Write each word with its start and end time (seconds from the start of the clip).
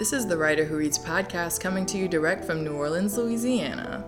This 0.00 0.14
is 0.14 0.26
the 0.26 0.34
Writer 0.38 0.64
Who 0.64 0.78
Reads 0.78 0.98
podcast 0.98 1.60
coming 1.60 1.84
to 1.84 1.98
you 1.98 2.08
direct 2.08 2.42
from 2.46 2.64
New 2.64 2.72
Orleans, 2.72 3.18
Louisiana. 3.18 4.02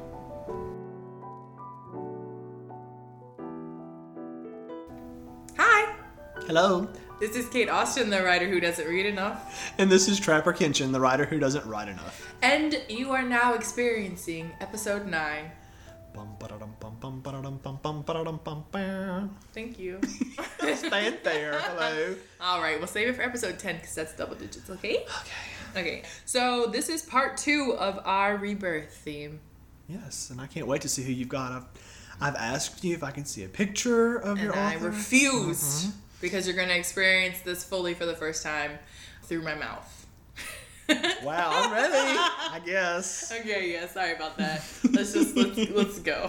Hi, 5.59 5.95
Hello, 6.47 6.89
this 7.21 7.37
is 7.37 7.47
Kate 7.51 7.69
Austin, 7.69 8.09
the 8.09 8.23
writer 8.23 8.49
who 8.49 8.59
doesn't 8.59 8.89
read 8.89 9.05
enough, 9.05 9.75
and 9.77 9.93
this 9.93 10.09
is 10.09 10.19
Trapper 10.19 10.55
Kenshin, 10.55 10.93
the 10.93 11.01
writer 11.01 11.27
who 11.27 11.39
doesn't 11.39 11.67
write 11.67 11.89
enough. 11.89 12.35
and 12.41 12.83
you 12.89 13.11
are 13.11 13.23
now 13.23 13.53
experiencing 13.53 14.51
episode 14.63 15.07
9. 15.07 15.51
Bum, 16.15 16.37
ba-da-dum, 16.39 16.75
bum, 16.81 16.97
bum, 17.01 17.21
ba-da-dum, 17.21 17.61
bum, 17.63 17.79
bum, 17.83 18.03
ba-da-dum, 18.03 18.41
bum, 18.43 18.65
bam. 18.73 19.37
Thank 19.53 19.79
you. 19.79 20.01
Stand 20.75 21.19
there. 21.23 21.59
Hello. 21.61 22.15
All 22.41 22.63
right, 22.63 22.79
we'll 22.79 22.87
save 22.87 23.09
it 23.09 23.17
for 23.17 23.23
episode 23.23 23.59
10 23.59 23.77
because 23.77 23.95
that's 23.95 24.15
double 24.15 24.37
digits, 24.37 24.71
okay? 24.71 24.97
Okay. 24.97 25.52
Okay, 25.75 26.03
so 26.27 26.67
this 26.67 26.89
is 26.89 27.03
part 27.03 27.37
two 27.39 27.75
of 27.79 28.01
our 28.05 28.37
rebirth 28.37 28.93
theme. 28.93 29.41
Yes, 29.89 30.31
and 30.31 30.41
I 30.41 30.47
can't 30.47 30.67
wait 30.67 30.83
to 30.83 30.89
see 30.89 31.03
who 31.03 31.13
you've 31.13 31.29
got. 31.29 31.53
I've, 31.53 31.65
I've 32.21 32.37
asked 32.37 32.85
you 32.85 32.95
if 32.95 33.03
I 33.03 33.11
can 33.11 33.25
see 33.25 33.45
a 33.45 33.49
picture 33.49 34.17
of 34.17 34.37
And 34.37 34.41
your 34.41 34.57
I 34.57 34.77
author. 34.77 34.91
refused 34.91 35.89
mm-hmm. 35.89 35.99
because 36.21 36.47
you're 36.47 36.57
going 36.57 36.69
to 36.69 36.77
experience 36.77 37.41
this 37.41 37.65
fully 37.65 37.95
for 37.95 38.07
the 38.07 38.15
first 38.15 38.43
time 38.43 38.73
through 39.23 39.43
my 39.43 39.55
mouth. 39.55 40.07
wow, 41.23 41.51
I'm 41.55 41.73
ready. 41.73 42.19
I 42.19 42.61
guess. 42.65 43.33
Okay, 43.41 43.73
yeah, 43.73 43.87
sorry 43.87 44.13
about 44.13 44.37
that. 44.37 44.63
Let's 44.91 45.13
just 45.15 45.37
let's, 45.37 45.71
let's 45.71 45.99
go. 46.01 46.29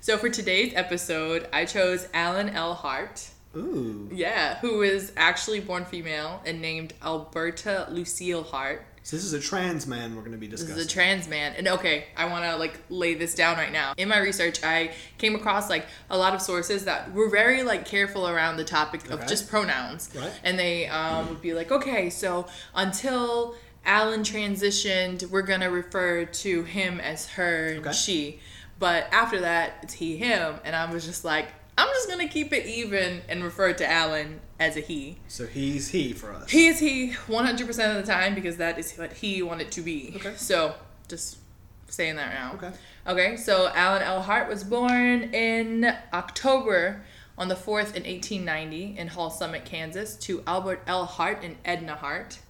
So 0.00 0.16
for 0.16 0.30
today's 0.30 0.72
episode, 0.74 1.48
I 1.52 1.66
chose 1.66 2.08
Alan 2.14 2.48
L. 2.48 2.72
Hart. 2.72 3.28
Ooh. 3.58 4.08
Yeah, 4.12 4.58
who 4.58 4.82
is 4.82 5.12
actually 5.16 5.60
born 5.60 5.84
female 5.84 6.42
and 6.46 6.60
named 6.60 6.94
Alberta 7.02 7.86
Lucille 7.90 8.42
Hart. 8.42 8.84
So 9.02 9.16
this 9.16 9.24
is 9.24 9.32
a 9.32 9.40
trans 9.40 9.86
man 9.86 10.14
we're 10.14 10.20
going 10.20 10.32
to 10.32 10.38
be 10.38 10.48
discussing. 10.48 10.76
This 10.76 10.84
is 10.84 10.90
a 10.90 10.94
trans 10.94 11.28
man. 11.28 11.54
And 11.56 11.66
okay, 11.68 12.04
I 12.14 12.26
want 12.26 12.44
to 12.44 12.56
like 12.56 12.78
lay 12.90 13.14
this 13.14 13.34
down 13.34 13.56
right 13.56 13.72
now. 13.72 13.94
In 13.96 14.08
my 14.08 14.18
research, 14.18 14.62
I 14.62 14.92
came 15.16 15.34
across 15.34 15.70
like 15.70 15.86
a 16.10 16.18
lot 16.18 16.34
of 16.34 16.42
sources 16.42 16.84
that 16.84 17.12
were 17.14 17.30
very 17.30 17.62
like 17.62 17.86
careful 17.86 18.28
around 18.28 18.58
the 18.58 18.64
topic 18.64 19.06
of 19.06 19.12
Okay. 19.20 19.26
just 19.26 19.48
pronouns. 19.48 20.10
Right. 20.14 20.30
And 20.44 20.58
they 20.58 20.88
um, 20.88 21.28
would 21.30 21.40
be 21.40 21.54
like, 21.54 21.72
okay, 21.72 22.10
so 22.10 22.48
until 22.74 23.54
Alan 23.86 24.20
transitioned, 24.20 25.30
we're 25.30 25.40
going 25.42 25.60
to 25.60 25.68
refer 25.68 26.26
to 26.26 26.64
him 26.64 27.00
as 27.00 27.28
her 27.30 27.80
and 27.82 27.94
she. 27.94 28.40
But 28.78 29.08
after 29.10 29.40
that, 29.40 29.78
it's 29.82 29.94
he, 29.94 30.18
him. 30.18 30.56
And 30.64 30.76
I 30.76 30.92
was 30.92 31.06
just 31.06 31.24
like, 31.24 31.48
I'm 31.78 31.88
just 31.88 32.08
going 32.08 32.26
to 32.26 32.32
keep 32.32 32.52
it 32.52 32.66
even 32.66 33.22
and 33.28 33.44
refer 33.44 33.72
to 33.72 33.88
Alan 33.88 34.40
as 34.58 34.76
a 34.76 34.80
he. 34.80 35.18
so 35.28 35.46
he's 35.46 35.88
he 35.88 36.12
for 36.12 36.32
us. 36.32 36.50
He 36.50 36.66
is 36.66 36.80
he 36.80 37.12
100% 37.12 37.68
of 37.68 38.04
the 38.04 38.12
time 38.12 38.34
because 38.34 38.56
that 38.56 38.78
is 38.78 38.96
what 38.96 39.12
he 39.12 39.42
wanted 39.42 39.70
to 39.70 39.80
be. 39.80 40.14
Okay. 40.16 40.34
So, 40.36 40.74
just 41.06 41.38
saying 41.86 42.16
that 42.16 42.34
now. 42.34 42.54
Okay. 42.54 42.76
Okay, 43.06 43.36
so 43.36 43.68
Alan 43.68 44.02
L. 44.02 44.20
Hart 44.22 44.48
was 44.48 44.64
born 44.64 45.32
in 45.32 45.94
October 46.12 47.04
on 47.38 47.46
the 47.46 47.54
4th 47.54 47.94
in 47.94 48.02
1890 48.02 48.98
in 48.98 49.06
Halls 49.06 49.38
Summit, 49.38 49.64
Kansas, 49.64 50.16
to 50.16 50.42
Albert 50.46 50.82
L. 50.88 51.04
Hart 51.04 51.44
and 51.44 51.56
Edna 51.64 51.94
Hart. 51.94 52.40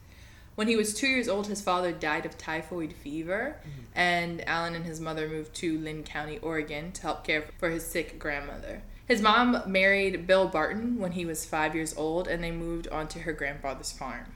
When 0.55 0.67
he 0.67 0.75
was 0.75 0.95
two 0.95 1.06
years 1.06 1.29
old, 1.29 1.47
his 1.47 1.61
father 1.61 1.93
died 1.93 2.27
of 2.27 2.37
typhoid 2.39 2.93
fever, 2.95 3.61
mm-hmm. 3.61 3.83
and 3.95 4.49
Alan 4.49 4.75
and 4.75 4.87
his 4.87 5.01
mother 5.01 5.29
moved 5.29 5.55
to 5.56 5.79
Linn 5.79 6.03
County, 6.03 6.39
Oregon 6.39 6.91
to 6.93 7.03
help 7.03 7.25
care 7.25 7.45
for 7.59 7.71
his 7.71 7.87
sick 7.87 8.19
grandmother. 8.19 8.83
His 9.09 9.23
mom 9.23 9.62
married 9.67 10.27
Bill 10.27 10.47
Barton 10.47 10.98
when 10.98 11.12
he 11.12 11.25
was 11.25 11.47
five 11.47 11.75
years 11.75 11.97
old, 11.97 12.28
and 12.28 12.45
they 12.45 12.51
moved 12.51 12.89
onto 12.89 13.20
her 13.20 13.33
grandfather's 13.33 13.91
farm. 13.91 14.27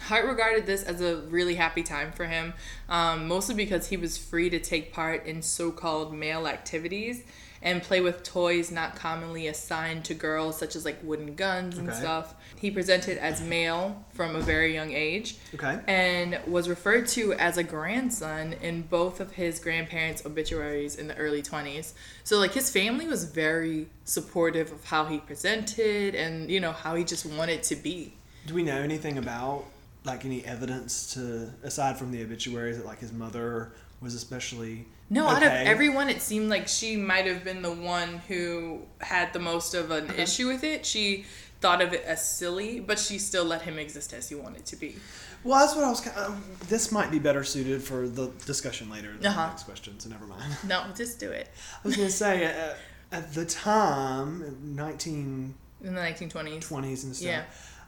Hart 0.00 0.24
regarded 0.24 0.64
this 0.64 0.82
as 0.82 1.02
a 1.02 1.18
really 1.28 1.56
happy 1.56 1.82
time 1.82 2.12
for 2.12 2.24
him, 2.24 2.54
um, 2.88 3.28
mostly 3.28 3.54
because 3.54 3.88
he 3.88 3.96
was 3.98 4.16
free 4.16 4.48
to 4.48 4.58
take 4.58 4.92
part 4.92 5.26
in 5.26 5.42
so 5.42 5.70
called 5.70 6.14
male 6.14 6.48
activities 6.48 7.24
and 7.62 7.82
play 7.82 8.00
with 8.00 8.22
toys 8.22 8.70
not 8.70 8.96
commonly 8.96 9.46
assigned 9.46 10.04
to 10.06 10.14
girls, 10.14 10.58
such 10.58 10.74
as 10.76 10.84
like 10.84 10.98
wooden 11.02 11.34
guns 11.34 11.78
and 11.78 11.88
Okay. 11.88 11.98
stuff. 11.98 12.34
He 12.56 12.70
presented 12.70 13.18
as 13.18 13.40
male 13.40 14.04
from 14.12 14.36
a 14.36 14.40
very 14.40 14.74
young 14.74 14.92
age 14.92 15.36
Okay. 15.54 15.78
and 15.86 16.38
was 16.46 16.68
referred 16.68 17.08
to 17.08 17.32
as 17.34 17.56
a 17.58 17.62
grandson 17.62 18.54
in 18.54 18.82
both 18.82 19.20
of 19.20 19.32
his 19.32 19.58
grandparents' 19.58 20.24
obituaries 20.26 20.96
in 20.96 21.08
the 21.08 21.16
early 21.16 21.42
20s. 21.42 21.92
So, 22.24 22.38
like, 22.38 22.52
his 22.52 22.70
family 22.70 23.06
was 23.06 23.24
very 23.24 23.88
supportive 24.04 24.70
of 24.72 24.84
how 24.84 25.06
he 25.06 25.18
presented 25.18 26.14
and, 26.14 26.50
you 26.50 26.60
know, 26.60 26.72
how 26.72 26.94
he 26.94 27.04
just 27.04 27.24
wanted 27.26 27.62
to 27.64 27.76
be. 27.76 28.14
Do 28.46 28.54
we 28.54 28.62
know 28.62 28.80
anything 28.80 29.18
about 29.18 29.64
like 30.04 30.24
any 30.24 30.44
evidence 30.44 31.14
to 31.14 31.48
aside 31.62 31.96
from 31.96 32.10
the 32.10 32.20
obituaries 32.24 32.76
that 32.76 32.84
like 32.84 32.98
his 32.98 33.12
mother 33.12 33.70
was 34.02 34.14
especially 34.14 34.86
No, 35.10 35.26
out 35.28 35.42
of 35.42 35.48
everyone, 35.50 36.08
it 36.10 36.20
seemed 36.20 36.50
like 36.50 36.68
she 36.68 36.96
might 36.96 37.26
have 37.26 37.44
been 37.44 37.62
the 37.62 37.72
one 37.72 38.18
who 38.28 38.82
had 39.00 39.32
the 39.32 39.38
most 39.38 39.74
of 39.74 39.90
an 39.90 40.10
issue 40.16 40.48
with 40.48 40.64
it. 40.64 40.84
She 40.84 41.24
thought 41.60 41.80
of 41.80 41.92
it 41.92 42.02
as 42.04 42.26
silly, 42.28 42.80
but 42.80 42.98
she 42.98 43.18
still 43.18 43.44
let 43.44 43.62
him 43.62 43.78
exist 43.78 44.12
as 44.12 44.28
he 44.28 44.34
wanted 44.34 44.66
to 44.66 44.76
be. 44.76 44.96
Well, 45.44 45.58
that's 45.60 45.74
what 45.76 45.84
I 45.84 45.90
was. 45.90 46.00
Kind 46.00 46.16
of, 46.18 46.68
this 46.68 46.90
might 46.92 47.10
be 47.10 47.18
better 47.18 47.44
suited 47.44 47.82
for 47.82 48.08
the 48.08 48.28
discussion 48.46 48.90
later. 48.90 49.14
The 49.20 49.28
Uh-huh. 49.28 49.48
next 49.48 49.64
question, 49.64 49.98
so 50.00 50.08
never 50.08 50.26
mind. 50.26 50.52
No, 50.66 50.84
just 50.96 51.18
do 51.20 51.30
it. 51.30 51.48
I 51.84 51.86
was 51.88 51.96
gonna 51.96 52.10
say 52.10 52.46
uh, 52.46 52.74
at 53.12 53.32
the 53.34 53.44
time, 53.44 54.56
nineteen 54.74 55.54
In 55.84 55.94
the 55.94 56.00
1920s. 56.00 56.60
twenties 56.62 57.04
and 57.04 57.14
stuff. 57.14 57.26
Yeah. 57.28 57.42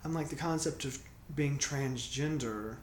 I'm 0.04 0.12
like 0.14 0.28
the 0.28 0.36
concept 0.36 0.84
of 0.84 0.98
being 1.34 1.58
transgender. 1.58 2.76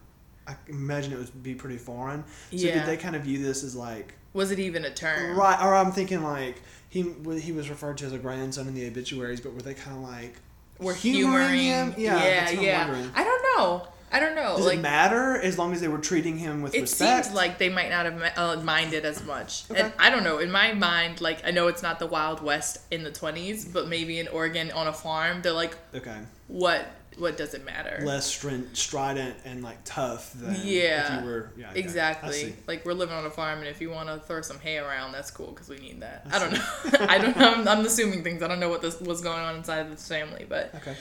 I 0.51 0.55
imagine 0.69 1.13
it 1.13 1.17
would 1.19 1.43
be 1.43 1.55
pretty 1.55 1.77
foreign. 1.77 2.23
So 2.51 2.57
Yeah. 2.57 2.73
did 2.79 2.85
they 2.85 2.97
kind 2.97 3.15
of 3.15 3.23
view 3.23 3.41
this 3.43 3.63
as 3.63 3.75
like 3.75 4.13
Was 4.33 4.51
it 4.51 4.59
even 4.59 4.85
a 4.85 4.89
term? 4.91 5.37
right? 5.37 5.59
Or 5.63 5.75
I'm 5.75 5.91
thinking 5.91 6.23
like 6.23 6.61
he 6.89 7.13
he 7.39 7.51
was 7.51 7.69
referred 7.69 7.97
to 7.99 8.05
as 8.05 8.13
a 8.13 8.17
grandson 8.17 8.67
in 8.67 8.73
the 8.73 8.87
obituaries, 8.87 9.41
but 9.41 9.53
were 9.53 9.61
they 9.61 9.73
kind 9.73 9.95
of 9.97 10.03
like 10.03 10.35
Were 10.79 10.93
humoring 10.93 11.59
humoring. 11.59 11.59
him? 11.59 11.93
Yeah, 11.97 12.23
yeah, 12.23 12.49
yeah. 12.51 12.87
wondering. 12.87 13.11
I 13.15 13.23
don't 13.23 13.43
know. 13.57 13.87
I 14.13 14.19
don't 14.19 14.35
know. 14.35 14.57
Does 14.57 14.65
like 14.65 14.79
it 14.79 14.81
matter 14.81 15.37
as 15.41 15.57
long 15.57 15.71
as 15.71 15.79
they 15.79 15.87
were 15.87 15.97
treating 15.97 16.37
him 16.37 16.61
with 16.61 16.75
it 16.75 16.81
respect? 16.81 17.25
seems 17.27 17.33
like 17.35 17.59
they 17.59 17.69
might 17.69 17.89
not 17.89 18.05
have 18.05 18.33
uh, 18.37 18.61
minded 18.61 19.05
as 19.05 19.23
much. 19.23 19.63
Okay. 19.71 19.79
And 19.83 19.93
I 19.97 20.09
don't 20.09 20.25
know. 20.25 20.39
In 20.39 20.51
my 20.51 20.73
mind, 20.73 21.21
like 21.21 21.47
I 21.47 21.51
know 21.51 21.67
it's 21.67 21.81
not 21.81 21.97
the 21.99 22.07
Wild 22.07 22.41
West 22.43 22.79
in 22.91 23.03
the 23.03 23.11
20s, 23.11 23.71
but 23.71 23.87
maybe 23.87 24.19
in 24.19 24.27
Oregon 24.27 24.69
on 24.71 24.87
a 24.87 24.91
farm, 24.91 25.41
they're 25.41 25.53
like, 25.53 25.77
okay. 25.95 26.17
what? 26.49 26.85
What 27.17 27.37
does 27.37 27.53
it 27.53 27.65
matter? 27.65 28.01
less 28.03 28.25
strin- 28.25 28.73
strident 28.73 29.35
and 29.45 29.63
like 29.63 29.77
tough 29.83 30.33
than 30.33 30.55
Yeah, 30.63 31.17
if 31.17 31.23
you 31.23 31.29
were 31.29 31.51
yeah 31.57 31.71
Exactly. 31.75 32.33
see. 32.33 32.55
Like 32.67 32.85
we're 32.85 32.93
living 32.93 33.15
on 33.15 33.25
a 33.25 33.29
farm, 33.29 33.59
and 33.59 33.67
if 33.67 33.81
you 33.81 33.89
want 33.89 34.09
to 34.09 34.19
throw 34.19 34.41
some 34.41 34.59
hay 34.59 34.77
around, 34.77 35.11
that's 35.11 35.31
cool 35.31 35.47
because 35.47 35.69
we 35.69 35.77
need 35.77 36.01
that. 36.01 36.25
I 36.31 36.35
I 36.35 36.39
don't 36.39 36.53
know. 36.53 36.65
I 37.07 37.17
don't. 37.17 37.37
I'm, 37.37 37.67
I'm 37.67 37.85
assuming 37.85 38.23
things. 38.23 38.41
I 38.41 38.47
don't 38.47 38.59
know 38.59 38.69
what 38.69 38.81
this 38.81 38.99
was 39.01 39.21
going 39.21 39.39
on 39.39 39.55
inside 39.57 39.79
of 39.79 39.89
this 39.91 40.07
family, 40.07 40.45
but 40.47 40.73
Okay. 40.75 40.95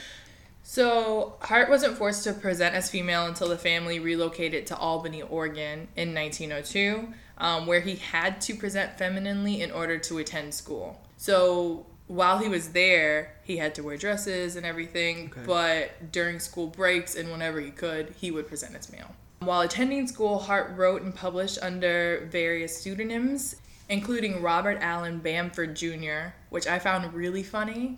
So, 0.63 1.35
Hart 1.41 1.69
wasn't 1.69 1.97
forced 1.97 2.23
to 2.25 2.33
present 2.33 2.75
as 2.75 2.89
female 2.89 3.25
until 3.25 3.49
the 3.49 3.57
family 3.57 3.99
relocated 3.99 4.67
to 4.67 4.77
Albany, 4.77 5.21
Oregon 5.21 5.87
in 5.95 6.13
1902, 6.13 7.13
um, 7.39 7.65
where 7.65 7.81
he 7.81 7.95
had 7.95 8.39
to 8.41 8.55
present 8.55 8.97
femininely 8.97 9.61
in 9.61 9.71
order 9.71 9.97
to 9.97 10.19
attend 10.19 10.53
school. 10.53 11.01
So, 11.17 11.85
while 12.11 12.39
he 12.39 12.49
was 12.49 12.69
there, 12.73 13.33
he 13.41 13.55
had 13.55 13.73
to 13.73 13.81
wear 13.81 13.95
dresses 13.95 14.57
and 14.57 14.65
everything, 14.65 15.31
Okay. 15.31 15.45
but 15.45 16.11
during 16.11 16.39
school 16.39 16.67
breaks 16.67 17.15
and 17.15 17.31
whenever 17.31 17.61
he 17.61 17.71
could, 17.71 18.13
he 18.19 18.31
would 18.31 18.49
present 18.49 18.75
as 18.75 18.91
male. 18.91 19.15
While 19.39 19.61
attending 19.61 20.07
school, 20.07 20.39
Hart 20.39 20.75
wrote 20.75 21.03
and 21.03 21.15
published 21.15 21.57
under 21.61 22.27
various 22.29 22.75
pseudonyms, 22.81 23.55
including 23.87 24.41
Robert 24.41 24.77
Allen 24.81 25.19
Bamford 25.19 25.73
Jr., 25.73 26.33
which 26.49 26.67
I 26.67 26.79
found 26.79 27.13
really 27.13 27.43
funny 27.43 27.97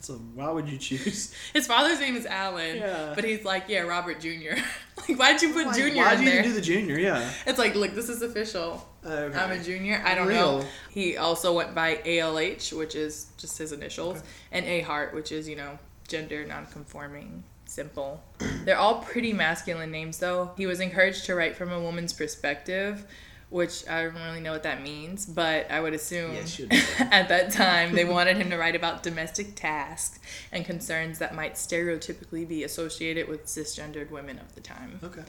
That's 0.00 0.08
a 0.08 0.14
why 0.14 0.50
would 0.50 0.66
you 0.66 0.78
choose? 0.78 1.34
his 1.52 1.66
father's 1.66 2.00
name 2.00 2.16
is 2.16 2.24
Alan, 2.24 2.78
Yeah. 2.78 3.12
but 3.14 3.22
he's 3.22 3.44
like, 3.44 3.64
yeah, 3.68 3.80
Robert 3.80 4.18
Jr. 4.18 4.56
like, 5.08 5.18
why'd 5.18 5.42
you 5.42 5.52
put 5.52 5.66
Like, 5.66 5.76
Junior 5.76 6.02
why 6.02 6.14
in 6.14 6.22
you 6.22 6.30
there? 6.30 6.42
do 6.42 6.54
the 6.54 6.60
junior? 6.62 6.98
Yeah. 6.98 7.30
it's 7.46 7.58
like, 7.58 7.74
look, 7.74 7.94
this 7.94 8.08
is 8.08 8.22
official. 8.22 8.88
Oh, 9.04 9.12
okay. 9.14 9.38
I'm 9.38 9.50
a 9.50 9.62
junior. 9.62 10.02
I 10.02 10.14
don't 10.14 10.28
know. 10.30 10.64
He 10.88 11.18
also 11.18 11.52
went 11.54 11.74
by 11.74 11.96
ALH, 12.06 12.72
which 12.72 12.94
is 12.94 13.26
just 13.36 13.58
his 13.58 13.72
initials, 13.72 14.16
Okay. 14.16 14.26
and 14.52 14.64
A 14.64 14.80
Hart, 14.80 15.14
which 15.14 15.32
is 15.32 15.46
you 15.46 15.56
know 15.56 15.78
gender 16.08 16.46
nonconforming. 16.46 17.44
Simple. 17.66 18.24
They're 18.64 18.78
all 18.78 19.00
pretty 19.02 19.34
masculine 19.34 19.90
names, 19.90 20.18
though. 20.18 20.52
He 20.56 20.64
was 20.66 20.80
encouraged 20.80 21.26
to 21.26 21.34
write 21.34 21.56
from 21.56 21.70
a 21.70 21.80
woman's 21.80 22.12
perspective, 22.14 23.06
which 23.50 23.86
I 23.88 24.04
don't 24.04 24.14
really 24.14 24.40
know 24.40 24.52
what 24.52 24.62
that 24.62 24.82
means, 24.82 25.26
but 25.26 25.70
I 25.70 25.80
would 25.80 25.92
assume 25.92 26.36
do. 26.56 26.68
at 26.98 27.28
that 27.28 27.52
time 27.52 27.94
they 27.94 28.04
wanted 28.16 28.36
him 28.36 28.50
to 28.50 28.56
write 28.56 28.76
about 28.76 29.02
domestic 29.02 29.54
tasks 29.56 30.18
and 30.50 30.64
concerns 30.64 31.18
that 31.18 31.34
might 31.34 31.54
stereotypically 31.54 32.48
be 32.48 32.64
associated 32.64 33.28
with 33.28 33.46
cisgendered 33.46 34.10
women 34.10 34.38
of 34.38 34.54
the 34.54 34.60
time. 34.60 35.00
Okay. 35.02 35.22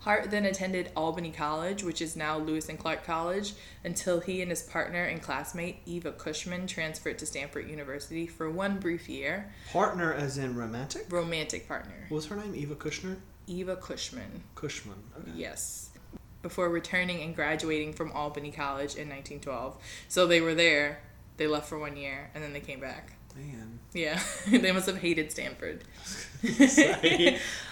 Hart 0.00 0.32
then 0.32 0.44
attended 0.46 0.90
Albany 0.96 1.30
College, 1.30 1.84
which 1.84 2.02
is 2.02 2.16
now 2.16 2.36
Lewis 2.36 2.68
and 2.68 2.76
Clark 2.76 3.04
College, 3.04 3.52
until 3.84 4.18
he 4.18 4.42
and 4.42 4.50
his 4.50 4.62
partner 4.62 5.04
and 5.04 5.22
classmate 5.22 5.76
Eva 5.86 6.10
Cushman 6.10 6.66
transferred 6.66 7.20
to 7.20 7.26
Stanford 7.26 7.70
University 7.70 8.26
for 8.26 8.50
one 8.50 8.80
brief 8.80 9.08
year. 9.08 9.52
Partner 9.72 10.12
as 10.12 10.38
in 10.38 10.56
romantic? 10.56 11.06
Romantic 11.08 11.68
partner. 11.68 12.06
What 12.08 12.16
was 12.16 12.26
her 12.26 12.36
name? 12.36 12.52
Eva 12.56 12.74
Kushner? 12.74 13.18
Eva 13.46 13.76
Cushman. 13.76 14.42
Cushman. 14.56 14.96
Okay. 15.20 15.30
Yes. 15.36 15.81
Before 16.42 16.68
returning 16.68 17.22
and 17.22 17.34
graduating 17.36 17.92
from 17.92 18.10
Albany 18.12 18.50
College 18.50 18.96
in 18.96 19.08
1912. 19.08 19.76
So 20.08 20.26
they 20.26 20.40
were 20.40 20.54
there, 20.54 21.00
they 21.36 21.46
left 21.46 21.68
for 21.68 21.78
one 21.78 21.96
year, 21.96 22.30
and 22.34 22.42
then 22.42 22.52
they 22.52 22.60
came 22.60 22.80
back. 22.80 23.12
Man. 23.36 23.78
Yeah, 23.94 24.20
they 24.48 24.72
must 24.72 24.86
have 24.86 24.98
hated 24.98 25.30
Stanford. 25.30 25.84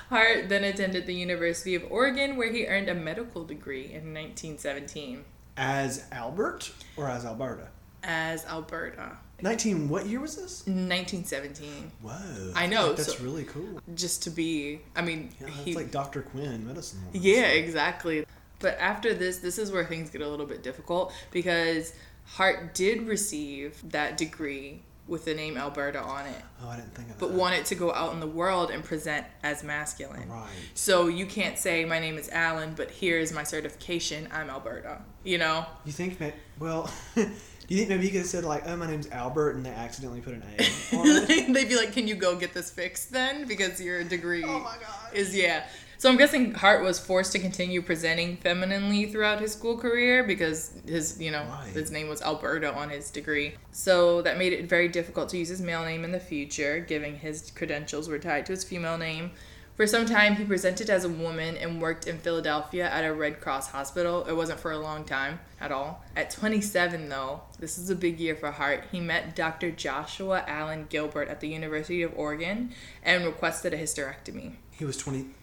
Hart 0.08 0.48
then 0.48 0.64
attended 0.64 1.06
the 1.06 1.14
University 1.14 1.74
of 1.74 1.84
Oregon, 1.90 2.36
where 2.36 2.50
he 2.52 2.66
earned 2.66 2.88
a 2.88 2.94
medical 2.94 3.44
degree 3.44 3.84
in 3.86 4.14
1917 4.14 5.24
As 5.56 6.04
Albert 6.12 6.72
or 6.96 7.08
as 7.08 7.24
Alberta? 7.24 7.68
as 8.02 8.46
Alberta. 8.46 9.18
19, 9.42 9.88
what 9.88 10.06
year 10.06 10.20
was 10.20 10.36
this? 10.36 10.60
1917. 10.66 11.92
Whoa. 12.02 12.52
I 12.54 12.66
know, 12.66 12.92
that's 12.94 13.16
so- 13.16 13.22
really 13.24 13.44
cool. 13.44 13.80
Just 13.94 14.22
to 14.24 14.30
be, 14.30 14.80
I 14.96 15.02
mean, 15.02 15.30
Yeah, 15.40 15.48
he, 15.48 15.74
like 15.74 15.90
Dr. 15.90 16.22
Quinn, 16.22 16.66
medicine. 16.66 17.00
woman, 17.06 17.20
yeah, 17.22 17.48
so- 17.48 17.54
exactly. 17.54 18.24
But 18.60 18.78
after 18.78 19.12
this, 19.14 19.38
this 19.38 19.58
is 19.58 19.72
where 19.72 19.84
things 19.84 20.10
get 20.10 20.22
a 20.22 20.28
little 20.28 20.46
bit 20.46 20.62
difficult 20.62 21.12
because 21.30 21.92
Hart 22.24 22.74
did 22.74 23.08
receive 23.08 23.82
that 23.90 24.16
degree 24.16 24.82
with 25.10 25.24
the 25.24 25.34
name 25.34 25.56
Alberta 25.58 26.00
on 26.00 26.24
it, 26.26 26.40
Oh, 26.62 26.68
I 26.68 26.76
didn't 26.76 26.94
think 26.94 27.10
of 27.10 27.18
but 27.18 27.26
that. 27.26 27.32
But 27.32 27.38
wanted 27.40 27.64
to 27.66 27.74
go 27.74 27.92
out 27.92 28.12
in 28.12 28.20
the 28.20 28.28
world 28.28 28.70
and 28.70 28.84
present 28.84 29.26
as 29.42 29.64
masculine. 29.64 30.28
Right. 30.28 30.48
So 30.74 31.08
you 31.08 31.26
can't 31.26 31.58
say 31.58 31.84
my 31.84 31.98
name 31.98 32.16
is 32.16 32.28
Alan, 32.28 32.74
but 32.76 32.92
here's 32.92 33.32
my 33.32 33.42
certification. 33.42 34.28
I'm 34.32 34.48
Alberta. 34.48 35.02
You 35.24 35.38
know? 35.38 35.66
You 35.84 35.90
think, 35.90 36.20
ma- 36.20 36.30
well, 36.60 36.88
do 37.16 37.22
you 37.68 37.76
think 37.76 37.88
maybe 37.88 38.04
you 38.04 38.10
could 38.12 38.20
have 38.20 38.28
said, 38.28 38.44
like, 38.44 38.62
oh, 38.66 38.76
my 38.76 38.86
name's 38.86 39.10
Albert, 39.10 39.56
and 39.56 39.66
they 39.66 39.70
accidentally 39.70 40.20
put 40.20 40.34
an 40.34 40.44
A 40.44 40.96
on 40.96 41.06
it? 41.28 41.52
They'd 41.52 41.68
be 41.68 41.76
like, 41.76 41.92
"Can 41.92 42.06
you 42.06 42.14
go 42.14 42.36
get 42.36 42.54
this 42.54 42.70
fixed 42.70 43.12
then?" 43.12 43.48
Because 43.48 43.80
your 43.80 44.04
degree 44.04 44.44
oh, 44.44 44.60
my 44.60 44.76
God. 44.80 45.12
is 45.12 45.34
yeah. 45.34 45.66
So 46.00 46.08
I'm 46.08 46.16
guessing 46.16 46.54
Hart 46.54 46.82
was 46.82 46.98
forced 46.98 47.30
to 47.32 47.38
continue 47.38 47.82
presenting 47.82 48.38
femininely 48.38 49.04
throughout 49.04 49.38
his 49.38 49.52
school 49.52 49.76
career 49.76 50.24
because 50.24 50.72
his, 50.86 51.20
you 51.20 51.30
know, 51.30 51.42
Right. 51.42 51.68
his 51.74 51.90
name 51.90 52.08
was 52.08 52.22
Alberta 52.22 52.72
on 52.72 52.88
his 52.88 53.10
degree. 53.10 53.56
So 53.70 54.22
that 54.22 54.38
made 54.38 54.54
it 54.54 54.64
very 54.64 54.88
difficult 54.88 55.28
to 55.28 55.36
use 55.36 55.48
his 55.48 55.60
male 55.60 55.84
name 55.84 56.02
in 56.02 56.10
the 56.12 56.18
future, 56.18 56.80
given 56.80 57.16
his 57.16 57.50
credentials 57.54 58.08
were 58.08 58.18
tied 58.18 58.46
to 58.46 58.52
his 58.52 58.64
female 58.64 58.96
name. 58.96 59.32
For 59.76 59.86
some 59.86 60.06
time, 60.06 60.36
he 60.36 60.44
presented 60.44 60.88
as 60.88 61.04
a 61.04 61.08
woman 61.10 61.58
and 61.58 61.82
worked 61.82 62.06
in 62.06 62.16
Philadelphia 62.16 62.88
at 62.88 63.04
a 63.04 63.12
Red 63.12 63.42
Cross 63.42 63.68
hospital. 63.68 64.24
It 64.24 64.32
wasn't 64.32 64.60
for 64.60 64.72
a 64.72 64.78
long 64.78 65.04
time 65.04 65.38
at 65.60 65.70
all. 65.70 66.02
At 66.16 66.30
27, 66.30 67.10
though, 67.10 67.42
this 67.58 67.76
is 67.76 67.90
a 67.90 67.94
big 67.94 68.18
year 68.18 68.36
for 68.36 68.52
Hart. 68.52 68.84
He 68.90 69.00
met 69.00 69.36
Dr. 69.36 69.70
Joshua 69.70 70.44
Allen 70.46 70.86
Gilbert 70.88 71.28
at 71.28 71.40
the 71.40 71.48
University 71.48 72.00
of 72.00 72.14
Oregon 72.16 72.72
and 73.02 73.26
requested 73.26 73.74
a 73.74 73.76
hysterectomy. 73.76 74.54
He 74.70 74.86
was 74.86 74.96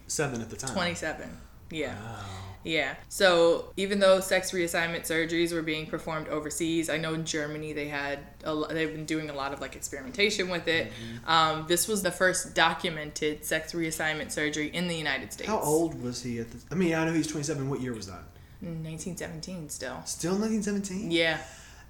27 0.07 0.41
at 0.41 0.49
the 0.49 0.55
time. 0.55 0.73
27. 0.73 1.37
Yeah. 1.71 1.95
Wow. 1.95 2.19
Yeah. 2.63 2.95
So 3.09 3.71
even 3.77 3.99
though 3.99 4.19
sex 4.19 4.51
reassignment 4.51 5.01
surgeries 5.01 5.53
were 5.53 5.61
being 5.61 5.85
performed 5.85 6.27
overseas, 6.27 6.89
I 6.89 6.97
know 6.97 7.13
in 7.13 7.23
Germany 7.25 7.73
they 7.73 7.87
had 7.87 8.19
a, 8.43 8.55
they've 8.69 8.91
been 8.91 9.05
doing 9.05 9.29
a 9.29 9.33
lot 9.33 9.53
of 9.53 9.61
like 9.61 9.75
experimentation 9.75 10.49
with 10.49 10.67
it. 10.67 10.87
Mm-hmm. 10.87 11.29
Um, 11.29 11.65
this 11.67 11.87
was 11.87 12.03
the 12.03 12.11
first 12.11 12.55
documented 12.55 13.45
sex 13.45 13.73
reassignment 13.73 14.31
surgery 14.31 14.67
in 14.67 14.87
the 14.87 14.95
United 14.95 15.31
States. 15.31 15.49
How 15.49 15.59
old 15.59 16.01
was 16.01 16.23
he 16.23 16.39
at 16.39 16.51
the 16.51 16.57
I 16.71 16.75
mean, 16.75 16.93
I 16.93 17.05
know 17.05 17.13
he's 17.13 17.27
27. 17.27 17.69
What 17.69 17.79
year 17.81 17.93
was 17.93 18.07
that? 18.07 18.23
1917 18.59 19.69
still. 19.69 20.01
Still 20.05 20.33
1917? 20.33 21.11
Yeah. 21.11 21.39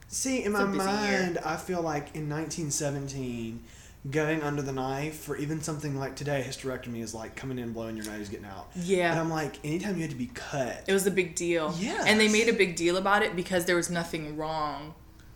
See, 0.09 0.43
in 0.43 0.51
It's 0.51 0.61
my 0.61 0.65
busy 0.65 0.77
year. 0.77 1.21
mind, 1.21 1.37
I 1.39 1.55
feel 1.57 1.81
like 1.81 2.15
in 2.15 2.29
1917, 2.29 3.63
going 4.11 4.41
under 4.43 4.61
the 4.61 4.71
knife, 4.71 5.27
or 5.29 5.35
even 5.37 5.61
something 5.61 5.97
like 5.97 6.15
today, 6.15 6.45
hysterectomy 6.47 7.01
is 7.01 7.13
like 7.13 7.35
coming 7.35 7.59
in, 7.59 7.73
blowing 7.73 7.97
your 7.97 8.05
nose, 8.05 8.29
getting 8.29 8.45
out. 8.45 8.69
Yeah. 8.75 9.11
And 9.11 9.19
I'm 9.19 9.29
like, 9.29 9.63
anytime 9.65 9.95
you 9.95 10.01
had 10.01 10.11
to 10.11 10.15
be 10.17 10.27
cut, 10.33 10.83
It 10.87 10.93
was 10.93 11.05
a 11.07 11.11
big 11.11 11.35
deal. 11.35 11.73
Yeah. 11.77 12.03
And 12.07 12.19
they 12.19 12.27
made 12.29 12.47
a 12.47 12.53
big 12.53 12.75
deal 12.75 12.97
about 12.97 13.23
it 13.23 13.35
because 13.35 13.65
there 13.65 13.75
was 13.75 13.89
nothing 13.89 14.37
wrong 14.37 14.93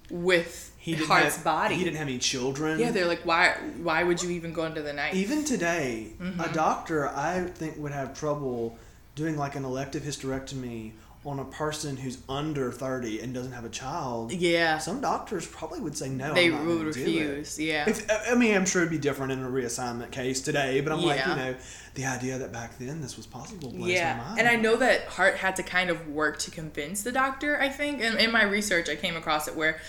with 0.09 0.73
he 0.77 0.93
Hart's 0.95 1.35
have, 1.35 1.43
body. 1.43 1.75
He 1.75 1.83
didn't 1.83 1.97
have 1.97 2.07
any 2.07 2.17
children. 2.17 2.79
yeah, 2.79 2.91
they're 2.91 3.05
like, 3.07 3.21
why? 3.25 3.55
Why 3.81 4.03
would 4.03 4.21
you 4.21 4.29
even 4.31 4.51
go 4.51 4.63
under 4.63 4.81
the 4.81 4.93
knife? 4.93 5.13
Even 5.13 5.43
today, 5.45 6.13
Mm-hmm. 6.19 6.39
a 6.41 6.51
doctor 6.53 7.07
I 7.09 7.41
think 7.41 7.77
would 7.77 7.91
have 7.91 8.13
trouble 8.17 8.77
doing 9.15 9.37
like 9.37 9.55
an 9.55 9.63
elective 9.65 10.03
hysterectomy 10.03 10.93
on 11.23 11.37
a 11.37 11.45
person 11.45 11.97
who's 11.97 12.17
under 12.27 12.71
30 12.71 13.19
and 13.19 13.31
doesn't 13.31 13.51
have 13.51 13.63
a 13.63 13.69
child. 13.69 14.31
yeah. 14.31 14.79
Some 14.79 15.01
doctors 15.01 15.45
probably 15.45 15.79
would 15.79 15.95
say 15.95 16.09
no. 16.09 16.33
they 16.33 16.49
would 16.49 16.57
gonna 16.59 16.69
do 16.69 16.81
it." 16.81 16.85
refuse. 16.85 17.59
Yeah. 17.59 17.87
If, 17.87 18.09
I 18.27 18.33
mean, 18.33 18.55
I'm 18.55 18.65
sure 18.65 18.81
it'd 18.81 18.91
be 18.91 18.97
different 18.97 19.31
in 19.31 19.43
a 19.43 19.47
reassignment 19.47 20.09
case 20.11 20.41
today, 20.41 20.81
but 20.81 20.91
I'm 20.91 21.03
like, 21.03 21.19
you 21.25 21.35
know, 21.35 21.55
the 21.93 22.05
idea 22.05 22.39
that 22.39 22.51
back 22.51 22.77
then 22.79 23.01
this 23.01 23.17
was 23.17 23.27
possible 23.27 23.69
blows 23.69 23.81
my 23.81 23.87
Yeah, 23.89 24.17
mind. 24.17 24.39
and 24.39 24.47
I 24.47 24.55
know 24.55 24.75
that 24.77 25.05
Hart 25.05 25.35
had 25.37 25.55
to 25.57 25.63
kind 25.63 25.91
of 25.91 26.07
work 26.07 26.39
to 26.39 26.49
convince 26.51 27.03
the 27.03 27.11
doctor. 27.11 27.61
I 27.61 27.69
think, 27.69 28.01
and 28.01 28.17
in 28.19 28.31
my 28.31 28.43
research, 28.43 28.89
I 28.89 28.95
came 28.95 29.15
across 29.15 29.47
it 29.47 29.55
where, 29.55 29.79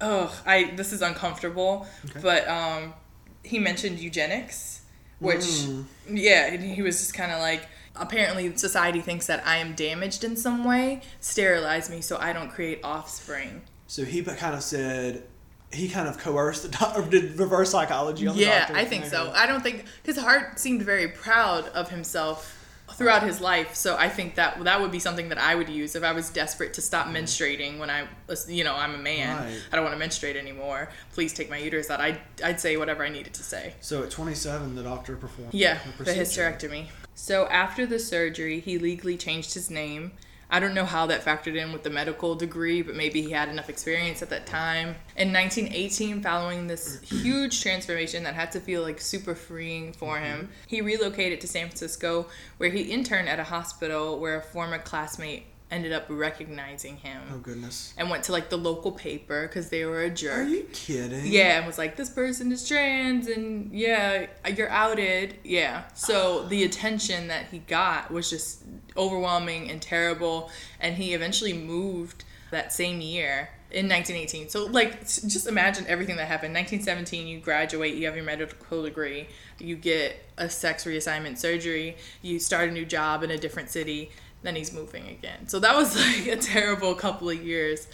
oh, 0.00 0.32
I 0.46 0.72
this 0.76 0.92
is 0.92 1.02
uncomfortable, 1.02 1.88
Okay. 2.10 2.20
but 2.22 2.46
um, 2.48 2.94
he 3.42 3.58
mentioned 3.58 3.98
eugenics, 3.98 4.82
which 5.18 5.40
Mm. 5.40 5.86
yeah, 6.08 6.46
and 6.52 6.62
he 6.62 6.82
was 6.82 6.98
just 6.98 7.14
kind 7.14 7.32
of 7.32 7.40
like. 7.40 7.66
Apparently, 8.00 8.56
society 8.56 9.00
thinks 9.00 9.26
that 9.26 9.46
I 9.46 9.56
am 9.56 9.74
damaged 9.74 10.24
in 10.24 10.36
some 10.36 10.64
way. 10.64 11.02
Sterilize 11.20 11.90
me 11.90 12.00
so 12.00 12.18
I 12.18 12.32
don't 12.32 12.50
create 12.50 12.80
offspring. 12.84 13.62
So 13.86 14.04
he 14.04 14.22
kind 14.22 14.54
of 14.54 14.62
said, 14.62 15.24
he 15.72 15.88
kind 15.88 16.08
of 16.08 16.18
coerced 16.18 16.62
the 16.62 16.68
doctor, 16.68 17.02
did 17.10 17.38
reverse 17.38 17.70
psychology 17.70 18.26
on 18.26 18.36
the 18.36 18.42
Yeah, 18.42 18.60
doctor. 18.60 18.76
I 18.76 18.84
think 18.84 19.06
so. 19.06 19.32
I 19.34 19.46
don't 19.46 19.62
think 19.62 19.84
because 20.02 20.22
Hart 20.22 20.58
seemed 20.58 20.82
very 20.82 21.08
proud 21.08 21.68
of 21.68 21.90
himself 21.90 22.54
throughout 22.92 23.22
his 23.22 23.40
life. 23.40 23.74
So 23.74 23.96
I 23.96 24.08
think 24.08 24.34
that 24.36 24.62
that 24.64 24.80
would 24.80 24.90
be 24.90 24.98
something 24.98 25.28
that 25.28 25.38
I 25.38 25.54
would 25.54 25.68
use 25.68 25.94
if 25.94 26.02
I 26.02 26.12
was 26.12 26.30
desperate 26.30 26.74
to 26.74 26.82
stop 26.82 27.06
mm. 27.06 27.12
menstruating 27.12 27.78
when 27.78 27.90
I 27.90 28.08
was, 28.26 28.50
you 28.50 28.64
know, 28.64 28.74
I'm 28.74 28.94
a 28.94 28.98
man. 28.98 29.36
Right. 29.36 29.62
I 29.72 29.76
don't 29.76 29.84
want 29.84 29.94
to 29.94 29.98
menstruate 29.98 30.36
anymore. 30.36 30.90
Please 31.12 31.32
take 31.32 31.50
my 31.50 31.58
uterus 31.58 31.90
out. 31.90 32.00
I'd, 32.00 32.20
I'd 32.42 32.60
say 32.60 32.76
whatever 32.76 33.04
I 33.04 33.08
needed 33.08 33.34
to 33.34 33.42
say. 33.42 33.74
So 33.80 34.02
at 34.02 34.10
27, 34.10 34.74
the 34.74 34.82
doctor 34.82 35.16
performed. 35.16 35.54
Yeah, 35.54 35.78
the 35.98 36.04
the 36.04 36.12
hysterectomy. 36.12 36.86
So 37.20 37.46
after 37.48 37.84
the 37.84 37.98
surgery, 37.98 38.60
he 38.60 38.78
legally 38.78 39.16
changed 39.16 39.52
his 39.54 39.70
name. 39.70 40.12
I 40.50 40.60
don't 40.60 40.72
know 40.72 40.84
how 40.84 41.06
that 41.06 41.24
factored 41.24 41.56
in 41.56 41.72
with 41.72 41.82
the 41.82 41.90
medical 41.90 42.36
degree, 42.36 42.80
but 42.80 42.94
maybe 42.94 43.20
he 43.22 43.32
had 43.32 43.48
enough 43.48 43.68
experience 43.68 44.22
at 44.22 44.30
that 44.30 44.46
time. 44.46 44.94
In 45.16 45.32
1918, 45.32 46.22
following 46.22 46.68
this 46.68 47.00
huge 47.02 47.60
transformation 47.60 48.22
that 48.22 48.34
had 48.34 48.52
to 48.52 48.60
feel 48.60 48.82
like 48.82 49.00
super 49.00 49.34
freeing 49.34 49.92
for 49.92 50.14
mm-hmm. 50.14 50.24
him, 50.24 50.48
he 50.68 50.80
relocated 50.80 51.40
to 51.40 51.48
San 51.48 51.66
Francisco 51.66 52.28
where 52.58 52.70
he 52.70 52.82
interned 52.82 53.28
at 53.28 53.40
a 53.40 53.44
hospital 53.44 54.20
where 54.20 54.38
a 54.38 54.42
former 54.42 54.78
classmate 54.78 55.44
ended 55.70 55.92
up 55.92 56.06
recognizing 56.08 56.96
him 56.96 57.20
Oh 57.32 57.38
goodness. 57.38 57.92
and 57.98 58.08
went 58.08 58.24
to 58.24 58.32
like 58.32 58.48
the 58.48 58.56
local 58.56 58.90
paper 58.92 59.46
because 59.46 59.68
they 59.68 59.84
were 59.84 60.02
a 60.02 60.10
jerk. 60.10 60.38
Are 60.38 60.42
you 60.42 60.62
kidding? 60.72 61.26
Yeah, 61.26 61.58
and 61.58 61.66
was 61.66 61.76
like, 61.78 61.96
this 61.96 62.08
person 62.10 62.50
is 62.52 62.66
trans, 62.66 63.28
and 63.28 63.70
yeah, 63.72 64.26
you're 64.56 64.70
outed. 64.70 65.36
Yeah. 65.44 65.84
So 65.94 66.44
the 66.44 66.64
attention 66.68 67.28
that 67.28 67.46
he 67.50 67.58
got 67.58 68.10
was 68.10 68.30
just 68.30 68.62
overwhelming 68.96 69.70
and 69.70 69.80
terrible, 69.80 70.50
and 70.80 70.94
he 70.96 71.14
eventually 71.14 71.52
moved 71.52 72.24
that 72.50 72.72
same 72.72 73.00
year 73.00 73.50
in 73.70 73.86
1918. 73.86 74.48
So, 74.48 74.64
like, 74.66 75.00
just 75.02 75.46
imagine 75.46 75.84
everything 75.86 76.16
that 76.16 76.26
happened. 76.26 76.54
1917, 76.54 77.26
you 77.26 77.38
graduate, 77.40 77.94
you 77.94 78.06
have 78.06 78.16
your 78.16 78.24
medical 78.24 78.82
degree, 78.82 79.28
you 79.58 79.76
get 79.76 80.16
a 80.38 80.48
sex 80.48 80.84
reassignment 80.84 81.36
surgery, 81.36 81.98
you 82.22 82.38
start 82.38 82.70
a 82.70 82.72
new 82.72 82.86
job 82.86 83.22
in 83.22 83.30
a 83.30 83.36
different 83.36 83.68
city, 83.68 84.10
then 84.42 84.56
he's 84.56 84.72
moving 84.72 85.08
again. 85.08 85.48
So 85.48 85.58
that 85.60 85.74
was 85.76 85.96
like 86.18 86.26
a 86.26 86.36
terrible 86.36 86.94
couple 86.94 87.28
of 87.30 87.42
years. 87.42 87.88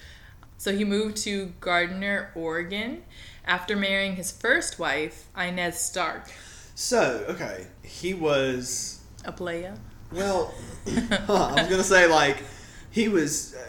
So 0.58 0.74
he 0.74 0.84
moved 0.84 1.16
to 1.18 1.52
Gardiner, 1.60 2.30
Oregon, 2.34 3.02
after 3.44 3.76
marrying 3.76 4.16
his 4.16 4.30
first 4.32 4.78
wife, 4.78 5.26
Inez 5.36 5.78
Stark, 5.78 6.30
So 6.74 7.24
okay, 7.28 7.66
he 7.82 8.14
was 8.14 9.00
a 9.24 9.32
playa. 9.32 9.74
well. 10.12 10.54
I 10.86 11.28
was 11.28 11.68
gonna 11.68 11.82
say 11.82 12.06
like 12.06 12.42
he 12.90 13.08
was. 13.08 13.54
Uh, 13.54 13.60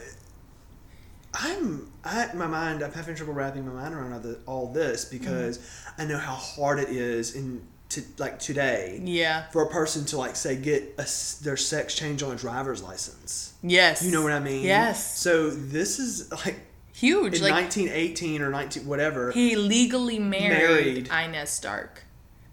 I'm 1.33 1.91
I 2.05 2.29
my 2.33 2.47
mind. 2.47 2.83
I'm 2.83 2.93
having 2.93 3.15
trouble 3.15 3.33
wrapping 3.33 3.65
my 3.65 3.73
mind 3.73 3.93
around 3.93 4.13
all, 4.13 4.19
the, 4.19 4.39
all 4.45 4.67
this 4.71 5.05
because 5.05 5.59
I 5.97 6.05
know 6.05 6.17
how 6.17 6.33
hard 6.35 6.79
it 6.79 6.89
is 6.89 7.35
in 7.35 7.61
to 7.95 8.03
like 8.17 8.39
today 8.39 9.01
Yeah. 9.03 9.49
for 9.51 9.63
a 9.63 9.67
person 9.69 10.05
to 10.05 10.17
like 10.17 10.35
say 10.35 10.55
get 10.55 10.83
a 10.97 11.07
their 11.43 11.57
sex 11.57 11.93
change 11.95 12.23
on 12.23 12.31
a 12.31 12.35
driver's 12.35 12.81
license. 12.81 13.53
Yes. 13.61 14.03
You 14.03 14.11
know 14.11 14.21
what 14.23 14.31
I 14.31 14.39
mean? 14.39 14.63
Yes. 14.63 15.17
So 15.19 15.49
this 15.49 15.99
is 15.99 16.31
like 16.31 16.59
Huge. 16.93 17.35
in 17.35 17.41
like 17.41 17.53
1918 17.53 18.41
or 18.41 18.49
19 18.51 18.85
whatever. 18.87 19.31
he 19.31 19.55
legally 19.55 20.17
married, 20.19 21.09
Married. 21.09 21.09
Inez 21.09 21.49
Stark. 21.49 22.03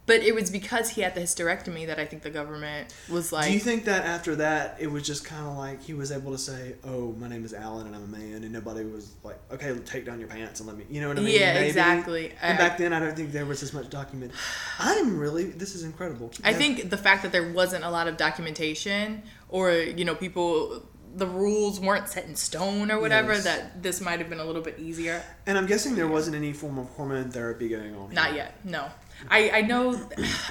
But 0.05 0.17
it 0.23 0.35
was 0.35 0.51
because 0.51 0.91
he 0.91 1.01
had 1.03 1.15
the 1.15 1.21
hysterectomy 1.21 1.87
that 1.87 2.01
I 2.01 2.05
think 2.05 2.23
the 2.25 2.31
government 2.31 2.93
was 3.09 3.31
like. 3.31 3.47
Do 3.47 3.53
you 3.53 3.61
think 3.61 3.85
that 3.85 4.05
after 4.05 4.35
that, 4.37 4.77
it 4.81 4.89
was 4.91 5.07
just 5.07 5.25
kind 5.25 5.47
of 5.47 5.57
like 5.57 5.81
he 5.81 5.95
was 5.95 6.11
able 6.11 6.33
to 6.33 6.39
say, 6.39 6.75
"Oh, 6.83 7.13
my 7.13 7.29
name 7.29 7.45
is 7.45 7.55
Alan, 7.55 7.87
and 7.87 7.95
I'm 7.95 8.03
a 8.03 8.07
man," 8.09 8.43
and 8.43 8.51
nobody 8.53 8.85
was 8.85 9.13
like, 9.23 9.39
"Okay, 9.53 9.73
take 9.85 10.05
down 10.05 10.19
your 10.19 10.29
pants 10.29 10.59
and 10.59 10.67
let 10.69 10.77
me," 10.77 10.85
you 10.91 11.01
know 11.01 11.07
what 11.09 11.19
I 11.19 11.23
mean? 11.23 11.39
Yeah, 11.39 11.55
Maybe. 11.55 11.67
exactly. 11.69 12.33
And 12.43 12.59
I- 12.59 12.69
back 12.69 12.79
then, 12.79 12.93
I 12.93 12.99
don't 12.99 13.15
think 13.15 13.31
there 13.31 13.47
was 13.47 13.63
as 13.63 13.73
much 13.73 13.91
document. 13.91 14.33
I'm 14.81 15.19
really. 15.19 15.45
This 15.45 15.77
is 15.77 15.85
incredible. 15.85 16.33
I 16.43 16.53
think 16.53 16.91
the 16.91 16.97
fact 16.99 17.23
that 17.23 17.31
there 17.31 17.53
wasn't 17.53 17.85
a 17.85 17.91
lot 17.91 18.09
of 18.09 18.17
documentation 18.17 19.23
or, 19.49 19.71
you 19.73 20.05
know, 20.05 20.17
people, 20.17 20.83
the 21.15 21.27
rules 21.27 21.79
weren't 21.79 22.09
set 22.09 22.25
in 22.25 22.35
stone 22.35 22.91
or 22.91 22.99
whatever, 22.99 23.35
Yes. 23.35 23.45
that 23.45 23.83
this 23.83 24.01
might 24.01 24.19
have 24.19 24.31
been 24.31 24.41
a 24.41 24.45
little 24.45 24.63
bit 24.63 24.79
easier. 24.79 25.23
and 25.47 25.59
I'm 25.59 25.67
guessing 25.67 25.95
there 25.95 26.09
wasn't 26.09 26.35
any 26.37 26.53
form 26.53 26.79
of 26.79 26.89
hormone 26.91 27.31
therapy 27.31 27.69
going 27.69 27.95
on. 27.95 28.13
Not 28.15 28.35
yet, 28.35 28.55
no. 28.65 28.91
I, 29.31 29.51
I 29.51 29.61
know 29.63 29.99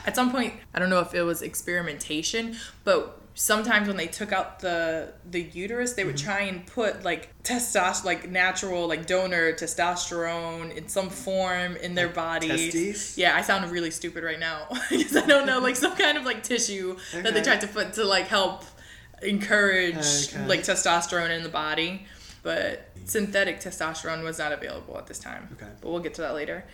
at 0.06 0.16
some 0.16 0.32
point, 0.32 0.54
I 0.74 0.80
don't 0.80 0.90
know 0.90 1.00
if 1.00 1.14
it 1.14 1.24
was 1.24 1.42
experimentation, 1.42 2.56
but 2.84 3.18
sometimes 3.34 3.88
when 3.88 3.96
they 3.98 4.08
took 4.08 4.32
out 4.34 4.60
the 4.60 5.14
the 5.30 5.42
uterus, 5.42 5.94
they 5.94 6.04
would 6.04 6.16
Mm-hmm. 6.16 6.26
try 6.26 6.40
and 6.42 6.66
put 6.68 7.04
like 7.04 7.30
testosterone, 7.44 8.06
like 8.06 8.30
natural, 8.30 8.88
like 8.88 9.06
donor 9.08 9.54
testosterone 9.54 10.76
in 10.76 10.88
some 10.88 11.10
form 11.10 11.76
in 11.78 11.96
their 11.96 12.10
body. 12.10 12.48
testes? 12.50 13.18
Yeah, 13.18 13.36
I 13.36 13.42
sound 13.42 13.70
really 13.72 13.92
stupid 13.92 14.24
right 14.24 14.40
now 14.40 14.68
because 14.90 15.16
I 15.16 15.26
don't 15.26 15.46
know, 15.46 15.60
like 15.60 15.76
some 15.76 15.96
kind 15.96 16.18
of 16.18 16.26
like 16.26 16.44
tissue 16.44 16.98
that 17.14 17.34
they 17.34 17.42
tried 17.42 17.62
to 17.62 17.68
put 17.68 17.94
to 17.94 18.04
like 18.06 18.28
help 18.28 18.64
encourage 19.22 19.96
Okay. 20.34 20.46
like 20.48 20.62
testosterone 20.62 21.30
in 21.36 21.44
the 21.44 21.50
body. 21.50 22.06
But 22.44 22.90
synthetic 23.06 23.60
testosterone 23.62 24.24
was 24.24 24.40
not 24.40 24.52
available 24.52 24.98
at 24.98 25.06
this 25.08 25.20
time. 25.20 25.48
Okay. 25.54 25.72
But 25.80 25.90
we'll 25.92 26.00
get 26.00 26.16
to 26.16 26.22
that 26.22 26.34
later. 26.34 26.66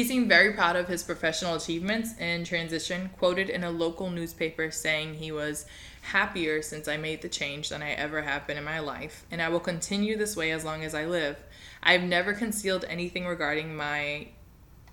He 0.00 0.06
seemed 0.06 0.30
very 0.30 0.54
proud 0.54 0.76
of 0.76 0.88
his 0.88 1.02
professional 1.02 1.56
achievements 1.56 2.16
in 2.16 2.44
transition, 2.44 3.10
quoted 3.18 3.50
in 3.50 3.62
a 3.62 3.70
local 3.70 4.08
newspaper 4.08 4.70
saying 4.70 5.16
he 5.16 5.30
was 5.30 5.66
happier 6.00 6.62
since 6.62 6.88
I 6.88 6.96
made 6.96 7.20
the 7.20 7.28
change 7.28 7.68
than 7.68 7.82
I 7.82 7.90
ever 7.90 8.22
have 8.22 8.46
been 8.46 8.56
in 8.56 8.64
my 8.64 8.78
life, 8.78 9.26
and 9.30 9.42
I 9.42 9.50
will 9.50 9.60
continue 9.60 10.16
this 10.16 10.38
way 10.38 10.52
as 10.52 10.64
long 10.64 10.84
as 10.84 10.94
I 10.94 11.04
live. 11.04 11.36
I 11.82 11.92
have 11.92 12.02
never 12.02 12.32
concealed 12.32 12.86
anything 12.88 13.26
regarding 13.26 13.76
my 13.76 14.28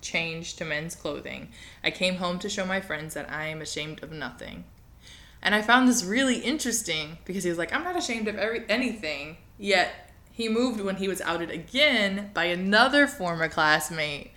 change 0.02 0.56
to 0.56 0.66
men's 0.66 0.94
clothing. 0.94 1.52
I 1.82 1.90
came 1.90 2.16
home 2.16 2.38
to 2.40 2.50
show 2.50 2.66
my 2.66 2.82
friends 2.82 3.14
that 3.14 3.30
I 3.30 3.46
am 3.46 3.62
ashamed 3.62 4.02
of 4.02 4.12
nothing. 4.12 4.64
And 5.40 5.54
I 5.54 5.62
found 5.62 5.88
this 5.88 6.04
really 6.04 6.40
interesting 6.40 7.16
because 7.24 7.44
he 7.44 7.48
was 7.48 7.58
like, 7.58 7.72
I'm 7.72 7.82
not 7.82 7.96
ashamed 7.96 8.28
of 8.28 8.36
every 8.36 8.68
anything. 8.68 9.38
Yet 9.56 10.12
he 10.30 10.50
moved 10.50 10.82
when 10.82 10.96
he 10.96 11.08
was 11.08 11.22
outed 11.22 11.50
again 11.50 12.30
by 12.34 12.44
another 12.44 13.06
former 13.06 13.48
classmate. 13.48 14.32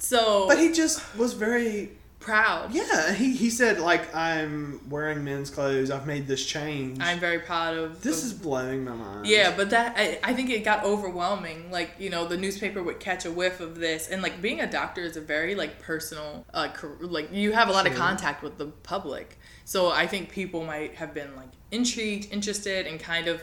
So 0.00 0.46
But 0.48 0.58
he 0.58 0.72
just 0.72 1.02
was 1.16 1.32
very. 1.34 1.90
proud. 2.20 2.70
Yeah, 2.74 3.14
he, 3.14 3.34
he 3.34 3.48
said 3.48 3.80
like 3.80 4.14
I'm 4.14 4.78
wearing 4.90 5.24
men's 5.24 5.48
clothes. 5.48 5.90
I've 5.90 6.06
made 6.06 6.26
this 6.26 6.44
change. 6.44 6.98
I'm 7.00 7.18
very 7.18 7.38
proud 7.38 7.78
of 7.78 8.02
this 8.02 8.18
of- 8.20 8.26
is 8.26 8.32
blowing 8.34 8.84
my 8.84 8.92
mind. 8.92 9.26
Yeah, 9.26 9.54
but 9.56 9.70
that 9.70 9.94
I, 9.96 10.18
I 10.22 10.34
think 10.34 10.50
it 10.50 10.62
got 10.62 10.84
overwhelming. 10.84 11.70
Like 11.70 11.92
you 11.98 12.10
know, 12.10 12.26
the 12.26 12.36
newspaper 12.36 12.82
would 12.82 13.00
catch 13.00 13.24
a 13.24 13.30
whiff 13.30 13.60
of 13.60 13.78
this, 13.80 14.08
and 14.08 14.20
like 14.20 14.42
being 14.42 14.60
a 14.60 14.70
doctor 14.70 15.00
is 15.00 15.16
a 15.16 15.20
very 15.22 15.54
like 15.54 15.80
personal, 15.80 16.44
uh, 16.52 16.68
like 17.00 17.32
you 17.32 17.52
have 17.52 17.70
a 17.70 17.72
lot 17.72 17.86
of 17.86 17.94
contact 17.94 18.42
with 18.42 18.58
the 18.58 18.66
public. 18.66 19.38
So 19.64 19.90
I 19.90 20.06
think 20.06 20.30
people 20.30 20.62
might 20.62 20.96
have 20.96 21.14
been 21.14 21.34
like 21.36 21.48
intrigued, 21.70 22.30
interested, 22.30 22.86
and 22.86 23.00
kind 23.00 23.28
of 23.28 23.42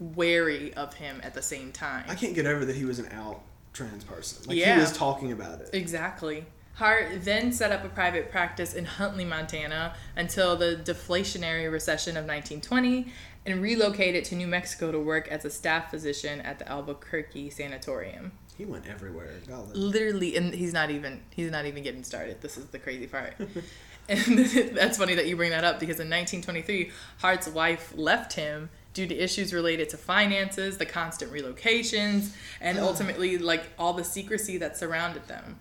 wary 0.00 0.74
of 0.74 0.94
him 0.94 1.20
at 1.22 1.32
the 1.34 1.42
same 1.42 1.70
time. 1.70 2.04
I 2.08 2.16
can't 2.16 2.34
get 2.34 2.46
over 2.46 2.64
that 2.64 2.74
he 2.74 2.84
was 2.84 2.98
an 2.98 3.08
out 3.12 3.42
trans 3.76 4.04
person. 4.04 4.42
Like 4.46 4.56
Yeah. 4.56 4.74
he 4.74 4.80
was 4.80 4.96
talking 4.96 5.32
about 5.32 5.60
it. 5.60 5.70
Exactly. 5.72 6.46
Hart 6.74 7.24
then 7.24 7.52
set 7.52 7.72
up 7.72 7.84
a 7.84 7.88
private 7.88 8.30
practice 8.30 8.74
in 8.74 8.84
Huntley, 8.84 9.24
Montana 9.24 9.94
until 10.14 10.56
the 10.56 10.80
deflationary 10.82 11.70
recession 11.70 12.16
of 12.16 12.24
1920 12.24 13.06
and 13.46 13.62
relocated 13.62 14.24
to 14.26 14.34
New 14.34 14.46
Mexico 14.46 14.92
to 14.92 14.98
work 14.98 15.28
as 15.28 15.44
a 15.44 15.50
staff 15.50 15.90
physician 15.90 16.40
at 16.42 16.58
the 16.58 16.68
Albuquerque 16.68 17.50
Sanatorium. 17.50 18.32
He 18.58 18.64
went 18.64 18.86
everywhere. 18.86 19.30
Literally, 19.72 20.36
and 20.36 20.54
he's 20.54 20.72
not 20.72 20.90
even 20.90 21.22
he's 21.30 21.50
not 21.50 21.66
even 21.66 21.82
getting 21.82 22.02
started. 22.02 22.40
This 22.40 22.56
is 22.56 22.66
the 22.66 22.78
crazy 22.78 23.06
part. 23.06 23.34
and 24.08 24.38
that's 24.74 24.98
funny 24.98 25.14
that 25.14 25.26
you 25.26 25.36
bring 25.36 25.50
that 25.50 25.64
up 25.64 25.78
because 25.78 26.00
in 26.00 26.08
1923, 26.08 26.90
Hart's 27.18 27.48
wife 27.48 27.92
left 27.96 28.32
him 28.34 28.70
due 28.96 29.06
to 29.06 29.14
issues 29.14 29.52
related 29.52 29.90
to 29.90 29.96
finances, 29.98 30.78
the 30.78 30.86
constant 30.86 31.30
relocations, 31.30 32.30
and 32.62 32.78
ultimately 32.78 33.36
like 33.36 33.64
all 33.78 33.92
the 33.92 34.02
secrecy 34.02 34.56
that 34.56 34.76
surrounded 34.76 35.28
them. 35.28 35.58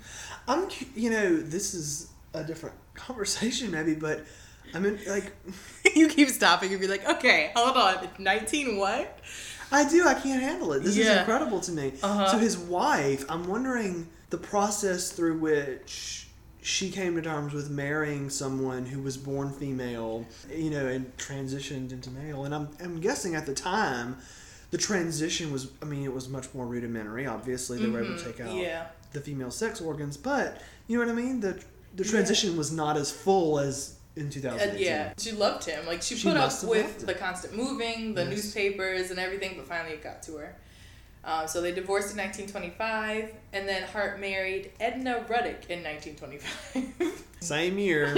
I'm, 0.48 0.70
you 0.96 1.10
know, 1.10 1.36
this 1.36 1.74
is 1.74 2.08
a 2.34 2.44
different 2.44 2.78
conversation 2.96 3.72
maybe, 3.72 3.94
but 3.94 4.26
I 4.74 4.80
mean, 4.80 4.98
like, 5.08 5.36
you 5.96 6.08
keep 6.08 6.30
stopping 6.30 6.72
and 6.72 6.80
be 6.80 6.88
like, 6.88 7.08
okay, 7.08 7.52
hold 7.56 7.76
on, 7.76 8.08
19 8.18 8.78
what? 8.78 9.20
I 9.72 9.88
do. 9.90 10.08
I 10.08 10.14
can't 10.14 10.42
handle 10.42 10.72
it. 10.74 10.84
This 10.84 10.96
is 10.98 11.08
incredible 11.08 11.60
to 11.60 11.72
me. 11.72 11.94
Uh-huh. 12.02 12.28
So 12.30 12.38
his 12.38 12.58
wife, 12.58 13.26
I'm 13.28 13.48
wondering 13.48 14.08
the 14.30 14.38
process 14.38 15.12
through 15.12 15.40
which 15.40 16.25
she 16.66 16.90
came 16.90 17.14
to 17.16 17.22
terms 17.22 17.54
with 17.54 17.70
marrying 17.70 18.28
someone 18.28 18.88
who 18.88 19.00
was 19.00 19.18
born 19.18 19.52
female, 19.52 20.26
you 20.52 20.72
know, 20.72 20.88
and 20.88 21.16
transitioned 21.16 21.92
into 21.92 22.10
male. 22.10 22.46
And 22.46 22.56
I'm, 22.56 22.70
I'm 22.84 23.00
guessing 23.00 23.36
at 23.36 23.46
the 23.46 23.54
time, 23.54 24.18
the 24.72 24.80
transition 24.80 25.52
was, 25.52 25.70
I 25.84 25.86
mean, 25.86 26.04
it 26.04 26.12
was 26.12 26.28
much 26.28 26.52
more 26.56 26.66
rudimentary. 26.66 27.28
Obviously, 27.28 27.78
they 27.78 27.88
were 27.88 28.04
able 28.04 28.18
to 28.18 28.24
take 28.26 28.40
out 28.40 28.48
Mm-hmm. 28.48 28.58
Yeah. 28.58 28.88
the 29.14 29.22
female 29.22 29.52
sex 29.52 29.80
organs, 29.80 30.18
but 30.18 30.60
you 30.88 30.98
know 30.98 31.06
what 31.06 31.12
I 31.12 31.16
mean. 31.16 31.40
The 31.40 31.64
the 31.96 32.04
transition 32.04 32.58
was 32.58 32.72
not 32.72 32.98
as 32.98 33.12
full 33.12 33.60
as 33.60 33.96
in 34.16 34.32
2018. 34.32 34.70
And 34.72 34.80
yeah, 34.80 35.14
she 35.20 35.34
loved 35.34 35.66
him. 35.66 35.86
Like 35.86 36.02
she, 36.02 36.16
She 36.16 36.28
put 36.28 36.36
up 36.38 36.52
with 36.64 37.06
the 37.06 37.14
constant 37.14 37.56
moving, 37.56 38.16
the 38.16 38.24
Yes. 38.24 38.32
newspapers, 38.32 39.12
and 39.12 39.20
everything, 39.20 39.54
but 39.56 39.68
finally 39.68 39.94
it 39.94 40.04
got 40.04 40.24
to 40.24 40.38
her. 40.38 40.56
Um, 41.26 41.48
so 41.48 41.60
they 41.60 41.72
divorced 41.72 42.12
in 42.12 42.20
1925, 42.20 43.34
and 43.52 43.68
then 43.68 43.82
Hart 43.84 44.20
married 44.20 44.72
Edna 44.80 45.26
Ruddick 45.28 45.70
in 45.70 45.84
1925. 45.84 47.24
Same 47.40 47.80
year. 47.80 48.16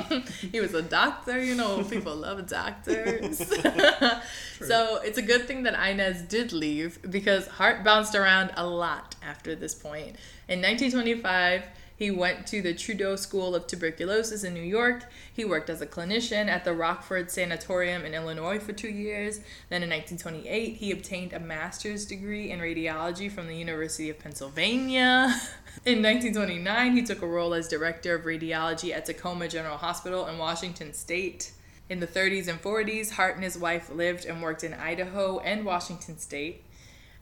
he 0.52 0.60
was 0.60 0.74
a 0.74 0.82
doctor, 0.82 1.42
you 1.42 1.54
know, 1.54 1.82
people 1.84 2.14
love 2.14 2.46
doctors. 2.46 3.38
so 4.60 5.00
it's 5.02 5.16
a 5.16 5.22
good 5.22 5.46
thing 5.46 5.62
that 5.62 5.74
Inez 5.74 6.22
did 6.22 6.52
leave 6.52 6.98
because 7.10 7.46
Hart 7.46 7.82
bounced 7.82 8.14
around 8.14 8.52
a 8.56 8.66
lot 8.66 9.16
after 9.22 9.54
this 9.54 9.74
point. 9.74 10.16
In 10.48 10.60
1925, 10.60 11.64
he 12.00 12.10
went 12.10 12.46
to 12.46 12.62
the 12.62 12.72
Trudeau 12.72 13.14
School 13.14 13.54
of 13.54 13.66
Tuberculosis 13.66 14.42
in 14.42 14.54
New 14.54 14.62
York. 14.62 15.04
He 15.30 15.44
worked 15.44 15.68
as 15.68 15.82
a 15.82 15.86
clinician 15.86 16.48
at 16.48 16.64
the 16.64 16.72
Rockford 16.72 17.30
Sanatorium 17.30 18.06
in 18.06 18.14
Illinois 18.14 18.58
for 18.58 18.72
two 18.72 18.88
years. 18.88 19.40
Then 19.68 19.82
in 19.82 19.90
1928, 19.90 20.76
he 20.76 20.92
obtained 20.92 21.34
a 21.34 21.38
master's 21.38 22.06
degree 22.06 22.50
in 22.50 22.58
radiology 22.58 23.30
from 23.30 23.48
the 23.48 23.54
University 23.54 24.08
of 24.08 24.18
Pennsylvania. 24.18 25.38
In 25.86 26.02
1929, 26.02 26.96
he 26.96 27.02
took 27.02 27.22
a 27.22 27.26
role 27.26 27.54
as 27.54 27.68
director 27.68 28.14
of 28.14 28.24
radiology 28.24 28.92
at 28.92 29.06
Tacoma 29.06 29.46
General 29.48 29.78
Hospital 29.78 30.26
in 30.26 30.36
Washington 30.36 30.92
State. 30.92 31.52
In 31.88 32.00
the 32.00 32.06
30s 32.06 32.48
and 32.48 32.60
40s, 32.60 33.12
Hart 33.12 33.36
and 33.36 33.44
his 33.44 33.56
wife 33.56 33.88
lived 33.88 34.24
and 34.24 34.42
worked 34.42 34.64
in 34.64 34.74
Idaho 34.74 35.38
and 35.38 35.64
Washington 35.64 36.18
State. 36.18 36.64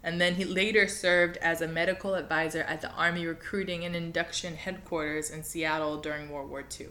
And 0.02 0.20
then 0.20 0.36
he 0.36 0.44
later 0.44 0.86
served 0.86 1.36
as 1.38 1.60
a 1.60 1.66
medical 1.66 2.14
advisor 2.14 2.60
at 2.62 2.80
the 2.80 2.90
Army 2.92 3.26
Recruiting 3.26 3.84
and 3.84 3.96
Induction 3.96 4.54
Headquarters 4.54 5.30
in 5.30 5.42
Seattle 5.42 6.00
during 6.00 6.30
World 6.30 6.50
War 6.50 6.64
II. 6.78 6.88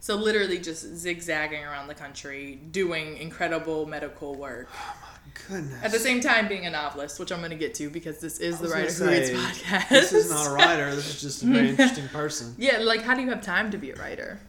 So, 0.00 0.16
literally, 0.16 0.58
just 0.58 0.82
zigzagging 0.96 1.62
around 1.62 1.86
the 1.86 1.94
country, 1.94 2.58
doing 2.72 3.18
incredible 3.18 3.86
medical 3.86 4.34
work. 4.34 4.68
Oh 4.74 4.94
my 5.02 5.56
goodness. 5.56 5.84
At 5.84 5.92
the 5.92 5.98
same 6.00 6.20
time, 6.20 6.48
being 6.48 6.66
a 6.66 6.70
novelist, 6.70 7.20
which 7.20 7.30
I'm 7.30 7.38
going 7.38 7.50
to 7.50 7.56
get 7.56 7.74
to 7.74 7.88
because 7.88 8.18
this 8.18 8.38
is 8.38 8.58
the 8.58 8.68
Writer 8.68 8.90
Who 8.90 9.08
Reads 9.08 9.30
podcast. 9.30 9.88
This 9.90 10.12
is 10.12 10.30
not 10.30 10.48
a 10.48 10.50
writer. 10.50 10.92
This 10.92 11.14
is 11.14 11.20
just 11.20 11.42
a 11.44 11.46
very 11.46 11.68
interesting 11.68 12.08
person. 12.08 12.54
Yeah, 12.58 12.78
like 12.78 13.02
how 13.02 13.14
do 13.14 13.22
you 13.22 13.28
have 13.28 13.42
time 13.42 13.70
to 13.70 13.78
be 13.78 13.92
a 13.92 13.94
writer? 13.94 14.40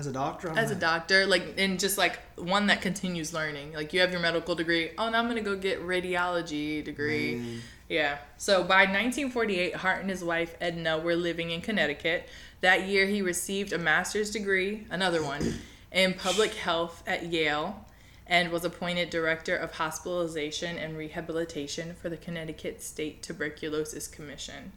As 0.00 0.06
a 0.06 0.12
doctor, 0.12 0.50
I'm 0.50 0.56
As 0.56 0.70
a 0.70 0.72
like, 0.72 0.80
doctor, 0.80 1.26
like 1.26 1.54
and 1.58 1.78
just 1.78 1.98
like 1.98 2.18
one 2.36 2.68
that 2.68 2.80
continues 2.80 3.34
learning. 3.34 3.74
Like 3.74 3.92
you 3.92 4.00
have 4.00 4.10
your 4.12 4.20
medical 4.20 4.54
degree. 4.54 4.92
Oh, 4.96 5.10
now 5.10 5.18
I'm 5.18 5.28
gonna 5.28 5.42
go 5.42 5.54
get 5.54 5.86
radiology 5.86 6.82
degree. 6.82 7.34
Man. 7.34 7.60
Yeah. 7.90 8.16
So 8.38 8.62
by 8.62 8.84
1948, 8.84 9.74
Hart 9.74 10.00
and 10.00 10.08
his 10.08 10.24
wife 10.24 10.56
Edna 10.58 10.96
were 10.96 11.14
living 11.14 11.50
in 11.50 11.60
Connecticut. 11.60 12.30
That 12.62 12.88
year, 12.88 13.04
he 13.04 13.20
received 13.20 13.74
a 13.74 13.78
master's 13.78 14.30
degree, 14.30 14.86
another 14.88 15.22
one, 15.22 15.60
in 15.92 16.14
public 16.14 16.54
health 16.54 17.02
at 17.06 17.26
Yale, 17.26 17.84
and 18.26 18.50
was 18.50 18.64
appointed 18.64 19.10
director 19.10 19.54
of 19.54 19.72
hospitalization 19.72 20.78
and 20.78 20.96
rehabilitation 20.96 21.94
for 21.94 22.08
the 22.08 22.16
Connecticut 22.16 22.82
State 22.82 23.22
Tuberculosis 23.22 24.08
Commission. 24.08 24.72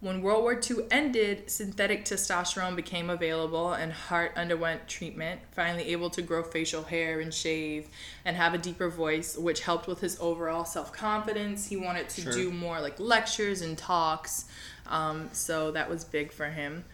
When 0.00 0.22
World 0.22 0.44
War 0.44 0.52
II 0.52 0.86
ended, 0.92 1.50
synthetic 1.50 2.04
testosterone 2.04 2.76
became 2.76 3.10
available, 3.10 3.72
and 3.72 3.92
Hart 3.92 4.32
underwent 4.36 4.86
treatment, 4.86 5.40
finally 5.50 5.88
able 5.90 6.08
to 6.10 6.22
grow 6.22 6.44
facial 6.44 6.84
hair 6.84 7.18
and 7.18 7.34
shave 7.34 7.88
and 8.24 8.36
have 8.36 8.54
a 8.54 8.58
deeper 8.58 8.88
voice, 8.88 9.36
which 9.36 9.62
helped 9.62 9.88
with 9.88 10.00
his 10.00 10.16
overall 10.20 10.64
self 10.64 10.92
confidence. 10.92 11.66
He 11.66 11.76
wanted 11.76 12.08
to 12.10 12.20
Sure. 12.22 12.32
do 12.32 12.52
more 12.52 12.80
like 12.80 13.00
lectures 13.00 13.60
and 13.60 13.76
talks, 13.76 14.44
um, 14.86 15.30
so 15.32 15.72
that 15.72 15.90
was 15.90 16.04
big 16.04 16.30
for 16.30 16.46
him. 16.46 16.84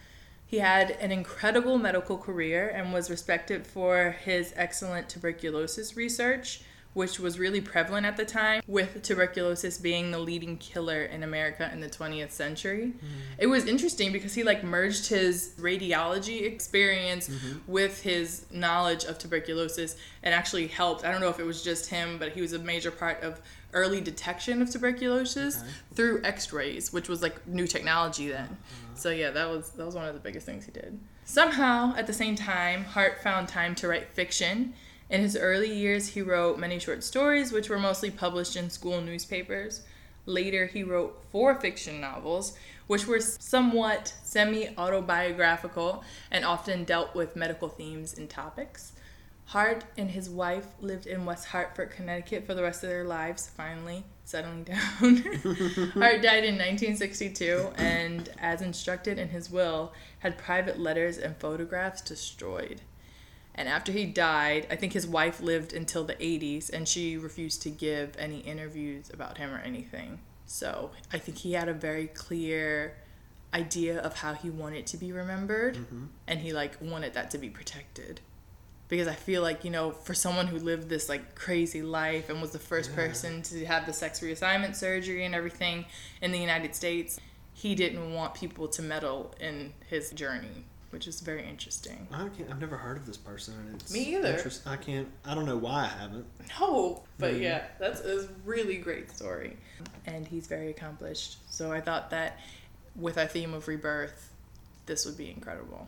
He 0.47 0.57
had 0.57 0.89
an 0.91 1.11
incredible 1.11 1.77
medical 1.77 2.17
career 2.17 2.67
and 2.69 2.91
was 2.91 3.11
respected 3.11 3.67
for 3.67 4.15
his 4.23 4.51
excellent 4.55 5.09
tuberculosis 5.09 5.95
research, 5.95 6.61
which 6.95 7.19
was 7.19 7.37
really 7.37 7.59
prevalent 7.59 8.05
at 8.05 8.15
the 8.15 8.23
time, 8.23 8.61
with 8.67 9.03
tuberculosis 9.03 9.77
being 9.77 10.11
the 10.11 10.17
leading 10.17 10.57
killer 10.57 11.03
in 11.03 11.23
America 11.23 11.69
in 11.71 11.81
the 11.81 11.89
20th 11.89 12.31
century. 12.31 12.93
Mm-hmm. 12.95 13.05
It 13.37 13.47
was 13.47 13.65
interesting 13.65 14.13
because 14.13 14.33
he 14.33 14.43
like 14.43 14.63
merged 14.63 15.07
his 15.07 15.53
radiology 15.59 16.43
experience 16.43 17.27
mm-hmm. 17.27 17.69
with 17.69 18.01
his 18.01 18.45
knowledge 18.49 19.03
of 19.03 19.17
tuberculosis 19.17 19.97
and 20.23 20.33
actually 20.33 20.67
helped. 20.67 21.03
I 21.03 21.11
don't 21.11 21.19
know 21.19 21.29
if 21.29 21.37
it 21.37 21.45
was 21.45 21.61
just 21.61 21.89
him, 21.89 22.17
but 22.17 22.31
he 22.31 22.41
was 22.41 22.53
a 22.53 22.59
major 22.59 22.91
part 22.91 23.21
of 23.21 23.41
early 23.73 23.99
detection 23.99 24.61
of 24.61 24.69
tuberculosis 24.69 25.59
okay. 25.59 25.67
through 25.95 26.23
x-rays, 26.23 26.93
which 26.93 27.09
was 27.09 27.21
like 27.21 27.45
new 27.45 27.67
technology 27.67 28.29
then. 28.29 28.45
Uh-huh. 28.45 28.95
So 28.95 29.09
yeah, 29.09 29.31
that 29.31 29.49
was 29.49 29.71
that 29.71 29.85
was 29.85 29.95
one 29.95 30.05
of 30.05 30.13
the 30.13 30.21
biggest 30.21 30.45
things 30.45 30.65
he 30.65 30.71
did. 30.71 30.97
Somehow, 31.25 31.93
at 31.97 32.07
the 32.07 32.13
same 32.13 32.35
time, 32.35 32.85
Hart 32.85 33.21
found 33.21 33.49
time 33.49 33.75
to 33.75 33.87
write 33.89 34.07
fiction 34.13 34.73
in 35.09 35.21
his 35.21 35.37
early 35.37 35.73
years, 35.73 36.09
he 36.09 36.21
wrote 36.21 36.57
many 36.57 36.79
short 36.79 37.03
stories, 37.03 37.51
which 37.51 37.69
were 37.69 37.79
mostly 37.79 38.09
published 38.09 38.55
in 38.55 38.69
school 38.69 39.01
newspapers. 39.01 39.83
Later, 40.25 40.65
he 40.65 40.83
wrote 40.83 41.21
four 41.31 41.53
fiction 41.55 42.01
novels, 42.01 42.57
which 42.87 43.05
were 43.05 43.19
somewhat 43.19 44.13
semi 44.23 44.69
autobiographical 44.77 46.03
and 46.31 46.43
often 46.43 46.83
dealt 46.83 47.13
with 47.13 47.35
medical 47.35 47.69
themes 47.69 48.17
and 48.17 48.29
topics. 48.29 48.93
Hart 49.49 49.85
and 49.95 50.09
his 50.09 50.27
wife 50.27 50.65
lived 50.81 51.05
in 51.05 51.23
West 51.23 51.45
Hartford, 51.47 51.91
Connecticut 51.91 52.47
for 52.47 52.55
the 52.55 52.63
rest 52.63 52.83
of 52.83 52.89
their 52.89 53.03
lives, 53.03 53.47
finally 53.47 54.03
settling 54.23 54.63
down. 54.63 54.79
Hart 55.93 56.23
died 56.23 56.43
in 56.43 56.55
1962 56.55 57.69
and, 57.75 58.29
as 58.39 58.63
instructed 58.63 59.19
in 59.19 59.29
his 59.29 59.51
will, 59.51 59.93
had 60.19 60.39
private 60.39 60.79
letters 60.79 61.19
and 61.19 61.37
photographs 61.37 62.01
destroyed. 62.01 62.81
And 63.55 63.69
after 63.69 63.91
he 63.91 64.05
died, 64.05 64.67
I 64.69 64.75
think 64.75 64.93
his 64.93 65.07
wife 65.07 65.39
lived 65.39 65.73
until 65.73 66.03
the 66.03 66.15
80s 66.15 66.69
and 66.69 66.87
she 66.87 67.17
refused 67.17 67.61
to 67.63 67.69
give 67.69 68.15
any 68.17 68.39
interviews 68.39 69.09
about 69.13 69.37
him 69.37 69.53
or 69.53 69.59
anything. 69.59 70.19
So 70.45 70.91
I 71.11 71.17
think 71.17 71.37
he 71.39 71.53
had 71.53 71.69
a 71.69 71.73
very 71.73 72.07
clear 72.07 72.97
idea 73.55 73.99
of 73.99 74.17
how 74.17 74.33
he 74.33 74.49
wanted 74.49 74.85
to 74.85 74.97
be 74.97 75.11
remembered 75.11 75.75
mm-hmm. 75.75 76.05
and 76.27 76.39
he 76.41 76.51
like 76.51 76.77
wanted 76.81 77.13
that 77.13 77.31
to 77.31 77.37
be 77.37 77.49
protected 77.49 78.19
because 78.89 79.07
i 79.07 79.13
feel 79.13 79.41
like 79.41 79.63
you 79.63 79.71
know 79.71 79.91
for 79.91 80.13
someone 80.13 80.47
who 80.47 80.57
lived 80.57 80.89
this 80.89 81.07
like 81.07 81.35
crazy 81.35 81.81
life 81.81 82.29
and 82.29 82.41
was 82.41 82.51
the 82.51 82.59
first 82.59 82.89
yeah. 82.89 82.95
person 82.97 83.41
to 83.41 83.65
have 83.65 83.85
the 83.85 83.93
sex 83.93 84.19
reassignment 84.19 84.75
surgery 84.75 85.23
and 85.23 85.33
everything 85.33 85.85
in 86.21 86.33
the 86.33 86.37
united 86.37 86.75
states 86.75 87.17
he 87.53 87.75
didn't 87.75 88.13
want 88.13 88.33
people 88.33 88.67
to 88.67 88.81
meddle 88.81 89.33
in 89.39 89.71
his 89.87 90.11
journey 90.11 90.65
which 90.95 91.07
is 91.09 91.19
very 91.19 91.45
interesting. 91.45 92.07
I 92.09 92.29
can't. 92.29 92.49
I've 92.49 92.61
never 92.61 92.77
heard 92.77 92.95
of 92.95 93.05
this 93.05 93.17
person. 93.17 93.53
And 93.67 93.81
it's 93.81 93.93
Me 93.93 94.15
either. 94.15 94.41
I 94.65 94.77
can't. 94.77 95.09
I 95.25 95.35
don't 95.35 95.45
know 95.45 95.57
why 95.57 95.83
I 95.83 96.01
haven't. 96.01 96.25
No, 96.57 97.03
but 97.19 97.33
mm. 97.33 97.41
yeah, 97.41 97.65
that's 97.79 97.99
a 97.99 98.29
really 98.45 98.77
great 98.77 99.11
story, 99.11 99.57
and 100.05 100.25
he's 100.25 100.47
very 100.47 100.69
accomplished. 100.69 101.39
So 101.53 101.73
I 101.73 101.81
thought 101.81 102.11
that 102.11 102.39
with 102.95 103.17
our 103.17 103.27
theme 103.27 103.53
of 103.53 103.67
rebirth, 103.67 104.31
this 104.85 105.05
would 105.05 105.17
be 105.17 105.29
incredible. 105.29 105.85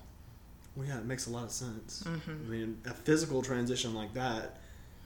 Well, 0.76 0.86
yeah, 0.86 0.98
it 0.98 1.06
makes 1.06 1.28
a 1.28 1.30
lot 1.30 1.46
of 1.46 1.52
sense. 1.52 2.04
Mm-hmm. 2.06 2.32
I 2.46 2.50
mean, 2.50 2.78
a 2.86 2.94
physical 2.94 3.42
transition 3.42 3.94
like 3.94 4.14
that. 4.14 4.58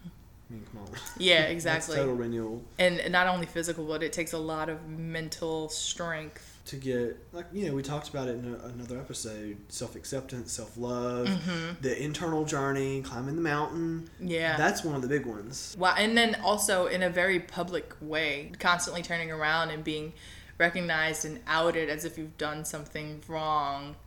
I 0.03 0.53
mean, 0.53 0.65
come 0.73 0.81
on. 0.81 0.87
Yeah, 1.19 1.43
exactly. 1.43 1.95
total 1.95 2.15
renewal. 2.15 2.63
And 2.79 3.03
not 3.11 3.27
only 3.27 3.45
physical, 3.45 3.85
but 3.85 4.01
it 4.01 4.13
takes 4.13 4.33
a 4.33 4.39
lot 4.39 4.67
of 4.67 4.89
mental 4.89 5.69
strength 5.69 6.50
to 6.71 6.77
get 6.77 7.17
like 7.33 7.45
you 7.51 7.67
know 7.67 7.75
we 7.75 7.83
talked 7.83 8.07
about 8.07 8.29
it 8.29 8.35
in 8.35 8.53
a, 8.53 8.67
another 8.67 8.97
episode 8.97 9.57
self-acceptance 9.67 10.53
self-love 10.53 11.27
mm-hmm. 11.27 11.73
the 11.81 12.01
internal 12.01 12.45
journey 12.45 13.01
climbing 13.01 13.35
the 13.35 13.41
mountain. 13.41 14.09
Yeah. 14.21 14.55
That's 14.55 14.83
one 14.83 14.95
of 14.95 15.01
the 15.01 15.09
big 15.09 15.25
ones. 15.25 15.75
Well 15.77 15.93
and 15.97 16.17
then 16.17 16.37
also 16.43 16.87
in 16.87 17.03
a 17.03 17.09
very 17.09 17.41
public 17.41 17.93
way 17.99 18.53
constantly 18.57 19.01
turning 19.01 19.31
around 19.31 19.71
and 19.71 19.83
being 19.83 20.13
recognized 20.57 21.25
and 21.25 21.41
outed 21.45 21.89
as 21.89 22.05
if 22.05 22.17
you've 22.17 22.37
done 22.37 22.63
something 22.63 23.21
wrong 23.27 23.97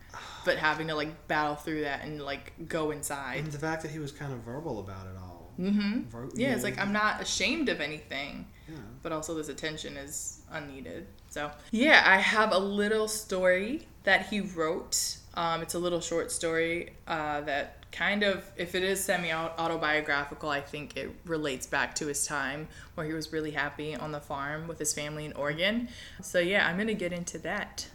but 0.43 0.57
having 0.57 0.87
to 0.87 0.95
like 0.95 1.27
battle 1.27 1.55
through 1.55 1.81
that 1.81 2.03
and 2.03 2.19
like 2.21 2.53
go 2.67 2.89
inside. 2.89 3.43
And 3.43 3.51
the 3.51 3.59
fact 3.59 3.83
that 3.83 3.91
he 3.91 3.99
was 3.99 4.11
kind 4.11 4.33
of 4.33 4.39
verbal 4.39 4.79
about 4.79 5.05
it 5.05 5.17
all. 5.21 5.51
Mm-hmm. 5.59 6.01
Ver- 6.09 6.29
yeah, 6.35 6.53
it's 6.53 6.65
like 6.65 6.77
i'm 6.77 6.91
not 6.91 7.21
ashamed 7.21 7.69
of 7.69 7.79
anything 7.79 8.45
yeah. 8.67 8.75
but 9.01 9.13
also 9.13 9.33
this 9.35 9.47
attention 9.47 9.95
is 9.95 10.41
unneeded 10.51 11.07
so, 11.35 11.51
yeah, 11.69 12.01
I 12.05 12.15
have 12.15 12.53
a 12.53 12.57
little 12.57 13.09
story 13.09 13.89
that 14.05 14.27
he 14.27 14.39
wrote. 14.39 15.17
Um, 15.33 15.61
it's 15.61 15.73
a 15.73 15.79
little 15.79 15.99
short 15.99 16.31
story 16.31 16.93
uh, 17.09 17.41
that 17.41 17.91
kind 17.91 18.23
of, 18.23 18.49
if 18.55 18.73
it 18.73 18.83
is 18.83 19.03
semi 19.03 19.33
autobiographical, 19.33 20.47
I 20.47 20.61
think 20.61 20.95
it 20.95 21.13
relates 21.25 21.67
back 21.67 21.93
to 21.95 22.07
his 22.07 22.25
time 22.25 22.69
where 22.93 23.05
he 23.05 23.11
was 23.11 23.33
really 23.33 23.51
happy 23.51 23.93
on 23.93 24.13
the 24.13 24.21
farm 24.21 24.65
with 24.65 24.79
his 24.79 24.93
family 24.93 25.25
in 25.25 25.33
Oregon. 25.33 25.89
So, 26.21 26.39
yeah, 26.39 26.65
I'm 26.65 26.77
going 26.77 26.87
to 26.87 26.93
get 26.93 27.11
into 27.11 27.37
that. 27.39 27.89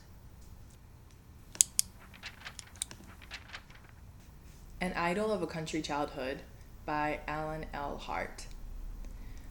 An 4.82 4.92
Idyll 4.92 5.32
of 5.32 5.40
a 5.40 5.46
Country 5.46 5.80
Childhood 5.80 6.40
by 6.84 7.20
Alan 7.26 7.64
L. 7.72 7.96
Hart. 7.96 8.44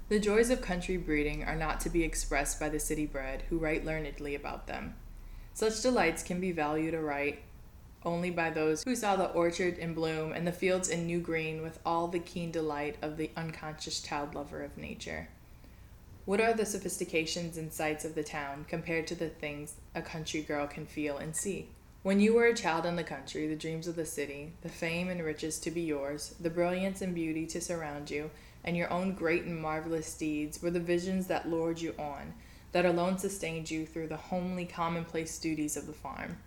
The 0.09 0.19
joys 0.19 0.49
of 0.49 0.61
country 0.61 0.97
breeding 0.97 1.43
are 1.43 1.55
not 1.55 1.79
to 1.81 1.89
be 1.89 2.03
expressed 2.03 2.59
by 2.59 2.69
the 2.69 2.79
city 2.79 3.05
bred 3.05 3.43
who 3.49 3.59
write 3.59 3.85
learnedly 3.85 4.33
about 4.35 4.65
them. 4.65 4.95
Such 5.53 5.83
delights 5.83 6.23
can 6.23 6.39
be 6.39 6.51
valued 6.51 6.95
aright 6.95 7.43
only 8.03 8.31
by 8.31 8.49
those 8.49 8.81
who 8.83 8.95
saw 8.95 9.15
the 9.15 9.29
orchard 9.31 9.77
in 9.77 9.93
bloom 9.93 10.31
and 10.31 10.47
the 10.47 10.51
fields 10.51 10.89
in 10.89 11.05
new 11.05 11.19
green 11.19 11.61
with 11.61 11.79
all 11.85 12.07
the 12.07 12.17
keen 12.17 12.49
delight 12.49 12.95
of 13.03 13.17
the 13.17 13.29
unconscious 13.37 14.01
child 14.01 14.33
lover 14.33 14.63
of 14.63 14.77
nature. 14.77 15.27
What 16.25 16.41
are 16.41 16.53
the 16.53 16.65
sophistications 16.65 17.57
and 17.57 17.71
sights 17.71 18.03
of 18.03 18.15
the 18.15 18.23
town 18.23 18.65
compared 18.67 19.05
to 19.07 19.15
the 19.15 19.29
things 19.29 19.75
a 19.93 20.01
country 20.01 20.41
girl 20.41 20.65
can 20.65 20.87
feel 20.87 21.17
and 21.17 21.35
see? 21.35 21.69
When 22.01 22.19
you 22.19 22.33
were 22.33 22.45
a 22.45 22.55
child 22.55 22.85
in 22.85 22.95
the 22.95 23.03
country, 23.03 23.45
the 23.47 23.55
dreams 23.55 23.87
of 23.87 23.95
the 23.95 24.05
city, 24.05 24.53
the 24.61 24.69
fame 24.69 25.09
and 25.09 25.21
riches 25.21 25.59
to 25.59 25.71
be 25.71 25.81
yours, 25.81 26.33
the 26.39 26.49
brilliance 26.49 27.01
and 27.01 27.13
beauty 27.13 27.45
to 27.47 27.59
surround 27.59 28.09
you, 28.09 28.31
and 28.63 28.75
your 28.75 28.91
own 28.91 29.13
great 29.13 29.43
and 29.43 29.59
marvelous 29.59 30.15
deeds 30.17 30.61
were 30.61 30.71
the 30.71 30.79
visions 30.79 31.27
that 31.27 31.49
lured 31.49 31.79
you 31.79 31.93
on, 31.97 32.33
that 32.71 32.85
alone 32.85 33.17
sustained 33.17 33.69
you 33.69 33.85
through 33.85 34.07
the 34.07 34.17
homely, 34.17 34.65
commonplace 34.65 35.37
duties 35.39 35.77
of 35.77 35.87
the 35.87 35.93
farm. 35.93 36.37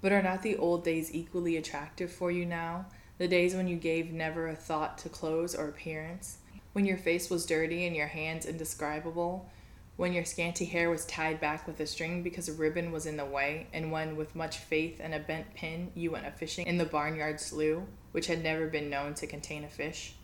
But 0.00 0.12
are 0.12 0.22
not 0.22 0.42
the 0.42 0.56
old 0.56 0.84
days 0.84 1.14
equally 1.14 1.56
attractive 1.56 2.12
for 2.12 2.30
you 2.30 2.46
now, 2.46 2.86
the 3.18 3.28
days 3.28 3.54
when 3.54 3.66
you 3.66 3.76
gave 3.76 4.12
never 4.12 4.48
a 4.48 4.54
thought 4.54 4.98
to 4.98 5.08
clothes 5.08 5.54
or 5.54 5.68
appearance, 5.68 6.38
when 6.72 6.84
your 6.84 6.98
face 6.98 7.30
was 7.30 7.46
dirty 7.46 7.86
and 7.86 7.96
your 7.96 8.06
hands 8.06 8.44
indescribable, 8.44 9.50
when 9.96 10.12
your 10.12 10.26
scanty 10.26 10.66
hair 10.66 10.90
was 10.90 11.06
tied 11.06 11.40
back 11.40 11.66
with 11.66 11.80
a 11.80 11.86
string 11.86 12.22
because 12.22 12.50
a 12.50 12.52
ribbon 12.52 12.92
was 12.92 13.06
in 13.06 13.16
the 13.16 13.24
way, 13.24 13.66
and 13.72 13.90
when, 13.90 14.14
with 14.14 14.36
much 14.36 14.58
faith 14.58 15.00
and 15.02 15.14
a 15.14 15.18
bent 15.18 15.54
pin, 15.54 15.90
you 15.94 16.10
went 16.10 16.26
a 16.26 16.30
fishing 16.30 16.66
in 16.66 16.76
the 16.76 16.84
barnyard 16.84 17.40
slough, 17.40 17.82
which 18.12 18.26
had 18.26 18.42
never 18.42 18.66
been 18.66 18.90
known 18.90 19.14
to 19.14 19.26
contain 19.26 19.64
a 19.64 19.68
fish? 19.68 20.14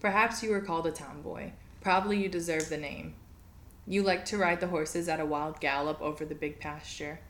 Perhaps 0.00 0.42
you 0.42 0.50
were 0.50 0.60
called 0.60 0.86
a 0.86 0.92
tomboy. 0.92 1.52
Probably 1.80 2.22
you 2.22 2.28
deserve 2.28 2.68
the 2.68 2.76
name. 2.76 3.14
You 3.86 4.02
liked 4.02 4.26
to 4.28 4.38
ride 4.38 4.60
the 4.60 4.66
horses 4.66 5.08
at 5.08 5.20
a 5.20 5.26
wild 5.26 5.60
gallop 5.60 6.00
over 6.02 6.24
the 6.24 6.34
big 6.34 6.58
pasture. 6.58 7.20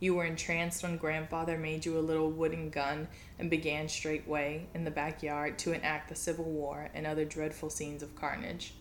You 0.00 0.14
were 0.14 0.24
entranced 0.24 0.82
when 0.82 0.96
grandfather 0.96 1.58
made 1.58 1.84
you 1.84 1.98
a 1.98 2.00
little 2.00 2.30
wooden 2.30 2.70
gun 2.70 3.08
and 3.38 3.50
began 3.50 3.88
straightway 3.88 4.66
in 4.74 4.84
the 4.84 4.90
backyard 4.90 5.58
to 5.60 5.72
enact 5.72 6.08
the 6.08 6.14
Civil 6.14 6.44
War 6.44 6.88
and 6.94 7.06
other 7.06 7.24
dreadful 7.24 7.70
scenes 7.70 8.02
of 8.02 8.16
carnage. 8.16 8.74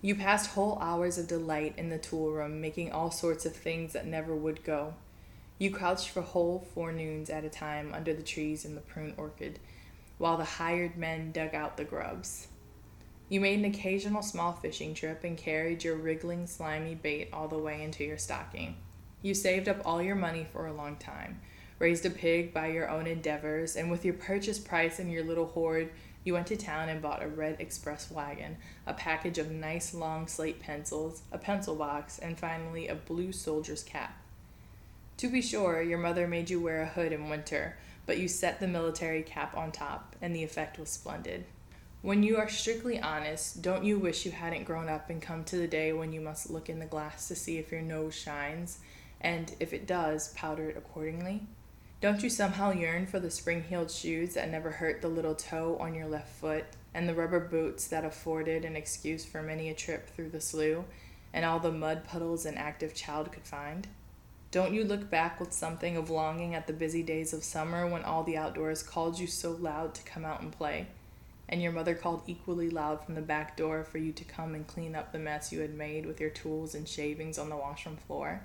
You 0.00 0.14
passed 0.16 0.50
whole 0.50 0.78
hours 0.80 1.18
of 1.18 1.28
delight 1.28 1.74
in 1.76 1.88
the 1.88 1.98
tool 1.98 2.32
room, 2.32 2.60
making 2.60 2.90
all 2.90 3.10
sorts 3.10 3.46
of 3.46 3.54
things 3.54 3.92
that 3.92 4.06
never 4.06 4.34
would 4.34 4.64
go. 4.64 4.94
You 5.58 5.70
crouched 5.70 6.08
for 6.08 6.22
whole 6.22 6.66
forenoons 6.74 7.30
at 7.30 7.44
a 7.44 7.48
time 7.48 7.92
under 7.94 8.12
the 8.12 8.22
trees 8.22 8.64
in 8.64 8.74
the 8.74 8.80
prune 8.80 9.14
orchard, 9.16 9.60
while 10.18 10.36
the 10.36 10.44
hired 10.44 10.96
men 10.96 11.30
dug 11.30 11.54
out 11.54 11.76
the 11.76 11.84
grubs. 11.84 12.48
You 13.32 13.40
made 13.40 13.60
an 13.60 13.64
occasional 13.64 14.20
small 14.20 14.52
fishing 14.52 14.92
trip 14.92 15.24
and 15.24 15.38
carried 15.38 15.82
your 15.82 15.96
wriggling, 15.96 16.46
slimy 16.46 16.94
bait 16.94 17.30
all 17.32 17.48
the 17.48 17.56
way 17.56 17.82
into 17.82 18.04
your 18.04 18.18
stocking. 18.18 18.76
You 19.22 19.32
saved 19.32 19.70
up 19.70 19.80
all 19.86 20.02
your 20.02 20.16
money 20.16 20.46
for 20.52 20.66
a 20.66 20.74
long 20.74 20.96
time, 20.96 21.40
raised 21.78 22.04
a 22.04 22.10
pig 22.10 22.52
by 22.52 22.66
your 22.66 22.90
own 22.90 23.06
endeavors, 23.06 23.74
and 23.74 23.90
with 23.90 24.04
your 24.04 24.12
purchase 24.12 24.58
price 24.58 24.98
and 24.98 25.10
your 25.10 25.24
little 25.24 25.46
hoard, 25.46 25.88
you 26.24 26.34
went 26.34 26.46
to 26.48 26.58
town 26.58 26.90
and 26.90 27.00
bought 27.00 27.22
a 27.22 27.26
red 27.26 27.56
express 27.58 28.10
wagon, 28.10 28.58
a 28.86 28.92
package 28.92 29.38
of 29.38 29.50
nice 29.50 29.94
long 29.94 30.26
slate 30.26 30.60
pencils, 30.60 31.22
a 31.32 31.38
pencil 31.38 31.74
box, 31.74 32.18
and 32.18 32.38
finally 32.38 32.86
a 32.86 32.94
blue 32.94 33.32
soldier's 33.32 33.82
cap. 33.82 34.14
To 35.16 35.30
be 35.30 35.40
sure, 35.40 35.80
your 35.80 35.96
mother 35.96 36.28
made 36.28 36.50
you 36.50 36.60
wear 36.60 36.82
a 36.82 36.86
hood 36.86 37.12
in 37.12 37.30
winter, 37.30 37.78
but 38.04 38.18
you 38.18 38.28
set 38.28 38.60
the 38.60 38.68
military 38.68 39.22
cap 39.22 39.56
on 39.56 39.72
top, 39.72 40.16
and 40.20 40.36
the 40.36 40.44
effect 40.44 40.78
was 40.78 40.90
splendid. 40.90 41.46
When 42.02 42.24
you 42.24 42.36
are 42.38 42.48
strictly 42.48 42.98
honest, 43.00 43.62
don't 43.62 43.84
you 43.84 43.96
wish 43.96 44.26
you 44.26 44.32
hadn't 44.32 44.64
grown 44.64 44.88
up 44.88 45.08
and 45.08 45.22
come 45.22 45.44
to 45.44 45.56
the 45.56 45.68
day 45.68 45.92
when 45.92 46.12
you 46.12 46.20
must 46.20 46.50
look 46.50 46.68
in 46.68 46.80
the 46.80 46.84
glass 46.84 47.28
to 47.28 47.36
see 47.36 47.58
if 47.58 47.70
your 47.70 47.80
nose 47.80 48.12
shines, 48.12 48.80
and 49.20 49.54
if 49.60 49.72
it 49.72 49.86
does, 49.86 50.32
powder 50.34 50.68
it 50.68 50.76
accordingly? 50.76 51.42
Don't 52.00 52.20
you 52.24 52.28
somehow 52.28 52.72
yearn 52.72 53.06
for 53.06 53.20
the 53.20 53.30
spring 53.30 53.62
heeled 53.62 53.92
shoes 53.92 54.34
that 54.34 54.50
never 54.50 54.72
hurt 54.72 55.00
the 55.00 55.06
little 55.06 55.36
toe 55.36 55.76
on 55.78 55.94
your 55.94 56.08
left 56.08 56.30
foot, 56.30 56.64
and 56.92 57.08
the 57.08 57.14
rubber 57.14 57.38
boots 57.38 57.86
that 57.86 58.04
afforded 58.04 58.64
an 58.64 58.74
excuse 58.74 59.24
for 59.24 59.40
many 59.40 59.70
a 59.70 59.74
trip 59.74 60.10
through 60.10 60.30
the 60.30 60.40
slough, 60.40 60.84
and 61.32 61.44
all 61.44 61.60
the 61.60 61.70
mud 61.70 62.02
puddles 62.02 62.44
an 62.44 62.56
active 62.56 62.96
child 62.96 63.30
could 63.30 63.46
find? 63.46 63.86
Don't 64.50 64.74
you 64.74 64.82
look 64.82 65.08
back 65.08 65.38
with 65.38 65.52
something 65.52 65.96
of 65.96 66.10
longing 66.10 66.56
at 66.56 66.66
the 66.66 66.72
busy 66.72 67.04
days 67.04 67.32
of 67.32 67.44
summer 67.44 67.86
when 67.86 68.02
all 68.02 68.24
the 68.24 68.36
outdoors 68.36 68.82
called 68.82 69.20
you 69.20 69.28
so 69.28 69.52
loud 69.52 69.94
to 69.94 70.02
come 70.02 70.24
out 70.24 70.42
and 70.42 70.50
play, 70.50 70.88
and 71.52 71.62
your 71.62 71.70
mother 71.70 71.94
called 71.94 72.22
equally 72.26 72.70
loud 72.70 73.04
from 73.04 73.14
the 73.14 73.20
back 73.20 73.58
door 73.58 73.84
for 73.84 73.98
you 73.98 74.10
to 74.10 74.24
come 74.24 74.54
and 74.54 74.66
clean 74.66 74.94
up 74.94 75.12
the 75.12 75.18
mess 75.18 75.52
you 75.52 75.60
had 75.60 75.74
made 75.74 76.06
with 76.06 76.18
your 76.18 76.30
tools 76.30 76.74
and 76.74 76.88
shavings 76.88 77.38
on 77.38 77.50
the 77.50 77.56
washroom 77.56 77.98
floor? 78.08 78.40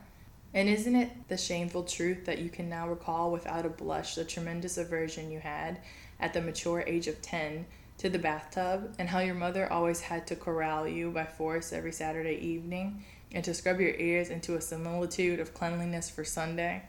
And 0.53 0.67
isn't 0.67 0.95
it 0.95 1.09
the 1.29 1.37
shameful 1.37 1.83
truth 1.83 2.25
that 2.25 2.39
you 2.39 2.49
can 2.49 2.67
now 2.67 2.89
recall 2.89 3.31
without 3.31 3.65
a 3.65 3.69
blush 3.69 4.15
the 4.15 4.25
tremendous 4.25 4.77
aversion 4.77 5.31
you 5.31 5.39
had, 5.39 5.79
at 6.19 6.33
the 6.33 6.41
mature 6.41 6.83
age 6.85 7.07
of 7.07 7.21
10, 7.21 7.65
to 7.99 8.09
the 8.09 8.19
bathtub, 8.19 8.93
and 8.99 9.07
how 9.07 9.19
your 9.19 9.35
mother 9.35 9.71
always 9.71 10.01
had 10.01 10.27
to 10.27 10.35
corral 10.35 10.85
you 10.85 11.09
by 11.09 11.23
force 11.23 11.71
every 11.71 11.93
Saturday 11.93 12.35
evening, 12.35 13.05
and 13.31 13.41
to 13.45 13.53
scrub 13.53 13.79
your 13.79 13.95
ears 13.95 14.29
into 14.29 14.55
a 14.55 14.61
similitude 14.61 15.39
of 15.39 15.53
cleanliness 15.53 16.09
for 16.09 16.25
Sunday? 16.25 16.83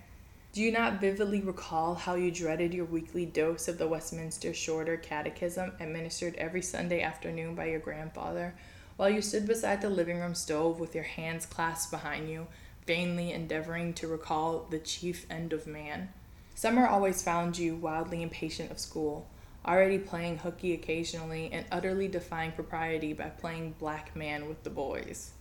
Do 0.51 0.63
you 0.63 0.73
not 0.73 1.01
vividly 1.01 1.43
recall 1.43 1.95
how 1.95 2.15
you 2.15 2.31
dreaded 2.31 2.73
your 2.73 2.87
weekly 2.87 3.27
dose 3.27 3.69
of 3.69 3.77
the 3.77 3.87
Westminster 3.87 4.55
Shorter 4.55 4.97
Catechism 4.97 5.73
administered 5.79 6.35
every 6.37 6.63
Sunday 6.63 7.03
afternoon 7.03 7.55
by 7.55 7.67
your 7.67 7.81
grandfather, 7.81 8.55
while 8.97 9.11
you 9.11 9.21
stood 9.21 9.47
beside 9.47 9.83
the 9.83 9.91
living 9.91 10.19
room 10.19 10.35
stove 10.35 10.81
with 10.81 10.95
your 10.95 11.05
hands 11.05 11.45
clasped 11.45 11.91
behind 11.91 12.31
you? 12.31 12.47
vainly 12.87 13.33
endeavoring 13.33 13.93
to 13.93 14.09
recall 14.09 14.67
the 14.71 14.79
chief 14.79 15.27
end 15.31 15.53
of 15.53 15.67
man. 15.67 16.09
Summer 16.55 16.87
always 16.87 17.23
found 17.23 17.59
you 17.59 17.77
wildly 17.77 18.23
impatient 18.23 18.71
of 18.71 18.79
school, 18.79 19.29
already 19.67 19.99
playing 19.99 20.39
hooky 20.39 20.73
occasionally, 20.73 21.51
and 21.53 21.67
utterly 21.71 22.09
defying 22.09 22.53
propriety 22.53 23.13
by 23.13 23.29
playing 23.29 23.75
black 23.79 24.17
man 24.17 24.49
with 24.49 24.65
the 24.65 24.71
boys. 24.71 25.33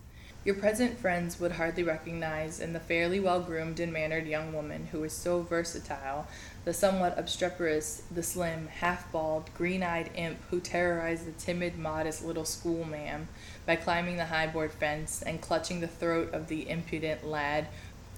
Your 0.45 0.56
present 0.56 0.97
friends 0.97 1.39
would 1.39 1.54
hardly 1.54 1.84
recognize 1.84 2.62
in 2.62 2.71
the 2.71 2.80
fairly 2.80 3.19
well 3.19 3.41
groomed 3.41 3.82
and 3.82 3.91
mannered 3.91 4.28
young 4.28 4.54
woman 4.54 4.88
who 4.91 5.04
is 5.04 5.12
so 5.12 5.41
versatile 5.41 6.26
the 6.63 6.73
somewhat 6.73 7.17
obstreperous, 7.17 8.04
the 8.10 8.23
slim, 8.23 8.67
half 8.67 9.12
bald, 9.12 9.50
green 9.58 9.84
eyed 9.84 10.10
imp 10.15 10.38
who 10.50 10.62
terrorized 10.62 11.26
the 11.26 11.34
timid, 11.34 11.78
modest 11.78 12.23
little 12.23 12.45
schoolma'am 12.45 13.28
by 13.65 13.76
climbing 13.76 14.15
the 14.15 14.26
high 14.26 14.47
board 14.47 14.71
fence 14.71 15.21
and 15.21 15.41
clutching 15.41 15.82
the 15.82 15.88
throat 15.88 16.34
of 16.34 16.47
the 16.47 16.69
impudent 16.69 17.26
lad 17.26 17.67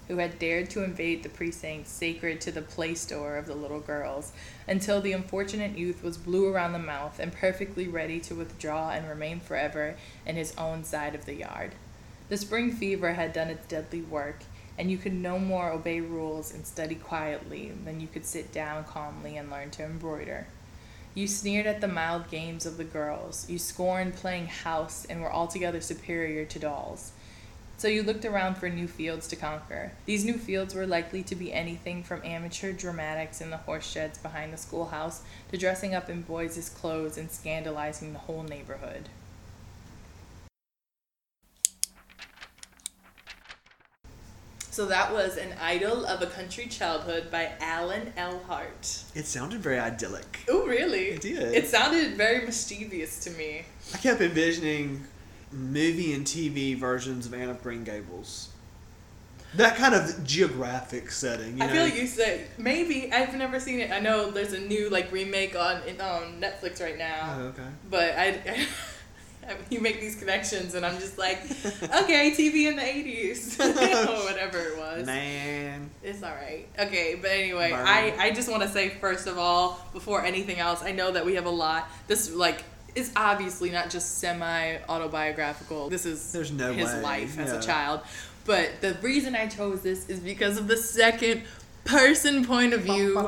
who 0.09 0.17
had 0.17 0.39
dared 0.39 0.69
to 0.71 0.83
invade 0.83 1.21
the 1.21 1.29
precincts 1.29 1.91
sacred 1.91 2.41
to 2.41 2.51
the 2.51 2.63
play 2.63 2.95
store 2.95 3.37
of 3.37 3.45
the 3.45 3.53
little 3.55 3.79
girls, 3.79 4.31
until 4.67 4.99
the 4.99 5.13
unfortunate 5.13 5.77
youth 5.77 6.03
was 6.03 6.17
blue 6.17 6.51
around 6.51 6.73
the 6.73 6.79
mouth 6.79 7.19
and 7.19 7.31
perfectly 7.31 7.87
ready 7.87 8.19
to 8.19 8.33
withdraw 8.33 8.89
and 8.89 9.07
remain 9.07 9.39
forever 9.39 9.95
in 10.25 10.35
his 10.35 10.55
own 10.57 10.83
side 10.83 11.13
of 11.13 11.25
the 11.25 11.35
yard. 11.35 11.73
The 12.29 12.37
spring 12.37 12.71
fever 12.71 13.13
had 13.13 13.33
done 13.33 13.49
its 13.49 13.65
deadly 13.65 14.01
work, 14.01 14.43
and 14.77 14.91
you 14.91 14.99
could 14.99 15.13
no 15.13 15.39
more 15.39 15.71
obey 15.71 15.99
rules 15.99 16.53
and 16.53 16.65
study 16.65 16.93
quietly 16.93 17.73
than 17.83 17.99
you 17.99 18.07
could 18.07 18.23
sit 18.23 18.51
down 18.51 18.83
calmly 18.83 19.35
and 19.35 19.49
learn 19.49 19.71
to 19.71 19.83
embroider. 19.83 20.45
You 21.15 21.27
sneered 21.27 21.65
at 21.65 21.81
the 21.81 21.87
mild 21.87 22.29
games 22.29 22.67
of 22.67 22.77
the 22.77 22.83
girls. 22.83 23.49
You 23.49 23.57
scorned 23.57 24.15
playing 24.15 24.45
house 24.45 25.05
and 25.05 25.21
were 25.21 25.33
altogether 25.33 25.81
superior 25.81 26.45
to 26.45 26.59
dolls. 26.59 27.13
So 27.77 27.87
you 27.87 28.03
looked 28.03 28.25
around 28.25 28.55
for 28.55 28.69
new 28.69 28.87
fields 28.87 29.27
to 29.29 29.35
conquer. 29.35 29.93
These 30.05 30.23
new 30.23 30.37
fields 30.37 30.75
were 30.75 30.85
likely 30.85 31.23
to 31.23 31.35
be 31.35 31.51
anything 31.51 32.03
from 32.03 32.21
amateur 32.23 32.73
dramatics 32.73 33.41
in 33.41 33.49
the 33.49 33.57
horse 33.57 33.89
sheds 33.89 34.19
behind 34.19 34.53
the 34.53 34.57
schoolhouse 34.57 35.21
to 35.49 35.57
dressing 35.57 35.95
up 35.95 36.09
in 36.09 36.21
boys' 36.21 36.69
clothes 36.69 37.17
and 37.17 37.31
scandalizing 37.31 38.13
the 38.13 38.19
whole 38.19 38.43
neighborhood. 38.43 39.09
So 44.71 44.85
that 44.85 45.11
was 45.11 45.37
An 45.37 45.53
Idyll 45.59 46.05
of 46.05 46.21
a 46.21 46.27
Country 46.27 46.67
Childhood 46.67 47.31
by 47.31 47.51
Alan 47.59 48.13
L. 48.15 48.39
Hart. 48.47 49.03
It 49.15 49.25
sounded 49.25 49.59
very 49.61 49.79
idyllic. 49.79 50.39
Oh, 50.47 50.65
really? 50.65 51.07
It 51.07 51.21
did. 51.21 51.53
It 51.53 51.67
sounded 51.67 52.13
very 52.15 52.45
mischievous 52.45 53.19
to 53.23 53.31
me. 53.31 53.63
I 53.93 53.97
kept 53.97 54.21
envisioning 54.21 55.05
movie 55.51 56.13
and 56.13 56.25
TV 56.25 56.77
versions 56.77 57.25
of 57.25 57.33
Anne 57.33 57.49
of 57.49 57.61
Green 57.63 57.83
Gables. 57.83 58.49
That 59.55 59.75
kind 59.75 59.95
of 59.95 60.23
geographic 60.23 61.09
setting. 61.09 61.57
You 61.57 61.63
I 61.63 61.67
know? 61.67 61.73
feel 61.73 61.83
like 61.85 61.95
you 61.95 62.05
said 62.05 62.47
maybe 62.59 63.11
I've 63.11 63.33
never 63.33 63.59
seen 63.59 63.79
it. 63.79 63.89
I 63.91 63.99
know 63.99 64.29
there's 64.29 64.53
a 64.53 64.59
new 64.59 64.91
like 64.91 65.11
remake 65.11 65.55
on 65.55 65.77
on 65.99 66.39
Netflix 66.39 66.79
right 66.79 66.99
now, 66.99 67.35
Oh, 67.39 67.43
okay. 67.47 67.63
but 67.89 68.13
I, 68.15 68.27
I 68.47 68.67
you 69.69 69.79
make 69.79 69.99
these 69.99 70.15
connections 70.15 70.75
and 70.75 70.85
I'm 70.85 70.99
just 70.99 71.17
like, 71.17 71.41
okay, 71.43 72.31
TV 72.31 72.67
in 72.67 72.75
the 72.75 72.81
'80s 72.81 73.59
or 73.59 74.23
whatever 74.31 74.59
it 74.59 74.77
was. 74.77 75.05
Man. 75.05 75.89
It's 76.03 76.23
all 76.23 76.33
right. 76.33 76.67
Okay, 76.77 77.17
but 77.19 77.31
anyway, 77.31 77.71
Burn. 77.71 77.87
I 77.87 78.15
I 78.17 78.31
just 78.31 78.49
want 78.49 78.63
to 78.63 78.69
say 78.69 78.89
first 78.89 79.27
of 79.27 79.37
all, 79.37 79.79
before 79.93 80.23
anything 80.23 80.59
else, 80.59 80.81
I 80.83 80.91
know 80.91 81.11
that 81.11 81.25
we 81.25 81.35
have 81.35 81.45
a 81.45 81.51
lot. 81.51 81.89
This 82.07 82.33
like 82.33 82.63
is 82.95 83.11
obviously 83.15 83.69
not 83.69 83.89
just 83.89 84.17
semi 84.17 84.77
autobiographical. 84.87 85.89
This 85.89 86.05
is 86.05 86.31
There's 86.31 86.51
no 86.51 86.73
his 86.73 86.91
way, 86.93 87.01
life 87.01 87.39
as 87.39 87.51
yeah. 87.51 87.59
a 87.59 87.61
child. 87.61 88.01
But 88.45 88.81
the 88.81 88.95
reason 89.01 89.35
I 89.35 89.47
chose 89.47 89.81
this 89.81 90.09
is 90.09 90.19
because 90.19 90.57
of 90.57 90.67
the 90.67 90.77
second 90.77 91.43
person 91.85 92.45
point 92.45 92.73
of 92.73 92.81
view, 92.81 93.19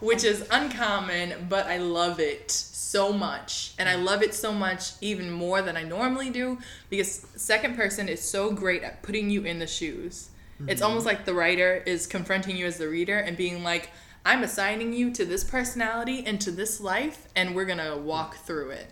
which 0.00 0.24
is 0.24 0.46
uncommon, 0.50 1.46
but 1.48 1.66
I 1.66 1.78
love 1.78 2.20
it 2.20 2.50
so 2.96 3.12
much. 3.12 3.74
And 3.78 3.90
I 3.90 3.94
mm. 3.96 4.04
love 4.04 4.22
it 4.22 4.34
so 4.34 4.52
much 4.54 4.92
even 5.02 5.30
more 5.30 5.60
than 5.60 5.76
I 5.76 5.82
normally 5.82 6.30
do 6.30 6.58
because 6.88 7.26
second 7.36 7.76
person 7.76 8.08
is 8.08 8.22
so 8.22 8.50
great 8.52 8.82
at 8.82 9.02
putting 9.02 9.28
you 9.28 9.42
in 9.42 9.58
the 9.58 9.66
shoes. 9.66 10.30
It's 10.66 10.80
mm-hmm. 10.80 10.88
almost 10.88 11.04
like 11.04 11.26
the 11.26 11.34
writer 11.34 11.82
is 11.84 12.06
confronting 12.06 12.56
you 12.56 12.64
as 12.64 12.78
the 12.78 12.88
reader 12.88 13.18
and 13.18 13.36
being 13.36 13.62
like, 13.62 13.90
I'm 14.24 14.42
assigning 14.42 14.94
you 14.94 15.10
to 15.12 15.26
this 15.26 15.44
personality 15.44 16.24
and 16.26 16.40
to 16.40 16.50
this 16.50 16.80
life, 16.80 17.28
and 17.36 17.54
we're 17.54 17.66
gonna 17.66 17.98
walk 17.98 18.34
mm. 18.34 18.38
through 18.38 18.70
it. 18.70 18.90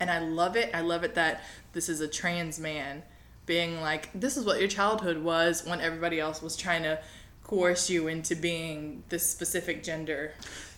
And 0.00 0.10
I 0.10 0.18
love 0.18 0.56
it. 0.56 0.70
I 0.72 0.80
love 0.80 1.04
it 1.04 1.14
that 1.14 1.44
this 1.74 1.90
is 1.90 2.00
a 2.00 2.08
trans 2.08 2.58
man 2.58 3.02
being 3.44 3.82
like, 3.82 4.08
this 4.14 4.38
is 4.38 4.46
what 4.46 4.60
your 4.60 4.68
childhood 4.68 5.18
was 5.18 5.66
when 5.66 5.80
everybody 5.82 6.18
else 6.18 6.40
was 6.40 6.56
trying 6.56 6.84
to 6.84 6.98
coerce 7.44 7.90
you 7.90 8.08
into 8.08 8.34
being 8.34 9.04
this 9.10 9.28
specific 9.30 9.84
gender. 9.84 10.32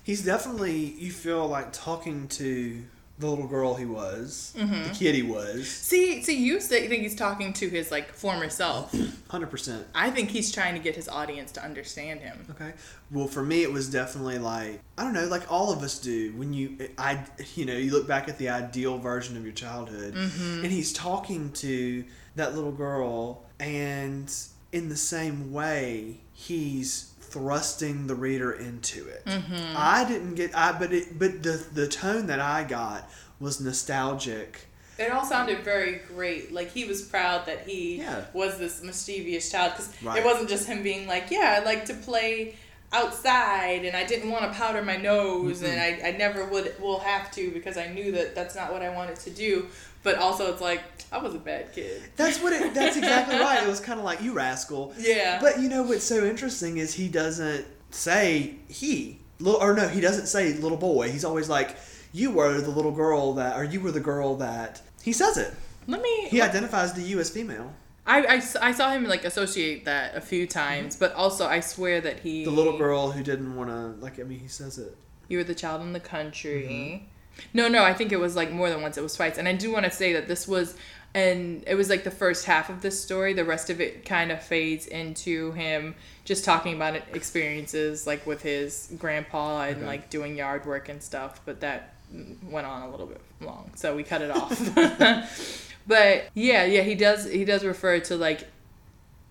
He's 0.05 0.25
definitely, 0.25 0.77
you 0.99 1.11
feel 1.11 1.47
like 1.49 1.73
talking 1.73 2.29
to 2.29 2.83
the 3.19 3.27
little 3.29 3.47
girl 3.47 3.75
he 3.75 3.87
was, 3.87 4.53
Mm-hmm. 4.59 4.89
the 4.89 4.91
kid 4.91 5.15
he 5.15 5.23
was. 5.23 5.69
See, 5.69 6.23
see, 6.25 6.37
you 6.37 6.61
say, 6.61 6.89
think 6.89 7.03
he's 7.05 7.15
talking 7.15 7.53
to 7.55 7.69
his 7.69 7.91
like 7.93 8.13
former 8.13 8.49
self. 8.51 8.93
100%. 8.93 9.85
I 9.95 10.11
think 10.11 10.31
he's 10.31 10.51
trying 10.53 10.75
to 10.75 10.81
get 10.81 10.97
his 10.97 11.09
audience 11.09 11.53
to 11.53 11.65
understand 11.65 12.21
him. 12.21 12.45
Okay. 12.51 12.73
Well, 13.13 13.29
for 13.29 13.43
me, 13.43 13.63
it 13.63 13.73
was 13.73 13.89
definitely 13.89 14.39
like 14.41 14.81
I 14.99 15.05
don't 15.05 15.13
know, 15.15 15.27
like 15.27 15.51
all 15.51 15.73
of 15.73 15.83
us 15.85 15.99
do. 16.01 16.33
When 16.37 16.53
you, 16.53 16.77
I, 16.99 17.25
you 17.55 17.65
know, 17.67 17.75
you 17.77 17.93
look 17.93 18.07
back 18.09 18.29
at 18.29 18.37
the 18.39 18.49
ideal 18.49 18.99
version 18.99 19.37
of 19.37 19.45
your 19.45 19.55
childhood, 19.55 20.15
and 20.17 20.67
he's 20.67 20.93
talking 20.93 21.51
to 21.53 22.05
that 22.35 22.55
little 22.57 22.73
girl, 22.73 23.45
and 23.61 24.33
in 24.73 24.89
the 24.89 24.97
same 24.97 25.53
way, 25.53 26.19
he's 26.33 27.13
thrusting 27.35 28.07
the 28.07 28.15
reader 28.15 28.53
into 28.53 29.09
it. 29.09 29.25
Mm-hmm. 29.27 29.75
I 29.77 30.05
didn't 30.05 30.37
get, 30.37 30.57
I, 30.57 30.71
but 30.79 30.93
it, 30.93 31.19
but 31.19 31.43
the 31.43 31.65
the 31.73 31.89
tone 31.89 32.29
that 32.29 32.39
I 32.39 32.63
got 32.63 33.11
was 33.41 33.61
nostalgic. 33.61 34.69
It 34.97 35.11
all 35.11 35.25
sounded 35.25 35.65
very 35.65 36.01
great. 36.15 36.53
Like 36.53 36.71
he 36.71 36.85
was 36.85 37.03
proud 37.03 37.47
that 37.47 37.67
he 37.67 37.97
Yeah. 37.97 38.27
was 38.33 38.59
this 38.59 38.81
mischievous 38.85 39.51
child 39.51 39.73
because 39.73 39.89
Right. 40.01 40.19
it 40.19 40.25
wasn't 40.25 40.49
just 40.49 40.69
him 40.69 40.85
being 40.85 41.09
like, 41.09 41.33
"Yeah, 41.33 41.59
I 41.61 41.65
like 41.65 41.85
to 41.87 41.95
play 41.95 42.55
outside 42.93 43.85
and 43.85 43.97
I 43.97 44.05
didn't 44.05 44.31
want 44.31 44.45
to 44.45 44.57
powder 44.57 44.81
my 44.83 44.97
nose 44.97 45.57
mm-hmm. 45.61 45.73
and 45.73 45.81
I, 45.81 46.09
I 46.09 46.11
never 46.13 46.45
would 46.45 46.81
will 46.81 47.01
have 47.01 47.33
to 47.33 47.51
because 47.51 47.77
I 47.77 47.89
knew 47.89 48.13
that 48.13 48.37
that's 48.37 48.55
not 48.55 48.73
what 48.73 48.83
I 48.83 48.91
wanted 48.91 49.19
to 49.21 49.31
do." 49.31 49.67
But 50.05 50.19
also, 50.19 50.53
it's 50.53 50.61
like 50.61 50.83
I 51.11 51.19
was 51.19 51.35
a 51.35 51.39
bad 51.39 51.73
kid. 51.73 52.03
That's 52.15 52.41
what 52.41 52.53
it. 52.53 52.75
That's 52.75 52.97
exactly 52.97 53.39
right. 53.39 53.63
It 53.63 53.69
was 53.69 53.81
kind 53.81 53.99
of 53.99 54.05
like 54.05 54.23
you 54.23 54.35
rascal. 54.35 54.95
Yeah. 54.99 55.41
But 55.41 55.61
you 55.61 55.69
know 55.69 55.83
what's 55.83 56.05
so 56.05 56.25
interesting 56.25 56.77
is 56.77 56.95
he 56.95 57.09
doesn't 57.09 57.67
say 57.91 58.57
he 58.69 59.19
little 59.41 59.61
or 59.61 59.75
no 59.75 59.89
he 59.89 60.01
doesn't 60.01 60.27
say 60.27 60.53
little 60.53 60.79
boy. 60.79 61.11
He's 61.11 61.25
always 61.25 61.49
like 61.49 61.77
you 62.13 62.31
were 62.31 62.61
the 62.61 62.71
little 62.71 62.93
girl 62.93 63.33
that 63.35 63.57
or 63.57 63.65
you 63.65 63.81
were 63.81 63.91
the 63.91 64.01
girl 64.01 64.37
that. 64.37 64.83
He 65.03 65.13
says 65.13 65.37
it. 65.37 65.53
Let 65.87 66.01
me. 66.01 66.29
He 66.29 66.41
identifies 66.41 66.93
to 66.93 67.01
you 67.01 67.19
as 67.19 67.31
female. 67.31 67.73
I 68.07 68.43
I 68.61 68.73
saw 68.73 68.91
him 68.91 69.05
like 69.05 69.25
associate 69.25 69.87
that 69.87 70.15
a 70.15 70.21
few 70.21 70.47
times, 70.47 70.95
mm-hmm. 70.95 71.05
but 71.05 71.15
also 71.15 71.47
I 71.47 71.61
swear 71.61 72.01
that 72.03 72.21
he 72.21 72.45
The 72.45 72.51
little 72.51 72.77
girl 72.77 73.11
who 73.11 73.23
didn't 73.23 73.57
want 73.57 73.71
to 73.71 74.03
like. 74.03 74.21
I 74.21 74.25
mean, 74.25 74.39
he 74.39 74.49
says 74.49 74.79
it. 74.79 74.97
You 75.29 75.39
were 75.39 75.45
the 75.45 75.55
child 75.55 75.81
in 75.81 75.93
the 75.95 76.01
country. 76.01 76.69
Mm-hmm. 76.69 77.05
No, 77.53 77.69
no, 77.69 77.83
I 77.85 77.93
think 77.95 78.13
it 78.13 78.19
was 78.19 78.37
like 78.37 78.51
more 78.53 78.69
than 78.71 78.83
once. 78.83 78.97
It 78.97 79.03
was 79.03 79.15
twice. 79.15 79.39
And 79.39 79.49
I 79.49 79.53
do 79.55 79.73
want 79.73 79.85
to 79.85 79.91
say 79.91 80.13
that 80.15 80.29
this 80.29 80.47
was, 80.49 80.77
and 81.15 81.63
it 81.67 81.75
was 81.75 81.89
like 81.89 82.05
the 82.05 82.11
first 82.11 82.45
half 82.47 82.69
of 82.71 82.83
this 82.83 83.01
story. 83.01 83.33
The 83.33 83.45
rest 83.45 83.71
of 83.71 83.81
it 83.81 84.05
kind 84.05 84.33
of 84.33 84.43
fades 84.43 84.87
into 84.87 85.53
him 85.53 85.95
just 86.25 86.45
talking 86.45 86.75
about 86.75 86.95
experiences 87.15 88.07
like 88.07 88.27
with 88.27 88.43
his 88.43 88.93
grandpa 88.99 89.63
and 89.63 89.77
Okay. 89.79 89.87
like 89.87 90.11
doing 90.11 90.37
yard 90.37 90.67
work 90.67 90.89
and 90.89 91.03
stuff. 91.03 91.41
But 91.45 91.61
that 91.61 91.95
went 92.43 92.67
on 92.67 92.83
a 92.83 92.91
little 92.91 93.07
bit 93.07 93.21
long, 93.41 93.71
so 93.77 93.95
we 93.95 94.03
cut 94.03 94.23
it 94.23 94.31
off. 94.31 94.59
but 95.87 96.25
yeah, 96.35 96.65
yeah, 96.65 96.83
he 96.83 96.95
does. 96.95 97.31
He 97.31 97.45
does 97.45 97.65
refer 97.65 98.01
to 98.01 98.17
like 98.17 98.49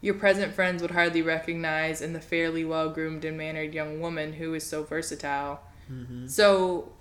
your 0.02 0.14
present 0.16 0.54
friends 0.54 0.82
would 0.82 0.92
hardly 0.92 1.22
recognize 1.22 2.02
in 2.02 2.14
the 2.14 2.20
fairly 2.20 2.64
well 2.66 2.90
groomed 2.90 3.26
and 3.26 3.38
mannered 3.38 3.74
young 3.74 4.00
woman 4.00 4.34
who 4.34 4.54
is 4.54 4.66
so 4.66 4.84
versatile. 4.84 5.60
Mm-hmm. 5.92 6.28
So 6.28 6.93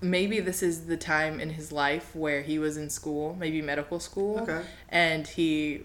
maybe 0.00 0.40
this 0.40 0.62
is 0.62 0.86
the 0.86 0.96
time 0.96 1.40
in 1.40 1.50
his 1.50 1.70
life 1.72 2.14
where 2.14 2.42
he 2.42 2.58
was 2.58 2.76
in 2.76 2.88
school, 2.90 3.36
maybe 3.38 3.60
medical 3.62 4.00
school, 4.00 4.40
Okay. 4.40 4.62
and 4.88 5.26
he 5.26 5.82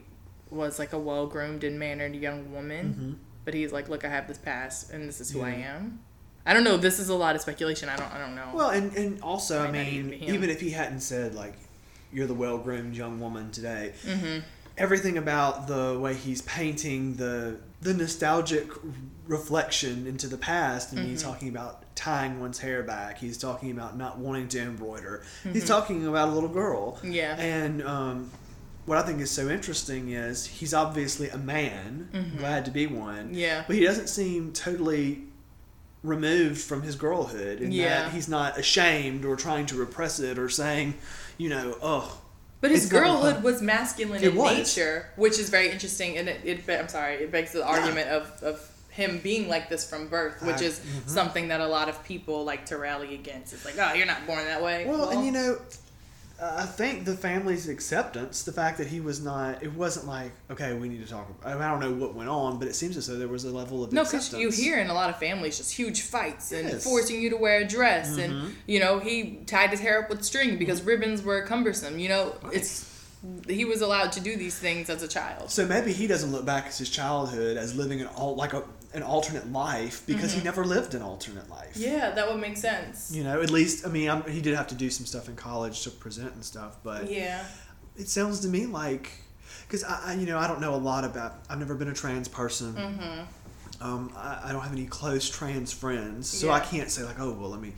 was 0.50 0.80
like 0.80 0.94
a 0.94 1.00
well 1.00 1.28
groomed 1.28 1.64
and 1.64 1.78
mannered 1.80 2.16
young 2.16 2.52
woman. 2.54 3.18
Mhm. 3.20 3.26
But 3.46 3.54
he's 3.54 3.72
like, 3.72 3.90
look, 3.90 4.04
I 4.06 4.10
have 4.10 4.28
this 4.28 4.38
past, 4.38 4.92
and 4.92 5.08
this 5.08 5.22
is 5.22 5.30
who 5.32 5.42
I 5.42 5.52
am. 5.52 6.00
I 6.48 6.54
don't 6.54 6.64
know. 6.64 6.78
This 6.78 7.00
is 7.00 7.10
a 7.10 7.16
lot 7.16 7.36
of 7.36 7.42
speculation. 7.42 7.90
I 7.90 7.96
don't. 7.96 8.12
I 8.14 8.20
don't 8.20 8.36
know. 8.36 8.50
Well, 8.54 8.70
and 8.70 8.96
and 8.96 9.22
also, 9.22 9.62
I 9.62 9.72
mean, 9.72 9.86
even 9.88 10.10
be 10.12 10.18
him. 10.18 10.34
even 10.36 10.50
if 10.50 10.62
he 10.62 10.70
hadn't 10.72 11.02
said 11.02 11.34
like, 11.36 11.54
"You're 12.14 12.28
the 12.28 12.34
well-groomed 12.36 12.96
young 12.96 13.20
woman 13.20 13.52
today," 13.52 13.94
hmm 14.06 14.40
everything 14.78 15.18
about 15.18 15.68
the 15.68 15.98
way 16.00 16.14
he's 16.14 16.42
painting 16.42 17.16
the 17.16 17.58
the 17.82 17.94
nostalgic 17.94 18.68
reflection 19.28 20.06
into 20.08 20.28
the 20.28 20.38
past 20.38 20.92
and 20.94 21.08
he's 21.08 21.22
Mhm. 21.22 21.26
talking 21.26 21.50
about 21.50 21.84
tying 21.96 22.40
one's 22.40 22.60
hair 22.60 22.84
back 22.84 23.18
he's 23.18 23.38
talking 23.38 23.72
about 23.72 23.98
not 23.98 24.18
wanting 24.20 24.48
to 24.50 24.60
embroider 24.60 25.24
Mm-hmm. 25.44 25.54
he's 25.54 25.66
talking 25.68 26.06
about 26.06 26.30
a 26.30 26.32
little 26.32 26.50
girl 26.50 27.00
Yeah. 27.04 27.36
and 27.38 27.82
um, 27.84 28.32
what 28.86 28.98
i 28.98 29.02
think 29.04 29.22
is 29.22 29.32
so 29.32 29.50
interesting 29.50 30.10
is 30.12 30.46
he's 30.46 30.74
obviously 30.74 31.30
a 31.30 31.38
man 31.38 32.10
Mhm. 32.14 32.38
glad 32.38 32.66
to 32.66 32.72
be 32.72 32.86
one 32.88 33.30
Yeah. 33.34 33.64
but 33.68 33.76
he 33.76 33.84
doesn't 33.84 34.08
seem 34.10 34.52
totally 34.54 35.24
removed 36.04 36.62
from 36.62 36.84
his 36.84 36.96
girlhood 36.96 37.62
and 37.62 37.74
Yeah. 37.74 38.04
that 38.04 38.12
he's 38.14 38.28
not 38.28 38.60
ashamed 38.60 39.26
or 39.26 39.36
trying 39.36 39.66
to 39.68 39.76
repress 39.76 40.20
it 40.20 40.38
or 40.38 40.50
saying 40.50 40.96
you 41.38 41.50
know 41.50 41.78
oh 41.82 42.22
But 42.62 42.72
his 42.72 42.90
girlhood 42.90 43.44
was 43.44 43.62
masculine 43.62 44.24
It 44.24 44.30
in 44.30 44.36
was. 44.36 44.58
nature, 44.58 45.08
which 45.18 45.38
is 45.38 45.50
very 45.50 45.70
interesting, 45.70 46.18
and 46.18 46.30
it, 46.30 46.42
it 46.44 46.80
I'm 46.80 46.88
sorry, 46.88 47.16
it 47.16 47.32
begs 47.32 47.52
the 47.52 47.66
argument 47.66 48.10
of, 48.10 48.42
of 48.42 48.72
him 48.90 49.20
being 49.20 49.50
like 49.50 49.70
this 49.70 49.88
from 49.88 50.08
birth, 50.08 50.42
which 50.42 50.62
is 50.62 50.80
mhm. 50.80 51.10
something 51.10 51.50
that 51.50 51.60
a 51.60 51.68
lot 51.68 51.90
of 51.90 52.04
people 52.06 52.46
like 52.46 52.66
to 52.68 52.78
rally 52.78 53.14
against. 53.14 53.54
It's 53.54 53.66
like, 53.66 53.76
oh, 53.78 53.94
you're 53.94 54.08
not 54.08 54.26
born 54.26 54.46
that 54.46 54.64
way. 54.64 54.86
Well, 54.88 55.10
and 55.10 55.26
you 55.26 55.32
know, 55.32 55.58
I 56.42 56.66
think 56.66 57.06
the 57.06 57.16
family's 57.16 57.70
acceptance, 57.70 58.44
the 58.44 58.52
fact 58.52 58.78
that 58.80 58.88
he 58.88 59.00
was 59.00 59.22
not, 59.24 59.64
it 59.64 59.74
wasn't 59.74 60.06
like, 60.08 60.32
okay, 60.52 60.74
we 60.74 60.90
need 60.90 61.02
to 61.06 61.10
talk. 61.10 61.30
About, 61.30 61.62
I 61.62 61.72
don't 61.72 61.80
know 61.80 61.94
what 61.94 62.14
went 62.14 62.28
on, 62.28 62.60
but 62.60 62.68
it 62.68 62.76
seems 62.76 62.98
as 62.98 63.08
though 63.08 63.16
there 63.18 63.30
was 63.30 63.46
a 63.46 63.52
level 63.52 63.84
of 63.86 63.94
no, 63.94 64.04
because 64.04 64.34
you 64.34 64.52
hear 64.52 64.78
in 64.80 64.90
a 64.90 64.94
lot 64.94 65.10
of 65.10 65.18
families 65.18 65.58
just 65.58 65.72
huge 65.74 66.02
fights 66.02 66.52
and 66.52 66.68
Yes. 66.68 66.84
forcing 66.84 67.22
you 67.22 67.30
to 67.30 67.38
wear 67.38 67.60
a 67.62 67.66
dress, 67.66 68.12
Mhm. 68.18 68.24
and 68.24 68.56
you 68.68 68.80
know 68.82 69.00
he 69.00 69.40
tied 69.46 69.70
his 69.70 69.80
hair 69.80 70.04
up 70.04 70.10
with 70.10 70.24
string 70.26 70.58
because 70.58 70.82
ribbons 70.82 71.22
were 71.22 71.42
cumbersome. 71.44 72.00
You 72.00 72.10
know, 72.10 72.36
Right. 72.44 72.54
it's 72.56 72.86
he 73.48 73.66
was 73.66 73.82
allowed 73.82 74.12
to 74.12 74.20
do 74.20 74.36
these 74.36 74.56
things 74.56 74.88
as 74.90 75.02
a 75.02 75.08
child. 75.08 75.50
So 75.50 75.66
maybe 75.66 75.92
he 75.94 76.06
doesn't 76.06 76.32
look 76.32 76.46
back 76.46 76.68
at 76.68 76.76
his 76.76 76.90
childhood 76.90 77.58
as 77.58 77.74
living 77.76 78.00
an 78.02 78.08
all 78.08 78.36
like 78.36 78.54
a, 78.54 78.62
an 78.96 79.04
alternate 79.04 79.52
life 79.52 80.04
because 80.08 80.34
he 80.34 80.42
never 80.44 80.66
lived 80.66 80.94
an 80.96 81.02
alternate 81.02 81.50
life. 81.50 81.74
Mm-hmm. 81.74 81.84
Yeah, 81.92 82.12
that 82.12 82.28
would 82.30 82.40
make 82.42 82.58
sense. 82.58 83.12
You 83.14 83.24
know, 83.24 83.42
at 83.42 83.50
least 83.50 83.86
I 83.86 83.90
mean, 83.90 84.10
I'm, 84.10 84.24
he 84.24 84.42
did 84.42 84.56
have 84.56 84.68
to 84.68 84.76
do 84.76 84.90
some 84.90 85.06
stuff 85.06 85.28
in 85.30 85.36
college 85.36 85.84
to 85.84 85.90
present 85.92 86.34
and 86.34 86.44
stuff, 86.44 86.78
but 86.84 87.12
Yeah. 87.12 87.44
it 87.98 88.08
sounds 88.08 88.40
to 88.42 88.48
me 88.48 88.66
like 88.66 89.12
because 89.68 89.84
I, 89.84 90.12
I, 90.12 90.14
you 90.14 90.26
know, 90.26 90.38
I 90.38 90.48
don't 90.48 90.62
know 90.62 90.76
a 90.76 90.78
lot 90.92 91.04
about. 91.06 91.34
I've 91.50 91.60
never 91.60 91.76
been 91.76 91.88
a 91.90 91.94
trans 91.94 92.28
person. 92.28 92.74
Mm-hmm. 92.74 93.84
Um, 93.84 94.12
I, 94.16 94.42
I 94.46 94.52
don't 94.52 94.62
have 94.62 94.72
any 94.72 94.86
close 94.86 95.30
trans 95.30 95.74
friends, 95.74 96.30
so 96.30 96.48
Yeah. 96.48 96.54
I 96.54 96.60
can't 96.62 96.90
say 96.90 97.04
like, 97.04 97.20
oh 97.20 97.32
well, 97.34 97.50
let 97.50 97.60
me. 97.62 97.74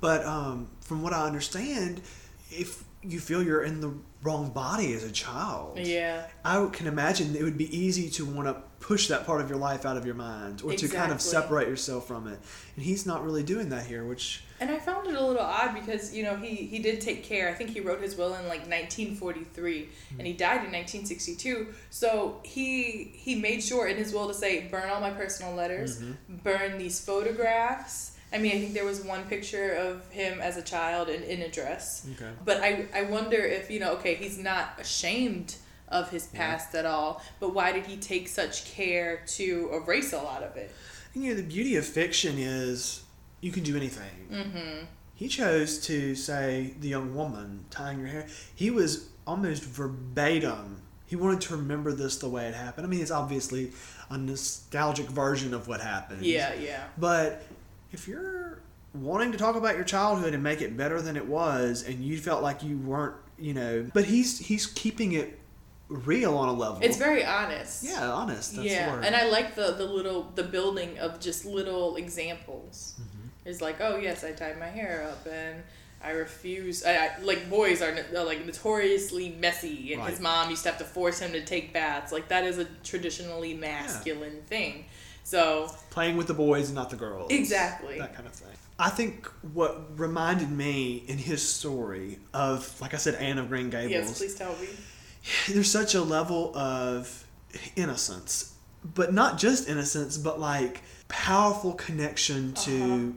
But 0.00 0.24
um, 0.24 0.68
from 0.80 1.02
what 1.02 1.12
I 1.12 1.26
understand, 1.26 2.00
if 2.50 2.84
you 3.02 3.20
feel 3.20 3.42
you're 3.42 3.62
in 3.62 3.80
the 3.80 3.92
wrong 4.22 4.50
body 4.50 4.94
as 4.94 5.04
a 5.04 5.10
child, 5.12 5.78
Yeah. 5.78 6.26
I 6.44 6.64
can 6.72 6.86
imagine 6.86 7.34
it 7.36 7.42
would 7.42 7.58
be 7.58 7.76
easy 7.76 8.08
to 8.10 8.24
want 8.24 8.48
to 8.48 8.56
push 8.82 9.06
that 9.06 9.24
part 9.24 9.40
of 9.40 9.48
your 9.48 9.58
life 9.58 9.86
out 9.86 9.96
of 9.96 10.04
your 10.04 10.16
mind 10.16 10.60
or 10.62 10.72
to 10.72 10.88
kind 10.88 11.12
of 11.12 11.20
separate 11.20 11.68
yourself 11.68 12.06
from 12.06 12.26
it. 12.26 12.38
And 12.74 12.84
he's 12.84 13.06
not 13.06 13.24
really 13.24 13.44
doing 13.44 13.68
that 13.68 13.86
here, 13.86 14.04
which 14.04 14.42
And 14.60 14.70
I 14.70 14.78
found 14.78 15.06
it 15.06 15.14
a 15.14 15.24
little 15.24 15.42
odd 15.42 15.72
because 15.72 16.14
you 16.14 16.24
know 16.24 16.36
he 16.36 16.56
he 16.56 16.80
did 16.80 17.00
take 17.00 17.22
care. 17.22 17.48
I 17.48 17.54
think 17.54 17.70
he 17.70 17.80
wrote 17.80 18.02
his 18.02 18.16
will 18.16 18.34
in 18.34 18.48
like 18.48 18.66
1943, 18.66 19.88
and 20.18 20.26
he 20.26 20.32
died 20.32 20.64
in 20.64 20.72
1962. 20.72 21.68
So 21.90 22.40
he 22.42 23.12
he 23.14 23.36
made 23.36 23.62
sure 23.62 23.86
in 23.86 23.96
his 23.96 24.12
will 24.12 24.26
to 24.28 24.34
say 24.34 24.66
burn 24.68 24.90
all 24.90 25.00
my 25.00 25.10
personal 25.10 25.54
letters, 25.54 26.00
mm-hmm. 26.00 26.36
burn 26.42 26.76
these 26.76 27.02
photographs. 27.02 28.18
I 28.34 28.38
mean, 28.38 28.52
I 28.52 28.60
think 28.60 28.72
there 28.72 28.86
was 28.86 29.04
one 29.04 29.24
picture 29.24 29.74
of 29.74 30.10
him 30.10 30.40
as 30.40 30.56
a 30.56 30.62
child 30.62 31.10
in, 31.10 31.22
in 31.22 31.42
a 31.42 31.50
dress. 31.50 32.06
okay. 32.14 32.30
But 32.44 32.62
I 32.62 32.86
I 32.92 33.02
wonder 33.02 33.36
if 33.38 33.70
you 33.70 33.78
know 33.78 33.92
okay 33.92 34.16
he's 34.16 34.38
not 34.38 34.74
ashamed 34.80 35.54
of 35.92 36.10
his 36.10 36.26
past 36.28 36.74
at 36.74 36.86
all, 36.86 37.22
but 37.38 37.54
why 37.54 37.70
did 37.70 37.86
he 37.86 37.96
take 37.96 38.26
such 38.26 38.64
care 38.64 39.22
to 39.26 39.70
erase 39.72 40.12
a 40.12 40.18
lot 40.18 40.42
of 40.42 40.56
it? 40.56 40.74
And 41.14 41.22
you 41.22 41.30
know, 41.30 41.36
the 41.36 41.46
beauty 41.46 41.76
of 41.76 41.84
fiction 41.84 42.36
is 42.38 43.04
you 43.40 43.52
can 43.52 43.62
do 43.62 43.76
anything. 43.76 44.26
Mm-hmm. 44.32 44.84
He 45.14 45.28
chose 45.28 45.78
to 45.86 46.14
say 46.14 46.74
the 46.80 46.88
young 46.88 47.14
woman 47.14 47.66
tying 47.70 48.00
her 48.00 48.06
hair. 48.06 48.26
He 48.54 48.70
was 48.70 49.08
almost 49.26 49.62
verbatim. 49.62 50.82
He 51.06 51.14
wanted 51.14 51.42
to 51.42 51.56
remember 51.56 51.92
this 51.92 52.16
the 52.16 52.28
way 52.28 52.46
it 52.46 52.54
happened. 52.54 52.86
I 52.86 52.90
mean, 52.90 53.02
it's 53.02 53.10
obviously 53.10 53.72
a 54.08 54.16
nostalgic 54.16 55.06
version 55.06 55.52
of 55.52 55.68
what 55.68 55.80
happened. 55.80 56.24
Yeah, 56.24 56.54
yeah. 56.54 56.84
But 56.96 57.44
if 57.92 58.08
you're 58.08 58.60
wanting 58.94 59.32
to 59.32 59.38
talk 59.38 59.54
about 59.54 59.76
your 59.76 59.84
childhood 59.84 60.34
and 60.34 60.42
make 60.42 60.62
it 60.62 60.76
better 60.76 61.02
than 61.02 61.16
it 61.16 61.26
was, 61.26 61.84
and 61.86 62.02
you 62.02 62.18
felt 62.18 62.42
like 62.42 62.62
you 62.62 62.78
weren't, 62.78 63.16
you 63.38 63.52
know, 63.52 63.86
but 63.92 64.06
he's 64.06 64.38
he's 64.38 64.66
keeping 64.66 65.12
it 65.12 65.38
real 65.92 66.36
on 66.36 66.48
a 66.48 66.52
level. 66.52 66.78
It's 66.82 66.96
very 66.96 67.24
honest. 67.24 67.82
yeah, 67.84 68.10
honest. 68.10 68.54
Yeah, 68.54 69.00
and 69.02 69.14
I 69.14 69.28
like 69.28 69.54
the 69.54 69.72
the 69.72 69.84
little 69.86 70.30
the 70.34 70.42
building 70.42 70.98
of 70.98 71.20
just 71.20 71.44
little 71.44 71.96
examples. 71.96 72.94
Mm-hmm. 73.00 73.28
It's 73.44 73.60
like, 73.60 73.80
oh 73.80 73.96
yes, 73.96 74.24
I 74.24 74.32
tied 74.32 74.58
my 74.58 74.68
hair 74.68 75.08
up, 75.10 75.26
and 75.26 75.62
I 76.02 76.10
refuse. 76.10 76.84
I, 76.84 76.96
I 76.96 77.18
like 77.22 77.48
boys 77.48 77.82
are, 77.82 77.96
are 78.16 78.24
like 78.24 78.44
notoriously 78.44 79.36
messy, 79.40 79.94
and 79.94 80.02
his 80.02 80.20
mom 80.20 80.50
used 80.50 80.62
to 80.64 80.70
have 80.70 80.78
to 80.78 80.84
force 80.84 81.18
him 81.20 81.32
to 81.32 81.44
take 81.44 81.72
baths. 81.72 82.12
Like 82.12 82.28
that 82.28 82.44
is 82.44 82.58
a 82.58 82.64
traditionally 82.84 83.54
masculine 83.54 84.42
thing. 84.42 84.86
So 85.24 85.70
playing 85.90 86.16
with 86.16 86.26
the 86.26 86.34
boys 86.34 86.68
and 86.68 86.74
not 86.74 86.90
the 86.90 86.96
girls. 86.96 87.30
Exactly. 87.30 87.98
That 87.98 88.14
kind 88.14 88.26
of 88.26 88.32
thing. 88.32 88.48
I 88.78 88.88
think 88.88 89.26
what 89.52 89.98
reminded 89.98 90.50
me 90.50 91.04
in 91.06 91.16
his 91.18 91.46
story 91.46 92.18
of, 92.34 92.80
like 92.80 92.94
I 92.94 92.96
said, 92.96 93.14
Anne 93.14 93.38
of 93.38 93.48
Green 93.48 93.70
Gables. 93.70 93.90
yes, 93.92 94.18
please 94.18 94.34
tell 94.34 94.52
me. 94.56 94.68
There's 95.48 95.70
such 95.70 95.94
a 95.94 96.02
level 96.02 96.56
of 96.56 97.26
innocence, 97.76 98.54
but 98.94 99.12
not 99.12 99.38
just 99.38 99.68
innocence, 99.68 100.16
but 100.18 100.40
like 100.40 100.82
powerful 101.08 101.74
connection 101.74 102.52
to 102.54 102.82
Uh-huh. 102.82 103.12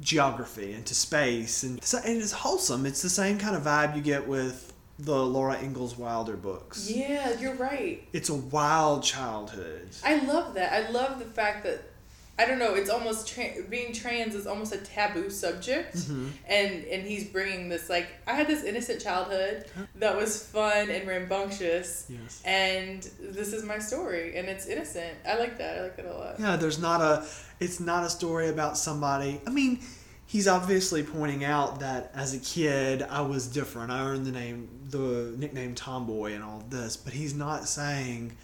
geography 0.00 0.72
and 0.72 0.84
to 0.86 0.94
space, 0.94 1.62
and 1.62 1.82
so, 1.82 1.98
and 2.04 2.20
it's 2.20 2.32
wholesome. 2.32 2.84
It's 2.86 3.02
the 3.02 3.08
same 3.10 3.38
kind 3.38 3.56
of 3.56 3.62
vibe 3.62 3.96
you 3.96 4.02
get 4.02 4.26
with 4.28 4.72
the 4.98 5.16
Laura 5.24 5.58
Ingalls 5.62 5.96
Wilder 5.96 6.36
books. 6.36 6.90
Yeah, 6.90 7.38
you're 7.38 7.54
right. 7.54 8.02
It's 8.12 8.28
a 8.30 8.34
wild 8.34 9.02
childhood. 9.04 9.88
I 10.04 10.16
love 10.24 10.54
that. 10.54 10.72
I 10.72 10.90
love 10.90 11.18
the 11.18 11.24
fact 11.26 11.64
that 11.64 11.82
I 12.38 12.44
don't 12.44 12.58
know. 12.58 12.74
It's 12.74 12.90
almost 12.90 13.28
tra- 13.28 13.62
being 13.70 13.94
trans 13.94 14.34
is 14.34 14.46
almost 14.46 14.74
a 14.74 14.78
taboo 14.78 15.30
subject, 15.30 15.96
Mhm. 15.96 16.30
and 16.46 16.84
and 16.84 17.02
he's 17.06 17.24
bringing 17.24 17.68
this 17.70 17.88
like 17.88 18.08
I 18.26 18.34
had 18.34 18.46
this 18.46 18.62
innocent 18.62 19.00
childhood 19.00 19.64
that 19.94 20.14
was 20.16 20.42
fun 20.42 20.90
and 20.90 21.08
rambunctious, 21.08 22.04
Yes. 22.10 22.42
and 22.44 23.02
this 23.20 23.52
is 23.54 23.64
my 23.64 23.78
story, 23.78 24.36
and 24.36 24.48
it's 24.48 24.66
innocent. 24.66 25.14
I 25.26 25.36
like 25.38 25.56
that. 25.58 25.78
I 25.78 25.82
like 25.82 25.96
that 25.96 26.04
a 26.06 26.12
lot. 26.12 26.36
Yeah, 26.38 26.56
there's 26.56 26.78
not 26.78 27.00
a. 27.00 27.24
It's 27.58 27.80
not 27.80 28.04
a 28.04 28.10
story 28.10 28.48
about 28.48 28.76
somebody. 28.76 29.40
I 29.46 29.50
mean, 29.50 29.80
he's 30.26 30.46
obviously 30.46 31.02
pointing 31.02 31.42
out 31.42 31.80
that 31.80 32.10
as 32.14 32.34
a 32.34 32.38
kid 32.38 33.00
I 33.02 33.22
was 33.22 33.46
different. 33.46 33.90
I 33.90 34.00
earned 34.04 34.26
the 34.26 34.32
name, 34.32 34.68
the 34.90 35.32
nickname 35.38 35.74
Tomboy, 35.74 36.34
and 36.34 36.44
all 36.44 36.62
this. 36.68 36.98
But 36.98 37.14
he's 37.14 37.32
not 37.34 37.66
saying. 37.66 38.36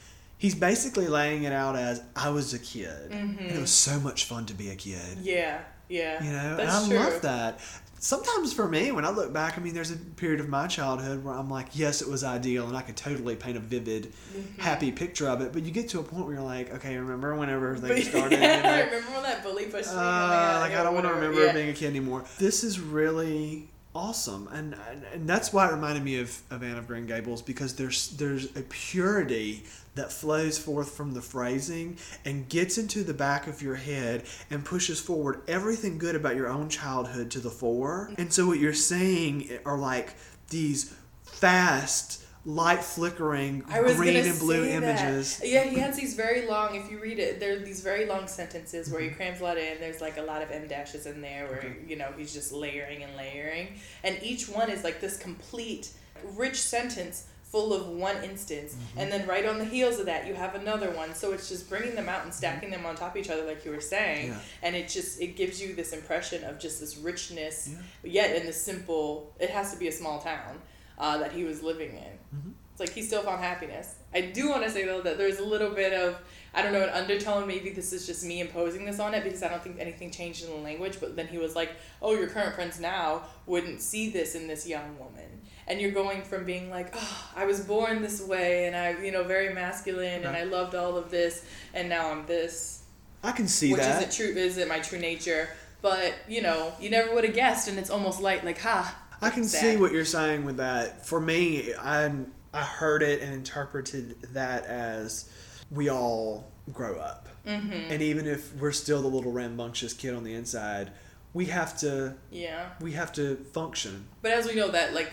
He's 0.42 0.57
basically 0.57 1.07
laying 1.07 1.44
it 1.44 1.52
out 1.52 1.76
as 1.76 2.02
I 2.16 2.31
was 2.31 2.52
a 2.52 2.59
kid, 2.59 3.12
and 3.12 3.38
it 3.48 3.55
Mhm. 3.55 3.61
was 3.61 3.70
so 3.70 4.00
much 4.00 4.24
fun 4.24 4.44
to 4.46 4.55
be 4.55 4.70
a 4.70 4.74
kid. 4.74 5.18
Yeah, 5.22 5.61
yeah. 5.88 6.20
You 6.20 6.33
know, 6.33 6.57
That's 6.57 6.85
and 6.85 6.94
I 6.94 6.96
true. 6.98 6.98
love 7.12 7.22
that. 7.22 7.61
Sometimes 8.00 8.52
for 8.52 8.66
me, 8.68 8.90
when 8.90 9.05
I 9.05 9.11
look 9.11 9.33
back, 9.33 9.57
I 9.57 9.61
mean, 9.61 9.72
there's 9.72 9.92
a 9.92 9.96
period 9.96 10.40
of 10.40 10.48
my 10.48 10.66
childhood 10.66 11.22
where 11.22 11.33
I'm 11.35 11.48
like, 11.48 11.68
yes, 11.74 12.02
it 12.02 12.09
was 12.09 12.24
ideal, 12.24 12.66
and 12.66 12.76
I 12.76 12.83
could 12.83 12.96
totally 12.96 13.37
paint 13.37 13.57
a 13.57 13.61
vivid, 13.61 14.12
Mhm. 14.37 14.59
happy 14.61 14.90
picture 14.90 15.28
of 15.28 15.42
it. 15.42 15.52
But 15.52 15.62
you 15.62 15.70
get 15.70 15.88
to 15.90 16.00
a 16.00 16.02
point 16.02 16.24
where 16.26 16.35
you're 16.35 16.42
like, 16.42 16.74
okay, 16.74 16.96
remember 16.96 17.37
whenever 17.37 17.76
things 17.78 18.09
started? 18.09 18.33
you 18.33 18.40
know? 18.40 18.85
remember 18.85 19.12
when 19.12 19.22
that 19.22 19.44
bully 19.44 19.66
pushed 19.66 19.90
me? 19.90 19.94
Uh, 19.96 20.59
like 20.59 20.72
I 20.74 20.83
don't 20.83 20.94
want 20.94 21.07
to 21.07 21.14
remember 21.14 21.44
Yeah. 21.46 21.52
being 21.52 21.68
a 21.68 21.72
kid 21.72 21.87
anymore. 21.87 22.24
This 22.40 22.64
is 22.64 22.81
really 22.81 23.68
awesome. 23.94 24.48
And, 24.52 24.74
and 24.90 25.05
and 25.12 25.28
that's 25.28 25.52
why 25.52 25.68
it 25.68 25.72
reminded 25.72 26.02
me 26.02 26.18
of, 26.18 26.40
of 26.50 26.62
Anne 26.62 26.78
of 26.78 26.87
Green 26.87 27.07
Gables 27.07 27.42
because 27.42 27.74
there's 27.74 28.11
there's 28.16 28.57
a 28.57 28.62
purity 28.62 29.64
that 29.94 30.11
flows 30.11 30.57
forth 30.59 30.92
from 30.92 31.12
the 31.12 31.20
phrasing 31.20 31.98
and 32.24 32.48
gets 32.48 32.78
into 32.78 33.05
the 33.05 33.12
back 33.12 33.46
of 33.46 33.61
your 33.61 33.74
head 33.74 34.24
and 34.50 34.64
pushes 34.64 35.00
forward 35.00 35.42
everything 35.46 35.98
good 35.98 36.16
about 36.16 36.35
your 36.35 36.48
own 36.48 36.68
childhood 36.68 37.31
to 37.31 37.40
the 37.40 37.50
fore. 37.50 38.11
And 38.16 38.33
so 38.33 38.46
what 38.46 38.59
you're 38.59 38.72
saying 38.72 39.50
are 39.66 39.76
like 39.76 40.14
these 40.48 40.94
fast 41.24 42.21
light 42.44 42.83
flickering 42.83 43.61
green 43.61 44.16
and 44.16 44.38
blue 44.40 44.64
images 44.64 45.40
Yeah, 45.44 45.62
he 45.62 45.78
has 45.78 45.96
these 45.96 46.14
very 46.14 46.46
long. 46.46 46.74
If 46.74 46.90
you 46.90 46.98
read 46.98 47.18
it, 47.20 47.38
there 47.38 47.55
are 47.55 47.59
these 47.61 47.81
very 47.83 48.05
long 48.07 48.26
sentences 48.26 48.90
where 48.90 49.00
he 49.00 49.11
crams 49.11 49.40
a 49.40 49.44
lot 49.44 49.59
in. 49.59 49.78
There's 49.78 50.00
like 50.00 50.16
a 50.18 50.22
lot 50.22 50.42
of 50.42 50.50
em 50.50 50.66
dashes 50.66 51.07
in 51.07 51.20
there 51.20 51.46
where 51.46 51.76
you 51.87 51.94
know 51.96 52.09
he's 52.16 52.33
just 52.35 52.52
layering 52.52 53.02
and 53.05 53.14
layering, 53.16 53.68
and 54.02 54.18
each 54.22 54.48
one 54.48 54.70
is 54.70 54.83
like 54.83 55.00
this 55.00 55.16
complete, 55.18 55.90
rich 56.37 56.57
sentence 56.61 57.26
full 57.44 57.74
of 57.74 57.87
one 57.87 58.16
instance, 58.24 58.74
Mm-hmm. 58.74 58.98
and 58.98 59.12
then 59.12 59.28
right 59.28 59.44
on 59.46 59.59
the 59.59 59.64
heels 59.66 59.98
of 60.00 60.07
that 60.07 60.26
you 60.26 60.33
have 60.35 60.55
another 60.55 60.90
one. 60.92 61.14
So 61.14 61.33
it's 61.33 61.48
just 61.50 61.68
bringing 61.68 61.94
them 61.94 62.09
out 62.09 62.24
and 62.24 62.33
stacking 62.33 62.70
them 62.70 62.87
on 62.87 62.96
top 62.96 63.14
of 63.14 63.20
each 63.20 63.28
other, 63.31 63.44
like 63.44 63.64
you 63.64 63.70
were 63.70 63.81
saying, 63.81 64.28
Yeah. 64.31 64.38
and 64.62 64.74
it 64.74 64.88
just 64.88 65.20
it 65.20 65.37
gives 65.37 65.61
you 65.62 65.74
this 65.74 65.92
impression 65.92 66.42
of 66.44 66.59
just 66.59 66.81
this 66.81 66.96
richness, 66.96 67.68
Yeah. 67.70 67.78
yet 68.26 68.37
in 68.37 68.46
this 68.46 68.61
simple. 68.61 69.33
It 69.38 69.50
has 69.50 69.72
to 69.72 69.78
be 69.78 69.87
a 69.87 69.92
small 69.92 70.18
town 70.20 70.61
uh, 70.98 71.18
that 71.18 71.33
he 71.33 71.44
was 71.44 71.62
living 71.62 71.90
in. 71.94 72.18
Mhm. 72.35 72.53
It's 72.73 72.81
like 72.81 72.90
he 72.90 73.03
still 73.03 73.23
found 73.23 73.42
happiness. 73.42 73.97
I 74.14 74.23
do 74.23 74.49
want 74.49 74.62
to 74.62 74.71
say 74.71 74.85
though 74.85 75.03
that 75.03 75.18
there's 75.18 75.38
a 75.38 75.45
little 75.45 75.71
bit 75.71 75.92
of 75.92 76.16
I 76.55 76.61
don't 76.62 76.73
know 76.73 76.83
an 76.83 76.90
undertone. 76.90 77.47
Maybe 77.47 77.71
this 77.71 77.92
is 77.92 78.07
just 78.07 78.25
me 78.25 78.40
imposing 78.40 78.85
this 78.85 78.99
on 78.99 79.14
it 79.14 79.25
because 79.25 79.42
I 79.42 79.49
don't 79.49 79.62
think 79.62 79.77
anything 79.79 80.11
changed 80.11 80.45
in 80.45 80.51
the 80.51 80.57
language. 80.57 80.99
But 81.01 81.16
then 81.16 81.27
he 81.27 81.38
was 81.38 81.57
like, 81.57 81.71
"Oh, 82.03 82.14
your 82.14 82.29
current 82.29 82.55
friends 82.55 82.79
now 82.79 83.23
wouldn't 83.47 83.81
see 83.81 84.11
this 84.11 84.35
in 84.35 84.49
this 84.49 84.66
young 84.66 84.99
woman." 84.99 85.40
And 85.66 85.81
you're 85.81 85.92
going 85.92 86.23
from 86.23 86.45
being 86.45 86.68
like, 86.68 86.92
"Oh, 86.95 87.31
I 87.37 87.47
was 87.47 87.61
born 87.61 88.03
this 88.03 88.21
way, 88.21 88.66
and 88.66 88.77
I, 88.77 89.01
you 89.03 89.12
know, 89.12 89.23
very 89.23 89.55
masculine, 89.55 90.25
and 90.25 90.37
I 90.37 90.45
loved 90.45 90.75
all 90.75 90.97
of 90.99 91.11
this, 91.11 91.42
and 91.73 91.88
now 91.88 92.11
I'm 92.11 92.27
this." 92.27 92.81
I 93.25 93.33
can 93.33 93.47
see 93.49 93.73
which 93.73 93.83
isn't 93.83 94.12
true 94.12 94.27
isn't 94.27 94.68
my 94.68 94.81
true 94.81 94.99
nature 94.99 95.49
but 95.81 96.14
you 96.29 96.42
know 96.42 96.73
you 96.81 96.90
never 96.90 97.14
would 97.14 97.25
have 97.25 97.35
guessed 97.35 97.68
and 97.68 97.79
it's 97.79 97.90
almost 97.90 98.21
like 98.21 98.42
like 98.42 98.59
ha 98.59 98.97
I 99.22 99.30
can 99.30 99.44
sad. 99.44 99.61
see 99.61 99.76
what 99.76 99.92
you're 99.92 100.04
saying 100.04 100.44
with 100.44 100.56
that. 100.58 101.06
For 101.06 101.20
me, 101.20 101.72
I 101.74 102.11
I 102.54 102.62
heard 102.62 103.02
it 103.02 103.22
and 103.22 103.32
interpreted 103.32 104.20
that 104.35 104.64
as 104.66 105.30
we 105.70 105.88
all 105.88 106.50
grow 106.72 106.98
up, 106.98 107.28
mm-hmm. 107.46 107.72
and 107.72 108.02
even 108.02 108.26
if 108.26 108.54
we're 108.56 108.72
still 108.72 109.00
the 109.02 109.08
little 109.08 109.32
rambunctious 109.32 109.92
kid 109.94 110.14
on 110.14 110.22
the 110.24 110.35
inside, 110.35 110.90
we 111.32 111.46
have 111.46 111.78
to 111.78 112.14
yeah 112.30 112.70
we 112.80 112.92
have 112.92 113.12
to 113.14 113.37
function. 113.52 114.06
but 114.20 114.32
as 114.32 114.46
we 114.46 114.54
know 114.54 114.70
that 114.70 114.92
like 114.94 115.12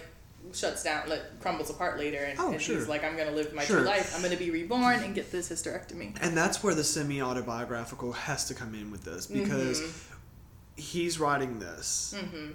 shuts 0.53 0.83
down 0.83 1.07
like 1.07 1.39
crumbles 1.41 1.69
apart 1.69 1.97
later 1.99 2.17
and, 2.17 2.39
Oh, 2.39 2.51
and 2.51 2.61
sure. 2.61 2.75
he's 2.75 2.87
like 2.87 3.03
i'm 3.03 3.15
gonna 3.17 3.31
live 3.31 3.53
my 3.53 3.63
Sure. 3.65 3.79
true 3.79 3.85
life 3.85 4.15
i'm 4.15 4.21
gonna 4.23 4.37
be 4.37 4.49
reborn 4.51 5.03
and 5.03 5.13
get 5.13 5.31
this 5.31 5.49
hysterectomy 5.49 6.15
And 6.21 6.35
that's 6.35 6.63
where 6.63 6.73
the 6.73 6.83
semi 6.83 7.21
autobiographical 7.21 8.13
has 8.13 8.45
to 8.47 8.53
come 8.55 8.73
in 8.73 8.89
with 8.89 9.03
this 9.03 9.27
because 9.27 9.81
he's 10.75 11.19
writing 11.19 11.59
this. 11.59 12.15
mm-hmm. 12.17 12.51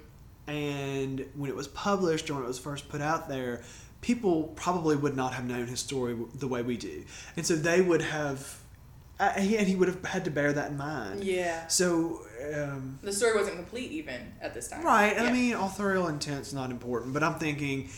And 0.47 1.25
when 1.35 1.51
it 1.51 1.57
was 1.57 1.69
published 1.69 2.31
or 2.31 2.35
when 2.35 2.45
it 2.45 2.49
was 2.49 2.59
first 2.59 2.89
put 2.89 3.01
out 3.01 3.29
there, 3.29 3.63
people 4.01 4.45
probably 4.57 4.97
would 4.97 5.17
not 5.17 5.33
have 5.35 5.45
known 5.47 5.67
his 5.67 5.81
story 5.81 6.17
the 6.35 6.49
way 6.49 6.63
we 6.63 6.77
do, 6.77 7.05
and 7.37 7.47
so 7.47 7.55
they 7.57 7.81
would 7.81 8.03
have, 8.03 8.59
uh, 9.19 9.31
he- 9.41 9.57
and 9.57 9.67
he 9.67 9.77
would 9.77 9.89
have 9.89 10.05
had 10.05 10.25
to 10.25 10.31
bear 10.31 10.53
that 10.53 10.71
in 10.71 10.77
mind. 10.77 11.25
yeah 11.25 11.67
So, 11.69 12.21
um, 12.55 12.99
the 13.03 13.13
story 13.13 13.35
wasn't 13.37 13.57
complete 13.57 13.91
even 13.93 14.33
at 14.43 14.53
this 14.55 14.69
time 14.69 14.85
right? 14.85 15.19
I 15.19 15.33
mean, 15.33 15.55
authorial 15.55 16.09
intent's 16.09 16.53
not 16.53 16.71
important, 16.71 17.15
but 17.15 17.23
I'm 17.23 17.39
thinking. 17.39 17.89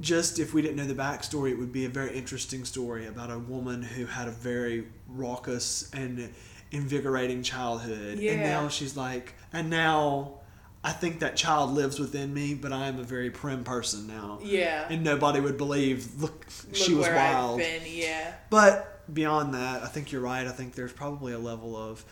Just 0.00 0.38
if 0.38 0.54
we 0.54 0.62
didn't 0.62 0.76
know 0.76 0.86
the 0.86 0.94
backstory, 0.94 1.50
it 1.50 1.58
would 1.58 1.72
be 1.72 1.84
a 1.84 1.88
very 1.88 2.16
interesting 2.16 2.64
story 2.64 3.06
about 3.06 3.30
a 3.30 3.38
woman 3.38 3.82
who 3.82 4.06
had 4.06 4.28
a 4.28 4.30
very 4.30 4.86
raucous 5.08 5.90
and 5.92 6.32
invigorating 6.70 7.42
childhood. 7.42 8.18
And 8.18 8.40
now 8.40 8.68
she's 8.68 8.96
like, 8.96 9.34
and 9.52 9.68
now 9.68 10.39
I 10.82 10.92
think 10.92 11.20
that 11.20 11.36
child 11.36 11.72
lives 11.72 11.98
within 11.98 12.32
me, 12.32 12.54
but 12.54 12.72
I 12.72 12.86
am 12.86 12.98
a 12.98 13.02
very 13.02 13.30
prim 13.30 13.64
person 13.64 14.06
now. 14.06 14.38
yeah 14.42 14.86
And 14.88 15.04
nobody 15.04 15.38
would 15.40 15.58
believe, 15.58 16.20
look, 16.20 16.46
Look 16.66 16.74
she 16.76 16.94
was 16.94 17.06
wild. 17.08 17.60
Yeah 17.86 18.32
But 18.48 19.02
beyond 19.12 19.52
that, 19.54 19.82
I 19.82 19.86
think 19.88 20.10
you're 20.12 20.22
right. 20.22 20.46
I 20.46 20.52
think 20.52 20.74
there's 20.74 20.92
probably 20.92 21.32
a 21.34 21.38
level 21.38 21.76
of, 21.76 22.04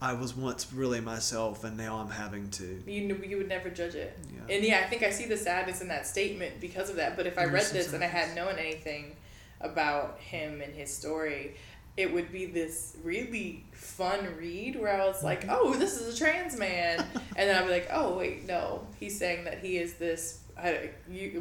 I 0.00 0.12
was 0.14 0.34
once 0.36 0.72
really 0.72 1.00
myself, 1.00 1.64
and 1.64 1.76
now 1.76 1.96
I'm 1.98 2.10
having 2.10 2.50
to. 2.52 2.82
you 2.86 3.20
you 3.26 3.36
would 3.38 3.48
never 3.48 3.68
judge 3.70 3.94
it 3.94 4.16
Yeah. 4.34 4.54
and 4.54 4.64
yeah 4.64 4.80
i 4.84 4.88
think 4.88 5.02
i 5.02 5.10
see 5.10 5.24
the 5.26 5.36
sadness 5.38 5.80
in 5.80 5.88
that 5.88 6.06
statement 6.06 6.60
because 6.60 6.90
of 6.90 6.96
that 6.96 7.16
but 7.16 7.26
if 7.26 7.38
i 7.38 7.44
read 7.44 7.66
this 7.72 7.92
and 7.94 8.02
i 8.04 8.06
hadn't 8.06 8.34
known 8.34 8.56
anything 8.58 9.16
about 9.62 10.18
him 10.20 10.60
and 10.60 10.74
his 10.74 10.92
story 10.94 11.56
it 11.96 12.12
would 12.12 12.30
be 12.30 12.46
this 12.46 12.96
really 13.02 13.64
fun 13.72 14.26
read 14.38 14.76
where 14.76 15.00
i 15.00 15.06
was 15.06 15.22
like 15.22 15.42
Mm-hmm. 15.42 15.50
oh 15.52 15.74
this 15.74 16.00
is 16.00 16.14
a 16.14 16.18
trans 16.18 16.58
man 16.58 16.98
and 17.36 17.48
then 17.48 17.56
i'd 17.56 17.66
be 17.66 17.72
like 17.72 17.88
oh 17.92 18.16
wait 18.16 18.46
no 18.46 18.86
he's 19.00 19.18
saying 19.18 19.44
that 19.44 19.58
he 19.60 19.78
is 19.78 19.94
this 19.94 20.40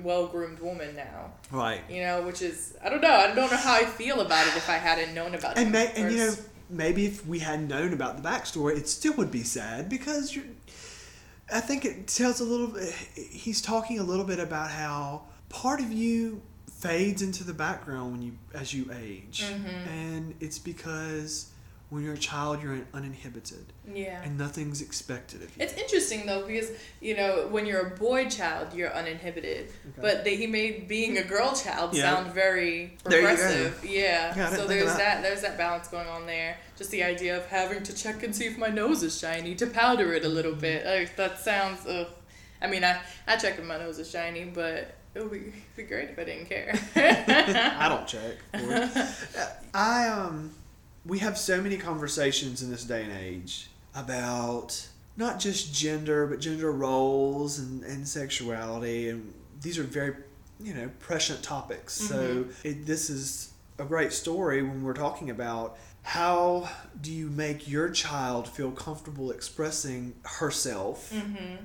well 0.03 0.27
groomed 0.27 0.59
woman 0.59 0.95
now 0.95 1.31
Right. 1.51 1.81
you 1.89 2.01
know 2.01 2.21
which 2.23 2.41
is 2.41 2.75
i 2.83 2.89
don't 2.89 3.01
know 3.01 3.11
i 3.11 3.27
don't 3.27 3.35
know 3.51 3.57
how 3.57 3.75
i 3.75 3.85
feel 3.85 4.21
about 4.21 4.45
it 4.47 4.55
if 4.57 4.69
i 4.69 4.73
hadn't 4.75 5.13
known 5.13 5.35
about 5.35 5.57
And, 5.57 5.67
him 5.67 5.71
may, 5.73 5.91
and 5.95 6.11
you 6.11 6.17
know, 6.17 6.33
maybe 6.69 7.05
if 7.05 7.25
we 7.25 7.39
hadn't 7.39 7.67
known 7.67 7.93
about 7.93 8.21
the 8.21 8.27
backstory, 8.27 8.77
it 8.77 8.87
still 8.89 9.13
would 9.13 9.31
be 9.31 9.43
sad 9.43 9.87
because 9.87 10.35
you're. 10.35 10.45
I 11.53 11.59
think 11.59 11.85
it 11.85 12.07
tells 12.07 12.39
a 12.39 12.43
little. 12.43 12.67
bit 12.67 12.91
He's 13.15 13.61
talking 13.61 13.99
a 13.99 14.03
little 14.03 14.25
bit 14.25 14.39
about 14.39 14.71
how 14.71 15.23
part 15.49 15.79
of 15.79 15.91
you 15.91 16.41
fades 16.87 17.21
into 17.21 17.43
the 17.43 17.53
background 17.53 18.11
when 18.13 18.21
you 18.21 18.33
as 18.53 18.73
you 18.73 18.89
age, 18.93 19.43
Mhm. 19.43 19.87
and 19.87 20.35
it's 20.39 20.59
because 20.59 21.47
when 21.89 22.03
you're 22.03 22.15
a 22.15 22.17
child 22.17 22.63
you're 22.63 22.79
uninhibited 22.95 23.63
yeah 23.93 24.19
and 24.23 24.37
nothing's 24.39 24.81
expected 24.81 25.43
of 25.43 25.49
you. 25.55 25.63
It's 25.63 25.73
interesting 25.73 26.25
though 26.25 26.45
because 26.45 26.71
you 26.99 27.15
know 27.15 27.47
when 27.51 27.65
you're 27.67 27.85
a 27.87 27.95
boy 27.95 28.27
child 28.27 28.73
you're 28.73 28.91
uninhibited, 28.93 29.67
Okay. 29.67 30.01
but 30.01 30.23
they, 30.23 30.35
he 30.35 30.47
made 30.47 30.87
being 30.87 31.17
a 31.19 31.23
girl 31.23 31.53
child 31.55 31.93
Yeah. 31.95 32.01
sound 32.15 32.33
very 32.33 32.97
There 33.03 33.21
you 33.21 33.27
go. 33.27 33.35
progressive. 33.35 33.85
Yeah. 33.85 34.35
Yeah, 34.35 34.49
so 34.55 34.65
there's 34.65 34.87
that. 34.87 34.97
that. 34.97 35.21
there's 35.21 35.41
that 35.41 35.57
balance 35.57 35.87
going 35.87 36.07
on 36.07 36.25
there. 36.25 36.57
Just 36.75 36.89
the 36.89 37.03
idea 37.03 37.37
of 37.37 37.45
having 37.47 37.83
to 37.83 37.93
check 37.93 38.23
and 38.23 38.35
see 38.35 38.45
if 38.47 38.57
my 38.57 38.69
nose 38.69 39.03
is 39.03 39.17
shiny 39.17 39.53
to 39.55 39.67
powder 39.67 40.11
it 40.13 40.25
a 40.25 40.29
little 40.29 40.53
Mm-hmm. 40.53 40.61
bit. 40.61 40.85
Like, 40.85 41.15
that 41.17 41.39
sounds. 41.39 41.85
Ugh. 41.87 42.07
I 42.61 42.67
mean 42.67 42.83
I 42.83 42.99
I 43.27 43.35
check 43.37 43.59
if 43.59 43.63
my 43.65 43.77
nose 43.77 43.99
is 43.99 44.09
shiny, 44.09 44.45
but 44.45 44.95
it 45.15 45.21
would 45.21 45.32
be, 45.32 45.54
be 45.78 45.84
great 45.84 46.10
if 46.10 46.19
I 46.19 46.25
didn't 46.25 46.45
care. 46.45 46.78
I 47.80 47.89
don't 47.89 48.06
check. 48.06 48.36
I 49.73 50.08
um, 50.10 50.51
we 51.06 51.19
have 51.19 51.38
so 51.38 51.62
many 51.62 51.78
conversations 51.78 52.62
in 52.62 52.69
this 52.69 52.84
day 52.84 53.04
and 53.04 53.13
age 53.13 53.69
about 53.95 54.88
not 55.17 55.39
just 55.39 55.73
gender, 55.73 56.28
but 56.28 56.39
gender 56.39 56.71
roles 56.71 57.60
and, 57.60 57.84
and 57.84 58.08
sexuality, 58.08 59.10
and 59.10 59.34
these 59.62 59.80
are 59.80 59.84
very, 59.84 60.15
you 60.60 60.73
know, 60.73 60.89
prescient 60.99 61.41
topics. 61.41 61.93
So 61.93 62.45
it, 62.63 62.86
this 62.86 63.10
is 63.10 63.54
a 63.80 63.86
great 63.86 64.12
story 64.12 64.62
when 64.62 64.84
we're 64.84 64.93
talking 64.93 65.30
about 65.30 65.78
how 66.04 66.69
do 67.01 67.12
you 67.12 67.30
make 67.30 67.67
your 67.67 67.89
child 67.89 68.47
feel 68.47 68.71
comfortable 68.71 69.32
expressing 69.32 70.13
herself 70.23 71.12
mm-hmm. 71.12 71.56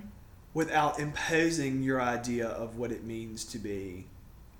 Without 0.55 0.99
imposing 0.99 1.83
your 1.83 2.01
idea 2.01 2.49
of 2.49 2.77
what 2.77 2.91
it 2.93 3.05
means 3.05 3.45
to 3.47 3.59
be 3.59 4.07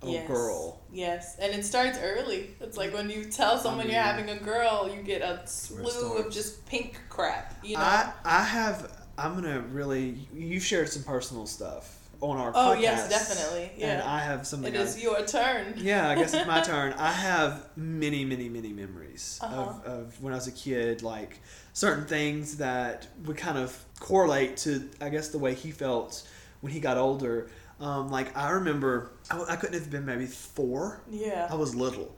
a 0.03 0.07
Yes. 0.09 0.27
girl. 0.29 0.81
Yes, 0.93 1.37
and 1.39 1.53
it 1.53 1.65
starts 1.65 1.99
early. 1.99 2.55
It's 2.61 2.77
like 2.77 2.95
when 2.95 3.11
you 3.11 3.25
tell 3.27 3.59
someone 3.59 3.87
you're 3.91 4.01
having 4.01 4.31
a 4.31 4.37
girl, 4.39 4.89
you 4.95 5.03
get 5.03 5.21
a 5.21 5.43
slew 5.47 6.17
of 6.17 6.33
just 6.33 6.65
pink 6.67 6.99
crap. 7.11 7.55
You 7.63 7.77
know. 7.77 7.83
I 7.83 8.13
I 8.25 8.43
have 8.43 8.91
I'm 9.19 9.35
gonna 9.35 9.61
really 9.61 10.17
you 10.35 10.59
shared 10.61 10.89
some 10.89 11.03
personal 11.03 11.47
stuff 11.47 11.97
on 12.23 12.37
our 12.39 12.51
Oh, 12.51 12.75
podcast. 12.77 12.81
yes, 12.83 13.09
definitely, 13.09 13.71
And 13.83 13.99
yeah. 13.99 14.03
I 14.11 14.21
have 14.21 14.47
something. 14.47 14.75
it 14.75 14.79
I- 14.79 14.83
is 14.83 15.03
your 15.03 15.25
turn. 15.27 15.75
yeah, 15.77 16.09
I 16.09 16.15
guess 16.15 16.33
it's 16.35 16.47
my 16.47 16.61
turn. 16.73 16.93
I 16.95 17.11
have 17.13 17.67
many, 17.77 18.25
many, 18.25 18.49
many 18.49 18.73
memories 18.73 19.39
Uh-huh. 19.43 19.57
of, 19.61 19.85
of 19.85 20.23
when 20.23 20.33
I 20.33 20.37
was 20.37 20.47
a 20.47 20.53
kid, 20.53 21.03
like 21.03 21.41
certain 21.75 22.05
things 22.07 22.57
that 22.59 23.07
would 23.27 23.37
kind 23.39 23.57
of 23.59 23.75
correlate 24.01 24.57
to, 24.59 24.89
I 25.01 25.09
guess, 25.09 25.29
the 25.29 25.39
way 25.39 25.55
he 25.55 25.71
felt 25.71 26.29
when 26.61 26.73
he 26.73 26.81
got 26.81 26.97
older. 26.99 27.49
Um, 27.79 28.11
like 28.11 28.37
I 28.37 28.51
remember, 28.51 29.13
I, 29.31 29.43
I 29.51 29.57
couldn't 29.57 29.79
have 29.79 29.91
been 29.91 30.05
maybe 30.05 30.27
four. 30.27 31.01
Yeah. 31.09 31.47
I 31.49 31.55
was 31.55 31.75
little. 31.75 32.17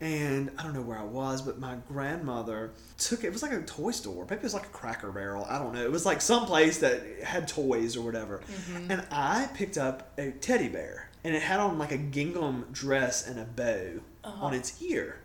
And 0.00 0.50
I 0.58 0.64
don't 0.64 0.74
know 0.74 0.82
where 0.82 0.98
I 0.98 1.04
was, 1.04 1.40
but 1.40 1.60
my 1.60 1.76
grandmother 1.88 2.72
took 2.98 3.22
it. 3.22 3.28
It 3.28 3.32
was 3.32 3.42
like 3.44 3.52
a 3.52 3.62
toy 3.62 3.92
store. 3.92 4.24
Maybe 4.28 4.40
it 4.40 4.42
was 4.42 4.52
like 4.54 4.64
a 4.66 4.70
Cracker 4.70 5.12
Barrel. 5.12 5.46
I 5.48 5.58
don't 5.58 5.72
know. 5.72 5.82
It 5.84 5.90
was 5.92 6.04
like 6.04 6.20
some 6.20 6.46
place 6.46 6.78
that 6.78 7.00
had 7.22 7.46
toys 7.46 7.96
or 7.96 8.04
whatever. 8.04 8.38
Mm-hmm. 8.40 8.90
And 8.90 9.06
I 9.12 9.48
picked 9.54 9.78
up 9.78 10.12
a 10.18 10.32
teddy 10.32 10.68
bear, 10.68 11.10
and 11.22 11.34
it 11.34 11.42
had 11.42 11.60
on 11.60 11.78
like 11.78 11.92
a 11.92 11.96
gingham 11.96 12.66
dress 12.72 13.26
and 13.26 13.38
a 13.38 13.44
bow 13.44 14.00
Uh-huh. 14.24 14.46
on 14.46 14.52
its 14.54 14.82
ear. 14.82 15.20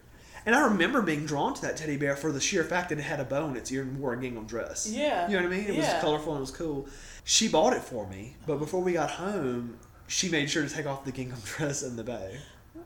And 0.46 0.56
I 0.56 0.62
remember 0.68 1.02
being 1.02 1.26
drawn 1.26 1.54
to 1.54 1.62
that 1.64 1.78
teddy 1.78 1.98
bear 1.98 2.16
for 2.16 2.32
the 2.32 2.40
sheer 2.40 2.64
fact 2.64 2.90
that 2.90 2.98
it 3.00 3.04
had 3.04 3.20
a 3.20 3.26
bow 3.26 3.48
in 3.50 3.56
its 3.58 3.72
ear 3.72 3.82
and 3.84 4.00
wore 4.00 4.14
a 4.14 4.22
gingham 4.22 4.46
dress. 4.46 4.90
Yeah. 4.90 5.28
You 5.30 5.38
know 5.38 5.44
what 5.44 5.54
I 5.54 5.56
mean? 5.58 5.66
It 5.68 5.76
Yeah. 5.76 5.94
was 5.94 6.02
colorful 6.02 6.34
and 6.34 6.40
it 6.40 6.42
was 6.42 6.52
cool. 6.52 6.88
She 7.26 7.48
bought 7.48 7.74
it 7.74 7.82
for 7.82 8.08
me, 8.08 8.36
but 8.48 8.58
before 8.58 8.82
we 8.82 8.94
got 8.94 9.12
home, 9.12 9.78
she 10.08 10.30
made 10.30 10.50
sure 10.50 10.64
to 10.64 10.70
take 10.74 10.86
off 10.88 11.06
the 11.06 11.12
gingham 11.12 11.40
dress 11.46 11.84
and 11.84 11.98
the 11.98 12.04
bow. 12.04 12.30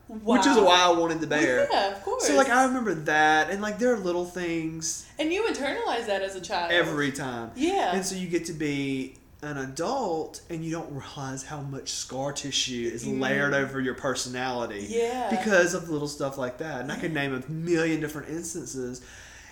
Which 0.10 0.46
is 0.46 0.58
why 0.58 0.82
I 0.84 0.92
wanted 0.92 1.22
the 1.22 1.28
bear. 1.28 1.68
Yeah, 1.72 1.92
of 1.96 2.04
course. 2.04 2.28
So 2.28 2.36
like 2.36 2.50
I 2.50 2.66
remember 2.66 2.94
that 2.94 3.50
and 3.50 3.62
like 3.62 3.80
there 3.80 3.94
are 3.94 3.98
little 3.98 4.26
things 4.26 5.06
and 5.18 5.32
you 5.32 5.44
internalize 5.44 6.08
that 6.08 6.22
as 6.22 6.36
a 6.36 6.42
child. 6.42 6.72
every 6.72 7.12
time. 7.12 7.52
Yeah. 7.56 7.96
And 7.96 8.06
so 8.06 8.16
you 8.16 8.28
get 8.28 8.46
to 8.46 8.54
be 8.54 9.16
an 9.44 9.58
adult 9.58 10.42
and 10.50 10.64
you 10.64 10.72
don't 10.72 10.92
realize 10.92 11.44
how 11.44 11.62
much 11.62 11.90
scar 11.90 12.32
tissue 12.32 12.90
is 12.92 13.06
mm-hmm. 13.06 13.22
layered 13.22 13.54
over 13.54 13.80
your 13.80 13.94
personality. 13.94 14.88
Yeah. 14.90 15.30
Because 15.30 15.74
of 15.74 15.90
little 15.90 16.08
stuff 16.08 16.38
like 16.38 16.58
that. 16.60 16.82
And 16.82 16.92
I 16.92 16.96
could 16.96 17.14
name 17.14 17.34
a 17.34 17.52
million 17.52 18.00
different 18.00 18.30
instances. 18.30 19.06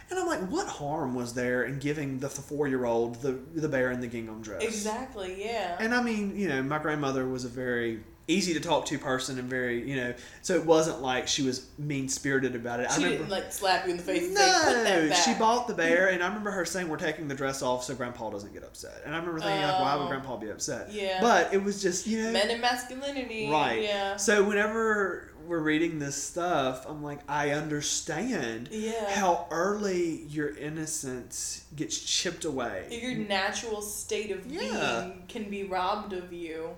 And 0.10 0.20
I'm 0.20 0.28
like, 0.28 0.42
what 0.50 0.68
harm 0.68 1.14
was 1.14 1.34
there 1.34 1.64
in 1.64 1.80
giving 1.80 2.20
the 2.20 2.30
four 2.30 2.68
year 2.68 2.86
old 2.86 3.22
the 3.22 3.32
the 3.54 3.70
bear 3.70 3.92
in 3.92 4.02
the 4.02 4.08
gingham 4.08 4.42
dress? 4.42 4.64
Exactly. 4.64 5.44
Yeah. 5.44 5.78
And 5.80 5.94
I 5.94 6.02
mean, 6.02 6.38
you 6.38 6.50
know, 6.50 6.64
my 6.64 6.80
grandmother 6.80 7.28
was 7.28 7.46
a 7.46 7.50
very 7.50 8.02
easy 8.28 8.54
to 8.54 8.60
talk 8.60 8.86
to 8.86 8.98
person 8.98 9.38
and 9.40 9.50
very, 9.50 9.88
you 9.90 9.96
know, 9.96 10.14
so 10.42 10.56
it 10.56 10.66
wasn't 10.66 11.02
like 11.02 11.28
she 11.28 11.44
was 11.44 11.68
mean 11.78 12.08
spirited 12.08 12.56
about 12.56 12.80
it. 12.80 12.88
I 12.90 12.94
she 12.96 13.04
remember 13.04 13.18
didn't 13.26 13.30
like 13.32 13.52
slap 13.52 13.86
you 13.86 13.92
in 13.92 13.98
the 13.98 14.04
face 14.04 14.28
and 14.28 14.38
say, 14.38 14.46
"Put 14.64 14.74
that 14.84 15.04
no, 15.04 15.10
back." 15.10 15.18
she 15.24 15.34
bought 15.34 15.68
the 15.68 15.74
bear, 15.74 16.08
and 16.12 16.24
I 16.24 16.28
remember 16.28 16.52
her 16.52 16.64
saying, 16.66 16.88
"We're 16.88 16.98
taking 16.98 17.28
the 17.28 17.36
dress 17.36 17.62
off 17.62 17.84
so 17.84 17.94
Grandpa 17.96 18.30
doesn't 18.30 18.54
get 18.54 18.64
upset." 18.64 19.02
And 19.06 19.14
I 19.14 19.18
remember 19.18 19.40
thinking, 19.40 19.62
like, 19.62 19.80
"Why 19.80 19.96
would 19.96 20.06
Oh. 20.06 20.08
Grandpa 20.08 20.38
be 20.38 20.50
upset?" 20.50 20.92
Yeah. 20.94 21.20
But 21.22 21.54
it 21.54 21.64
was 21.64 21.82
just, 21.82 22.08
you 22.08 22.24
know, 22.24 22.32
Men 22.32 22.50
and 22.50 22.62
masculinity. 22.62 23.50
right. 23.52 23.82
Yeah. 23.82 24.16
So 24.18 24.44
whenever 24.44 25.28
we're 25.48 25.60
reading 25.60 25.98
this 26.00 26.22
stuff, 26.22 26.86
I'm 26.88 27.02
like, 27.04 27.20
I 27.28 27.50
understand 27.50 28.70
Yeah. 28.72 29.10
how 29.12 29.48
early 29.52 30.22
your 30.30 30.56
innocence 30.56 31.66
gets 31.76 31.98
chipped 32.00 32.46
away. 32.46 32.86
Your 33.02 33.16
natural 33.16 33.82
state 33.82 34.32
of 34.32 34.46
Yeah. 34.46 34.60
being 35.02 35.24
can 35.28 35.50
be 35.50 35.64
robbed 35.64 36.14
of 36.14 36.32
you 36.32 36.70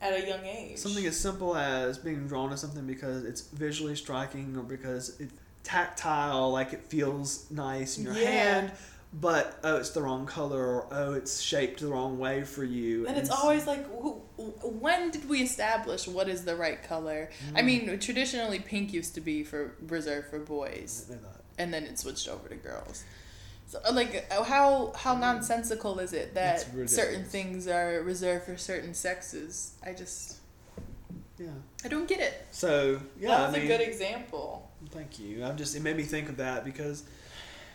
at 0.00 0.12
a 0.14 0.26
young 0.26 0.44
age. 0.44 0.78
Something 0.78 1.06
as 1.06 1.18
simple 1.18 1.56
as 1.56 1.98
being 1.98 2.26
drawn 2.26 2.50
to 2.50 2.56
something 2.56 2.86
because 2.86 3.24
it's 3.24 3.42
visually 3.42 3.96
striking 3.96 4.56
or 4.56 4.62
because 4.62 5.18
it's 5.20 5.32
tactile, 5.62 6.50
like 6.50 6.72
it 6.72 6.82
feels 6.84 7.50
nice 7.50 7.98
in 7.98 8.04
your 8.04 8.14
Yeah. 8.14 8.30
hand, 8.30 8.72
but 9.12 9.58
oh, 9.64 9.76
it's 9.76 9.90
the 9.90 10.00
wrong 10.02 10.24
color 10.26 10.64
or 10.64 10.86
oh, 10.90 11.12
it's 11.14 11.40
shaped 11.40 11.80
the 11.80 11.88
wrong 11.88 12.18
way 12.18 12.44
for 12.44 12.64
you. 12.64 13.06
And 13.06 13.16
it's 13.18 13.30
s- 13.30 13.36
always 13.40 13.66
like, 13.66 13.84
wh- 13.88 14.18
wh- 14.40 14.82
when 14.82 15.10
did 15.10 15.28
we 15.28 15.42
establish 15.42 16.06
what 16.08 16.28
is 16.28 16.44
the 16.44 16.56
right 16.56 16.82
color? 16.82 17.30
Mm. 17.52 17.58
I 17.58 17.62
mean, 17.62 17.98
traditionally, 17.98 18.58
pink 18.60 18.92
used 18.92 19.14
to 19.16 19.20
be 19.20 19.44
for 19.44 19.74
reserved 19.86 20.28
for 20.30 20.38
boys, 20.38 21.06
I 21.10 21.14
know 21.14 21.20
that. 21.22 21.40
and 21.58 21.74
then 21.74 21.84
it 21.84 21.98
switched 21.98 22.28
over 22.28 22.48
to 22.48 22.54
girls. 22.56 23.04
So, 23.70 23.80
like, 23.92 24.26
uh, 24.36 24.42
how 24.42 24.92
how 24.96 25.14
nonsensical 25.16 26.00
is 26.00 26.12
it 26.12 26.34
that 26.34 26.66
certain 26.86 27.24
things 27.24 27.68
are 27.68 28.02
reserved 28.02 28.44
for 28.46 28.56
certain 28.56 28.94
sexes? 28.94 29.74
I 29.86 29.92
just, 29.92 30.38
Yeah. 31.38 31.50
I 31.84 31.88
don't 31.88 32.08
get 32.08 32.18
it. 32.18 32.46
So 32.50 33.00
yeah, 33.18 33.28
that 33.28 33.46
was 33.46 33.54
I 33.54 33.58
mean, 33.58 33.70
a 33.70 33.78
good 33.78 33.86
example. 33.88 34.68
Thank 34.90 35.20
you. 35.20 35.44
I'm 35.44 35.56
just 35.56 35.76
it 35.76 35.82
made 35.82 35.96
me 35.96 36.02
think 36.02 36.28
of 36.28 36.36
that 36.38 36.64
because 36.64 37.04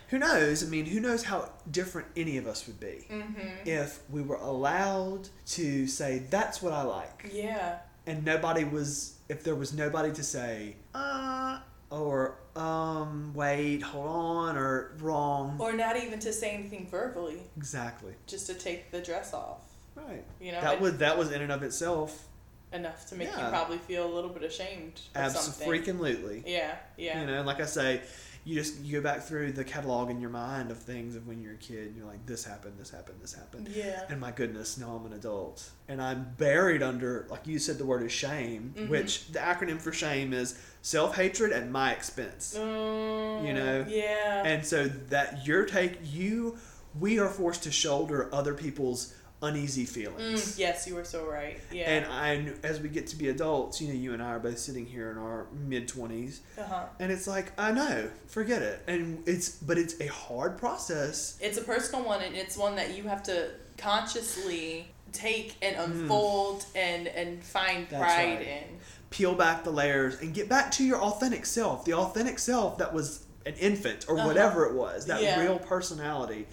who 0.09 0.19
knows? 0.19 0.63
I 0.63 0.67
mean, 0.67 0.85
who 0.85 0.99
knows 0.99 1.23
how 1.23 1.49
different 1.71 2.09
any 2.17 2.35
of 2.37 2.45
us 2.45 2.67
would 2.67 2.79
be 2.79 3.07
Mm-hmm. 3.09 3.65
if 3.65 4.01
we 4.09 4.21
were 4.21 4.35
allowed 4.35 5.29
to 5.47 5.87
say 5.87 6.23
that's 6.29 6.61
what 6.61 6.73
I 6.73 6.81
like, 6.83 7.31
Yeah. 7.33 7.79
and 8.05 8.25
nobody 8.25 8.65
was 8.65 9.13
if 9.29 9.43
there 9.45 9.55
was 9.55 9.73
nobody 9.73 10.11
to 10.11 10.23
say 10.23 10.75
uh 10.93 11.59
or 11.95 12.35
um 12.55 13.31
wait 13.33 13.81
hold 13.81 14.07
on 14.07 14.57
or 14.57 14.95
wrong. 14.99 15.57
Or 15.59 15.73
not 15.73 15.97
even 15.97 16.19
to 16.19 16.33
say 16.33 16.51
anything 16.51 16.87
verbally, 16.89 17.39
exactly. 17.57 18.13
Just 18.27 18.47
to 18.47 18.53
take 18.53 18.91
the 18.91 19.01
dress 19.01 19.33
off. 19.33 19.61
right. 19.95 20.23
You 20.39 20.51
know, 20.51 20.61
that 20.61 20.81
was 20.81 20.97
that 20.97 21.17
was 21.17 21.31
in 21.31 21.41
and 21.41 21.51
of 21.51 21.63
itself. 21.63 22.27
Enough 22.73 23.05
to 23.07 23.15
make 23.15 23.29
you 23.29 23.33
probably 23.35 23.77
feel 23.77 24.05
a 24.05 24.13
little 24.13 24.29
bit 24.29 24.43
ashamed 24.43 24.93
of 24.93 25.01
something. 25.01 25.23
absolutely 25.23 26.43
Yeah, 26.45 26.75
yeah. 26.97 27.21
You 27.21 27.27
know, 27.27 27.33
and 27.35 27.45
like 27.45 27.61
I 27.61 27.65
say, 27.65 28.01
you 28.45 28.53
just 28.55 28.79
you 28.81 28.93
go 28.99 29.03
back 29.03 29.23
through 29.23 29.51
the 29.51 29.63
catalog 29.63 30.09
in 30.11 30.21
your 30.21 30.29
mind 30.29 30.69
of 30.71 30.77
things 30.77 31.15
of 31.15 31.27
when 31.27 31.41
you're 31.41 31.53
a 31.55 31.57
kid. 31.57 31.87
And 31.87 31.97
you're 31.97 32.05
like, 32.05 32.25
this 32.27 32.45
happened, 32.45 32.75
this 32.77 32.91
happened, 32.91 33.17
this 33.21 33.33
happened, 33.33 33.67
Yeah. 33.69 34.03
and 34.07 34.19
my 34.21 34.31
goodness, 34.31 34.77
now 34.77 34.91
I'm 34.95 35.05
an 35.07 35.13
adult, 35.13 35.67
and 35.87 35.99
I'm 36.01 36.33
buried 36.37 36.83
under, 36.83 37.25
like 37.29 37.47
you 37.47 37.57
said, 37.57 37.79
the 37.79 37.85
word 37.85 38.03
is 38.03 38.11
shame, 38.11 38.73
Mhm. 38.77 38.89
which 38.89 39.29
the 39.31 39.39
acronym 39.39 39.81
for 39.81 39.91
shame 39.91 40.31
is 40.31 40.55
self 40.83 41.15
hatred 41.15 41.51
at 41.51 41.69
my 41.69 41.91
expense. 41.91 42.55
Mm, 42.55 43.47
You 43.47 43.53
know? 43.53 43.85
Yeah. 43.89 44.43
And 44.45 44.63
so 44.65 44.87
that 45.09 45.45
your 45.47 45.65
take, 45.65 45.97
you, 46.03 46.57
we 46.99 47.17
are 47.19 47.27
forced 47.29 47.63
to 47.63 47.71
shoulder 47.71 48.29
other 48.31 48.53
people's 48.53 49.13
uneasy 49.45 49.85
feelings. 49.85 50.55
Mm, 50.55 50.59
yes, 50.59 50.87
you 50.87 50.95
were 50.95 51.03
so 51.05 51.25
right. 51.25 51.59
Yeah. 51.71 51.89
And 51.89 52.05
I, 52.05 52.53
as 52.67 52.79
we 52.79 52.89
get 52.89 53.07
to 53.07 53.15
be 53.15 53.29
adults, 53.29 53.79
you 53.81 53.87
know, 53.87 53.93
you 53.93 54.13
and 54.13 54.21
I 54.21 54.29
are 54.35 54.39
both 54.39 54.57
sitting 54.59 54.85
here 54.85 55.11
in 55.11 55.17
our 55.17 55.47
mid 55.53 55.87
twenties, 55.87 56.41
uh 56.57 56.63
huh. 56.63 56.83
and 56.99 57.11
it's 57.11 57.27
like, 57.27 57.51
I 57.57 57.71
know, 57.71 58.09
forget 58.27 58.61
it. 58.61 58.83
And 58.87 59.23
it's, 59.27 59.49
but 59.49 59.77
it's 59.77 59.99
a 60.01 60.07
hard 60.07 60.57
process. 60.57 61.37
It's 61.41 61.57
a 61.57 61.61
personal 61.63 62.05
one, 62.05 62.21
and 62.21 62.35
it's 62.35 62.57
one 62.57 62.75
that 62.75 62.95
you 62.97 63.03
have 63.03 63.23
to 63.23 63.49
consciously 63.77 64.87
take 65.11 65.55
and 65.61 65.75
Mm. 65.77 65.85
unfold 65.85 66.65
and 66.75 67.07
and 67.07 67.43
find 67.43 67.87
That's 67.89 68.01
pride 68.03 68.37
right. 68.39 68.47
in. 68.47 68.79
Peel 69.09 69.33
back 69.35 69.63
the 69.63 69.71
layers 69.71 70.19
and 70.19 70.33
get 70.33 70.49
back 70.49 70.71
to 70.71 70.83
your 70.83 71.01
authentic 71.01 71.45
self, 71.45 71.85
the 71.85 71.93
authentic 71.93 72.37
self 72.39 72.77
that 72.79 72.93
was 72.93 73.23
an 73.45 73.53
infant 73.59 74.05
or 74.09 74.17
Uh-huh. 74.17 74.27
whatever 74.27 74.65
it 74.65 74.73
was, 74.73 75.05
that 75.05 75.21
Yeah. 75.21 75.39
real 75.39 75.57
personality, 75.59 76.47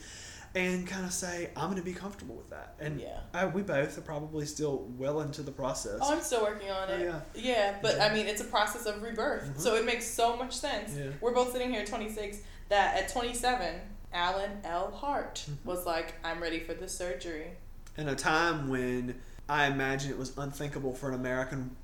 and 0.55 0.87
kind 0.87 1.05
of 1.05 1.13
say, 1.13 1.51
I'm 1.57 1.67
going 1.71 1.79
to 1.79 1.85
be 1.85 1.95
comfortable 1.95 2.35
with 2.35 2.51
that. 2.51 2.75
And 2.79 3.01
Yeah. 3.01 3.19
I, 3.33 3.47
we 3.47 3.63
both 3.63 3.97
are 3.97 4.03
probably 4.03 4.45
still 4.47 4.87
well 4.99 5.21
into 5.23 5.43
the 5.43 5.51
process. 5.53 5.99
Oh, 6.03 6.13
I'm 6.15 6.21
still 6.21 6.43
working 6.43 6.71
on 6.71 6.89
Oh, 6.91 6.95
it. 6.95 7.01
yeah. 7.01 7.21
Yeah, 7.35 7.77
but 7.81 8.01
I 8.01 8.13
mean, 8.13 8.27
it's 8.27 8.41
a 8.43 8.45
process 8.45 8.85
of 8.87 9.03
rebirth, 9.03 9.45
Mhm. 9.57 9.61
so 9.61 9.75
it 9.77 9.85
makes 9.87 10.07
so 10.07 10.37
much 10.37 10.55
sense. 10.55 10.95
Yeah. 10.97 11.07
We're 11.21 11.33
both 11.35 11.53
sitting 11.53 11.71
here 11.71 11.81
at 11.81 11.87
26. 11.87 12.39
That 12.69 12.97
at 12.97 13.09
27, 13.11 13.81
Alan 14.13 14.51
L. 14.65 14.91
Hart 14.93 15.45
Mm-hmm. 15.49 15.69
was 15.69 15.87
like, 15.87 16.15
"I'm 16.25 16.41
ready 16.43 16.61
for 16.61 16.75
the 16.75 16.89
surgery." 16.89 17.53
in 17.99 18.09
a 18.09 18.15
time 18.17 18.69
when 18.71 19.21
I 19.51 19.67
imagine 19.67 20.11
it 20.11 20.17
was 20.19 20.33
unthinkable 20.39 20.95
for 20.95 21.09
an 21.11 21.15
American 21.15 21.77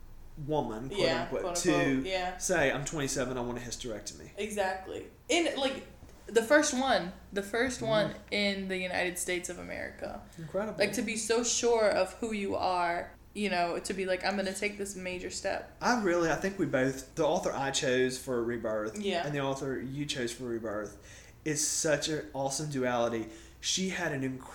woman, 0.47 0.89
quote 0.89 1.01
yeah, 1.01 1.23
unquote, 1.23 1.43
quote 1.43 1.57
to. 1.57 2.03
Yeah, 2.07 2.39
say, 2.39 2.73
I'm 2.73 2.85
27, 2.87 3.37
I 3.37 3.41
want 3.43 3.59
a 3.59 3.61
hysterectomy. 3.61 4.31
exactly. 4.39 5.05
In 5.29 5.49
like 5.59 5.87
the 6.29 6.43
first 6.43 6.75
one, 6.75 7.13
the 7.33 7.43
1st 7.43 7.81
Mhm. 7.81 7.87
one 7.89 8.15
in 8.31 8.69
the 8.69 8.77
United 8.77 9.19
States 9.19 9.49
of 9.49 9.59
America. 9.59 10.21
Incredible. 10.39 10.79
Like 10.79 10.93
to 10.95 11.03
be 11.03 11.17
so 11.17 11.43
sure 11.43 11.89
of 11.89 12.13
who 12.15 12.33
you 12.33 12.55
are, 12.55 13.11
you 13.35 13.49
know, 13.51 13.79
to 13.79 13.95
be 13.95 14.05
like, 14.05 14.25
"I'm 14.25 14.37
gonna 14.37 14.53
take 14.53 14.79
this 14.79 14.95
major 14.95 15.31
step." 15.31 15.75
I 15.81 16.01
really, 16.03 16.31
I 16.31 16.37
think 16.37 16.59
we 16.59 16.67
both, 16.67 17.15
the 17.15 17.25
author 17.27 17.53
I 17.55 17.71
chose 17.71 18.19
for 18.19 18.43
Rebirth 18.43 18.99
Yeah. 18.99 19.25
and 19.27 19.35
the 19.35 19.41
author 19.41 19.81
you 19.81 20.05
chose 20.07 20.33
for 20.33 20.45
Rebirth 20.45 20.97
is 21.45 21.67
such 21.67 22.09
an 22.09 22.27
awesome 22.35 22.69
duality. 22.71 23.29
She 23.61 23.89
had 23.91 24.13
an 24.13 24.23
incredible 24.23 24.55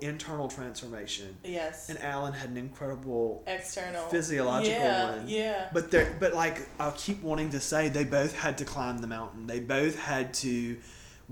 internal 0.00 0.48
transformation, 0.48 1.36
Yes. 1.44 1.88
and 1.88 1.98
Alan 2.00 2.32
had 2.32 2.50
an 2.50 2.56
incredible 2.56 3.42
External. 3.46 4.08
physiological 4.08 4.78
yeah, 4.78 5.16
one. 5.16 5.28
Yeah. 5.28 5.68
But 5.72 5.90
there, 5.90 6.16
but 6.18 6.34
like 6.34 6.68
I'll 6.78 6.92
keep 6.92 7.22
wanting 7.22 7.50
to 7.50 7.60
say, 7.60 7.88
they 7.88 8.04
both 8.04 8.34
had 8.34 8.58
to 8.58 8.64
climb 8.64 8.98
the 8.98 9.06
mountain. 9.06 9.46
They 9.46 9.60
both 9.60 9.98
had 9.98 10.34
to 10.34 10.78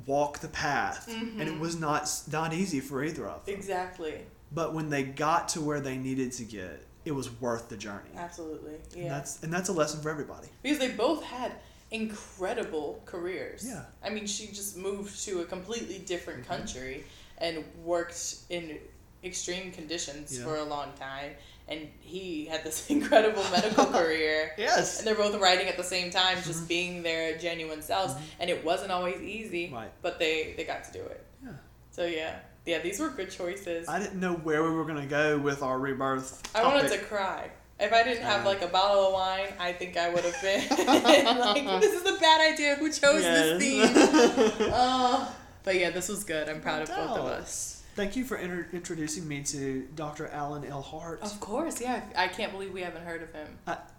walk 0.07 0.41
the 0.41 0.49
path, 0.49 1.09
and 1.09 1.41
it 1.41 1.49
Mhm. 1.49 1.61
was 1.61 1.77
not 1.77 2.11
not 2.31 2.53
easy 2.53 2.81
for 2.81 3.03
either 3.03 3.27
of 3.27 3.45
them. 3.45 3.55
Exactly. 3.55 4.21
But 4.53 4.75
when 4.75 4.91
they 4.91 5.03
got 5.03 5.49
to 5.51 5.61
where 5.61 5.81
they 5.81 5.97
needed 5.97 6.33
to 6.33 6.45
get, 6.45 6.85
it 7.05 7.13
was 7.13 7.31
worth 7.41 7.69
the 7.69 7.77
journey. 7.77 8.11
Absolutely. 8.17 8.75
And 8.95 9.05
Yeah. 9.05 9.09
that's 9.09 9.43
and 9.43 9.53
that's 9.53 9.69
a 9.69 9.73
lesson 9.73 10.01
for 10.01 10.11
everybody. 10.11 10.49
Because 10.63 10.79
they 10.79 10.91
both 10.93 11.23
had 11.25 11.53
incredible 11.91 13.01
careers. 13.07 13.65
Yeah. 13.67 13.85
I 14.03 14.11
mean, 14.11 14.27
she 14.27 14.49
just 14.49 14.77
moved 14.77 15.23
to 15.25 15.41
a 15.41 15.45
completely 15.45 15.99
different 15.99 16.43
Mhm. 16.45 16.47
country 16.49 17.05
and 17.39 17.65
worked 17.85 18.37
in 18.51 18.79
extreme 19.25 19.73
conditions 19.73 20.37
Yeah. 20.39 20.45
for 20.45 20.57
a 20.57 20.65
long 20.65 20.93
time. 20.99 21.33
And 21.69 21.89
he 22.01 22.47
had 22.47 22.63
this 22.63 22.89
incredible 22.91 23.43
medical 23.51 23.87
career. 23.99 24.53
Yes. 24.57 24.99
And 24.99 25.07
they're 25.07 25.17
both 25.17 25.41
writing 25.41 25.67
at 25.69 25.77
the 25.77 25.83
same 25.85 26.11
time, 26.11 26.39
just 26.45 26.65
Mhm. 26.65 26.69
being 26.69 27.03
their 27.03 27.37
genuine 27.39 27.83
selves. 27.83 28.15
Mhm. 28.15 28.21
And 28.41 28.51
it 28.51 28.65
wasn't 28.65 28.93
always 28.93 29.21
easy, 29.21 29.71
Right. 29.73 29.91
but 30.03 30.19
they, 30.19 30.55
they 30.57 30.65
got 30.65 30.85
to 30.85 30.93
do 30.93 31.01
it. 31.01 31.25
Yeah. 31.43 31.51
So, 31.91 32.05
yeah. 32.07 32.37
Yeah, 32.67 32.81
these 32.81 32.99
were 33.01 33.09
good 33.11 33.31
choices. 33.31 33.89
I 33.89 33.99
didn't 33.99 34.19
know 34.21 34.35
where 34.35 34.63
we 34.65 34.71
were 34.71 34.85
gonna 34.85 35.07
go 35.07 35.39
with 35.39 35.63
our 35.63 35.79
rebirth. 35.79 36.43
I 36.55 36.63
wanted 36.65 36.91
to 36.91 36.99
cry. 36.99 37.51
If 37.79 37.93
I 37.93 38.03
didn't 38.03 38.23
have 38.25 38.43
Uh. 38.45 38.49
like 38.49 38.63
a 38.63 38.69
bottle 38.69 39.09
of 39.09 39.13
wine, 39.13 39.53
I 39.61 39.73
think 39.73 39.97
I 39.97 40.09
would 40.09 40.25
have 40.25 40.41
been 40.43 40.67
like, 40.87 41.81
"This 41.83 41.93
is 41.93 42.07
a 42.07 42.19
bad 42.19 42.53
idea. 42.55 42.75
Who 42.77 42.87
chose 42.91 43.23
this 43.23 43.61
theme?" 43.61 43.89
Oh, 44.73 45.33
but 45.67 45.75
yeah, 45.79 45.91
this 45.91 46.09
was 46.09 46.25
good. 46.25 46.49
I'm 46.49 46.63
proud 46.63 46.81
of 46.83 46.89
both 46.89 47.19
of 47.19 47.27
us. 47.27 47.83
Thank 47.97 48.15
you 48.17 48.25
for 48.25 48.37
inter- 48.37 48.69
introducing 48.73 49.27
me 49.27 49.43
to 49.45 49.87
Dr. 49.97 50.29
Alan 50.29 50.65
L. 50.65 50.81
Hart. 50.83 51.21
Of 51.23 51.39
course, 51.41 51.81
yeah. 51.81 52.03
I 52.17 52.29
can't 52.29 52.53
believe 52.53 52.73
we 52.73 52.83
haven't 52.83 53.05
heard 53.05 53.23
of 53.23 53.33
him. 53.33 53.49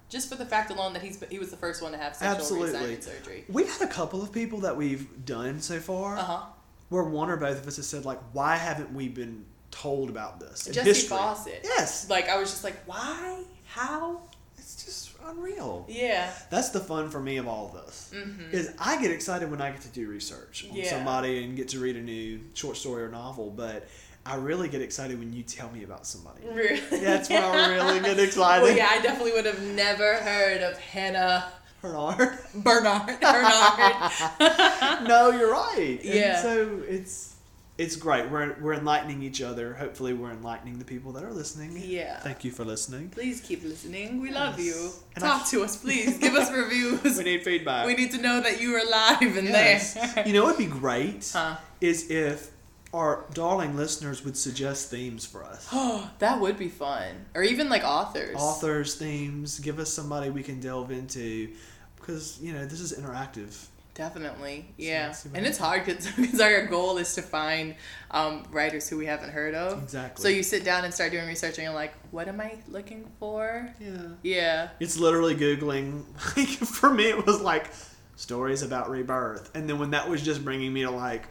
Just 0.09 0.30
for 0.30 0.36
the 0.36 0.45
fact 0.45 0.72
alone 0.72 0.93
that 0.93 1.01
he's 1.01 1.22
he 1.30 1.38
was 1.39 1.51
the 1.51 1.57
first 1.57 1.82
one 1.82 1.91
to 1.91 1.97
have 1.97 2.15
sexual 2.15 2.36
Absolutely. 2.39 2.80
reassignment 2.80 3.03
surgery. 3.03 3.45
We've 3.49 3.70
had 3.70 3.82
a 3.82 3.91
couple 3.91 4.24
of 4.24 4.32
people 4.32 4.59
that 4.61 4.78
we've 4.78 5.26
done 5.26 5.59
so 5.59 5.80
far 5.82 6.18
Uh 6.18 6.24
huh. 6.24 6.45
where 6.89 7.03
one 7.03 7.30
or 7.30 7.36
both 7.38 7.59
of 7.61 7.68
us 7.68 7.76
has 7.76 7.88
said 7.88 8.05
like, 8.05 8.20
"Why 8.32 8.55
haven't 8.55 8.93
we 8.93 9.09
been 9.09 9.43
told 9.72 10.09
about 10.09 10.39
this?" 10.39 10.65
in 10.68 10.74
Jesse 10.74 10.88
history?" 10.88 11.18
Fauset. 11.18 11.59
Yes, 11.65 12.09
Like 12.09 12.30
I 12.30 12.38
was 12.39 12.49
just 12.51 12.63
like, 12.63 12.78
why? 12.86 13.43
How? 13.65 14.22
it's 14.57 14.86
just 14.86 15.07
unreal. 15.30 15.86
Yeah. 15.89 16.32
That's 16.49 16.69
the 16.69 16.80
fun 16.80 17.09
for 17.09 17.19
me 17.19 17.38
of 17.38 17.47
all 17.47 17.67
of 17.67 17.86
this. 17.86 18.11
Mm-hmm. 18.15 18.51
Is 18.55 18.71
I 18.80 19.01
get 19.01 19.11
excited 19.11 19.49
when 19.51 19.61
I 19.61 19.71
get 19.71 19.82
to 19.82 19.88
do 19.89 20.07
research 20.07 20.65
on 20.69 20.75
Yeah. 20.75 20.89
somebody 20.89 21.43
and 21.43 21.55
get 21.55 21.67
to 21.69 21.80
read 21.80 21.95
a 21.95 22.01
new 22.01 22.39
short 22.53 22.78
story 22.78 23.03
or 23.03 23.09
novel, 23.09 23.49
but 23.49 23.88
I 24.25 24.36
really 24.36 24.67
get 24.67 24.82
excited 24.82 25.17
when 25.19 25.32
you 25.34 25.43
tell 25.43 25.69
me 25.71 25.84
about 25.84 26.05
somebody. 26.05 26.41
Really? 26.51 26.80
That's 26.99 27.30
when 27.30 27.43
I 27.43 27.73
really 27.73 27.99
get 28.01 28.19
excited. 28.28 28.63
Well, 28.63 28.75
yeah, 28.75 28.88
I 28.91 29.01
definitely 29.01 29.34
would 29.34 29.45
have 29.45 29.61
never 29.61 30.15
heard 30.15 30.61
of 30.61 30.78
Hannah 30.80 31.51
Bernard. 31.82 32.38
Bernard. 32.55 33.19
Bernard. 33.21 34.11
no, 35.07 35.32
you're 35.32 35.51
right. 35.51 35.99
And 36.03 36.13
Yeah. 36.13 36.41
so 36.41 36.82
it's 36.88 37.36
it's 37.78 37.95
great. 37.95 38.30
We're 38.32 38.55
we're 38.59 38.73
enlightening 38.73 39.21
each 39.23 39.41
other. 39.41 39.73
Hopefully, 39.75 40.13
we're 40.13 40.32
enlightening 40.32 40.80
the 40.80 40.86
people 40.86 41.11
that 41.13 41.23
are 41.23 41.32
listening. 41.32 41.73
Yeah. 41.86 42.19
Thank 42.21 42.43
you 42.43 42.51
for 42.51 42.65
listening. 42.65 43.09
Please 43.09 43.39
keep 43.41 43.63
listening. 43.63 44.19
We 44.21 44.32
love 44.32 44.59
you. 44.59 44.91
And 45.15 45.23
Talk 45.23 45.43
I- 45.45 45.49
to 45.51 45.63
us, 45.63 45.75
please. 45.75 46.17
Give 46.17 46.34
us 46.36 46.51
reviews. 46.63 47.17
We 47.17 47.23
need 47.23 47.43
feedback. 47.43 47.86
We 47.86 47.95
need 47.95 48.11
to 48.11 48.17
know 48.21 48.41
that 48.41 48.59
you 48.61 48.73
are 48.75 48.84
live 48.89 49.38
and 49.38 49.47
Yes. 49.47 49.93
there. 49.93 50.28
you 50.28 50.34
know, 50.34 50.43
what'd 50.43 50.57
be 50.57 50.65
great 50.65 51.30
Huh. 51.34 51.57
is 51.80 52.09
if 52.09 52.49
our 52.93 53.25
darling 53.34 53.75
listeners 53.75 54.23
would 54.23 54.38
suggest 54.38 54.89
themes 54.89 55.25
for 55.25 55.43
us. 55.43 55.67
Oh, 55.73 56.09
that 56.19 56.39
would 56.39 56.57
be 56.57 56.69
fun. 56.69 57.25
Or 57.36 57.43
even 57.43 57.69
like 57.69 57.84
authors. 57.84 58.36
Authors, 58.38 58.95
themes. 58.95 59.59
Give 59.59 59.78
us 59.78 59.91
somebody 59.93 60.30
we 60.32 60.41
can 60.41 60.59
delve 60.59 60.89
into, 60.91 61.49
because 61.97 62.39
you 62.41 62.53
know 62.53 62.65
this 62.65 62.80
is 62.80 62.93
interactive. 62.97 63.53
Definitely, 63.98 64.64
yeah. 64.78 65.08
what 65.08 65.26
and 65.34 65.43
it's 65.48 65.58
hard 65.58 65.84
because 65.84 66.39
our 66.41 66.68
goal 66.68 67.00
is 67.00 67.16
to 67.16 67.24
find 67.24 67.74
um, 68.12 68.43
writers 68.52 68.88
who 68.88 68.95
we 68.95 69.08
haven't 69.08 69.32
heard 69.32 69.56
of. 69.56 69.82
Exactly. 69.82 70.22
So 70.22 70.30
you 70.30 70.43
sit 70.43 70.64
down 70.64 70.86
and 70.86 70.93
start 70.93 71.12
doing 71.12 71.26
research, 71.26 71.58
and 71.58 71.66
you're 71.66 71.74
like, 71.74 71.95
"What 72.12 72.28
am 72.28 72.39
I 72.39 72.60
looking 72.68 73.10
for?" 73.20 73.74
Yeah. 73.80 74.10
Yeah. 74.22 74.70
It's 74.80 75.00
literally 75.00 75.34
googling. 75.34 76.04
For 76.68 76.93
me, 76.93 77.06
it 77.06 77.26
was 77.26 77.41
like 77.41 77.72
stories 78.18 78.62
about 78.62 78.91
rebirth, 78.91 79.50
and 79.56 79.68
then 79.68 79.80
when 79.80 79.89
that 79.89 80.08
was 80.08 80.22
just 80.22 80.45
bringing 80.45 80.72
me 80.72 80.84
to 80.84 80.91
like 80.91 81.24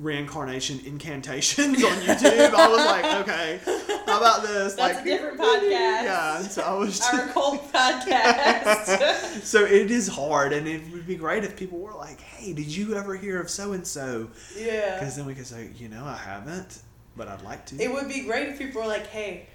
reincarnation 0.00 0.80
incantations 0.84 1.84
on 1.84 1.92
YouTube, 2.00 2.54
I 2.54 2.68
was 2.68 2.84
like, 2.86 3.28
okay, 3.28 3.60
how 4.06 4.18
about 4.18 4.42
this? 4.42 4.74
That's 4.74 4.96
like, 4.96 5.04
a 5.04 5.04
different 5.04 5.38
podcast. 5.38 5.70
Yeah, 5.70 6.38
so 6.42 6.62
I 6.62 6.74
was. 6.74 6.98
Just, 6.98 7.14
Our 7.14 7.28
cult 7.28 7.72
podcast. 7.72 9.42
so 9.42 9.64
it 9.64 9.90
is 9.90 10.08
hard, 10.08 10.52
and 10.52 10.66
it 10.66 10.82
would 10.92 11.06
be 11.06 11.16
great 11.16 11.44
if 11.44 11.56
people 11.56 11.78
were 11.78 11.94
like, 11.94 12.20
"Hey, 12.20 12.52
did 12.52 12.74
you 12.74 12.94
ever 12.94 13.16
hear 13.16 13.40
of 13.40 13.50
so 13.50 13.72
and 13.72 13.86
so?" 13.86 14.30
yeah. 14.56 14.98
Because 14.98 15.16
then 15.16 15.26
we 15.26 15.34
could 15.34 15.46
say, 15.46 15.70
"You 15.76 15.88
know, 15.88 16.04
I 16.04 16.16
haven't, 16.16 16.82
but 17.16 17.28
I'd 17.28 17.42
like 17.42 17.66
to." 17.66 17.76
It 17.82 17.92
would 17.92 18.08
be 18.08 18.22
great 18.22 18.48
if 18.48 18.58
people 18.58 18.80
were 18.82 18.88
like, 18.88 19.06
"Hey." 19.08 19.46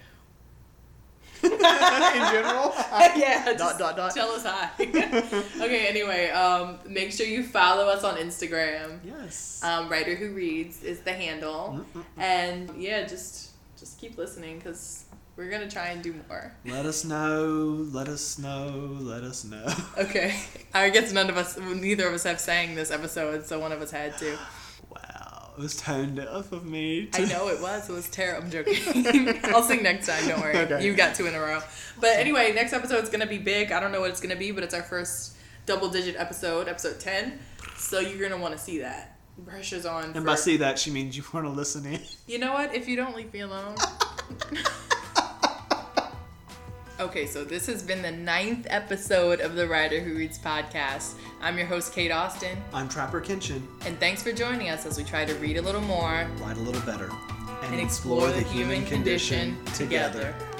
In 2.16 2.32
general. 2.32 2.72
yeah. 3.16 3.52
Dot, 3.56 3.78
dot, 3.78 3.96
dot. 3.96 4.14
Tell 4.14 4.30
us 4.30 4.44
hi. 4.44 4.70
okay. 4.80 5.86
Anyway, 5.88 6.30
um, 6.30 6.78
make 6.86 7.12
sure 7.12 7.26
you 7.26 7.42
follow 7.42 7.86
us 7.88 8.04
on 8.04 8.16
Instagram. 8.16 9.00
Yes. 9.04 9.60
Um, 9.62 9.88
Writer 9.88 10.14
who 10.14 10.32
reads 10.32 10.82
is 10.82 11.00
the 11.00 11.12
handle, 11.12 11.84
Mm-mm. 11.94 12.04
and 12.16 12.70
yeah, 12.76 13.06
just 13.06 13.50
just 13.78 14.00
keep 14.00 14.16
listening 14.16 14.58
because 14.58 15.04
we're 15.36 15.50
gonna 15.50 15.70
try 15.70 15.88
and 15.88 16.02
do 16.02 16.14
more. 16.28 16.52
Let 16.64 16.86
us 16.86 17.04
know. 17.04 17.86
Let 17.92 18.08
us 18.08 18.38
know. 18.38 18.96
Let 19.00 19.22
us 19.22 19.44
know. 19.44 19.66
Okay. 19.98 20.34
I 20.72 20.90
guess 20.90 21.12
none 21.12 21.28
of 21.28 21.36
us, 21.36 21.58
neither 21.58 22.08
of 22.08 22.14
us 22.14 22.24
have 22.24 22.40
sang 22.40 22.74
this 22.74 22.90
episode, 22.90 23.46
so 23.46 23.58
one 23.58 23.72
of 23.72 23.82
us 23.82 23.90
had 23.90 24.16
to. 24.18 24.38
It 25.56 25.62
was 25.62 25.76
tone 25.76 26.16
deaf 26.16 26.52
of 26.52 26.66
me. 26.66 27.08
I 27.14 27.24
know 27.24 27.48
it 27.48 27.62
was. 27.62 27.88
It 27.88 27.92
was 27.92 28.10
terrible. 28.10 28.44
I'm 28.44 28.50
joking. 28.50 28.76
I'll 29.44 29.62
sing 29.62 29.82
next 29.82 30.06
time. 30.06 30.28
Don't 30.28 30.40
worry. 30.40 30.54
Okay. 30.54 30.84
You 30.84 30.94
got 30.94 31.14
two 31.14 31.26
in 31.26 31.34
a 31.34 31.40
row. 31.40 31.60
But 31.98 32.18
anyway, 32.18 32.52
next 32.52 32.74
episode 32.74 33.02
is 33.04 33.08
gonna 33.08 33.26
be 33.26 33.38
big. 33.38 33.72
I 33.72 33.80
don't 33.80 33.90
know 33.90 34.00
what 34.00 34.10
it's 34.10 34.20
gonna 34.20 34.36
be, 34.36 34.50
but 34.52 34.62
it's 34.64 34.74
our 34.74 34.82
first 34.82 35.34
double 35.64 35.88
digit 35.88 36.14
episode, 36.16 36.68
episode 36.68 37.00
ten. 37.00 37.38
So 37.78 38.00
you're 38.00 38.28
gonna 38.28 38.40
want 38.40 38.52
to 38.54 38.62
see 38.62 38.80
that. 38.80 39.18
Pressure's 39.46 39.86
on. 39.86 40.04
And 40.04 40.14
for- 40.16 40.20
by 40.20 40.34
see 40.34 40.58
that, 40.58 40.78
she 40.78 40.90
means 40.90 41.16
you 41.16 41.24
want 41.32 41.46
to 41.46 41.50
listen 41.50 41.86
in. 41.86 42.00
You 42.26 42.38
know 42.38 42.52
what? 42.52 42.74
If 42.74 42.86
you 42.86 42.96
don't 42.96 43.16
leave 43.16 43.32
me 43.32 43.40
alone. 43.40 43.76
okay, 47.00 47.26
so 47.26 47.44
this 47.44 47.66
has 47.66 47.82
been 47.82 48.02
the 48.02 48.10
ninth 48.10 48.66
episode 48.70 49.40
of 49.40 49.54
the 49.54 49.66
Writer 49.68 50.00
Who 50.00 50.14
Reads 50.16 50.38
podcast. 50.38 51.14
I'm 51.40 51.58
your 51.58 51.66
host, 51.66 51.92
Kate 51.92 52.10
Austin, 52.10 52.56
I'm 52.72 52.88
Trapper 52.88 53.20
Kenshin. 53.20 53.62
and 53.84 53.98
thanks 54.00 54.22
for 54.22 54.32
joining 54.32 54.68
us 54.68 54.86
as 54.86 54.96
we 54.98 55.04
try 55.04 55.24
to 55.24 55.34
read 55.36 55.56
a 55.58 55.62
little 55.62 55.80
more 55.82 56.28
Write 56.40 56.56
a 56.56 56.60
little 56.60 56.82
better. 56.82 57.10
and 57.62 57.80
explore 57.80 58.28
the 58.30 58.42
human 58.42 58.84
condition 58.86 59.56
together. 59.74 60.34
R.I.P. 60.38 60.55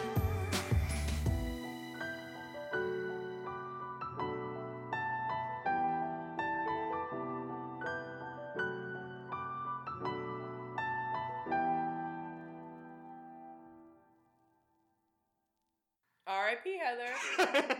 Heather. 16.96 17.66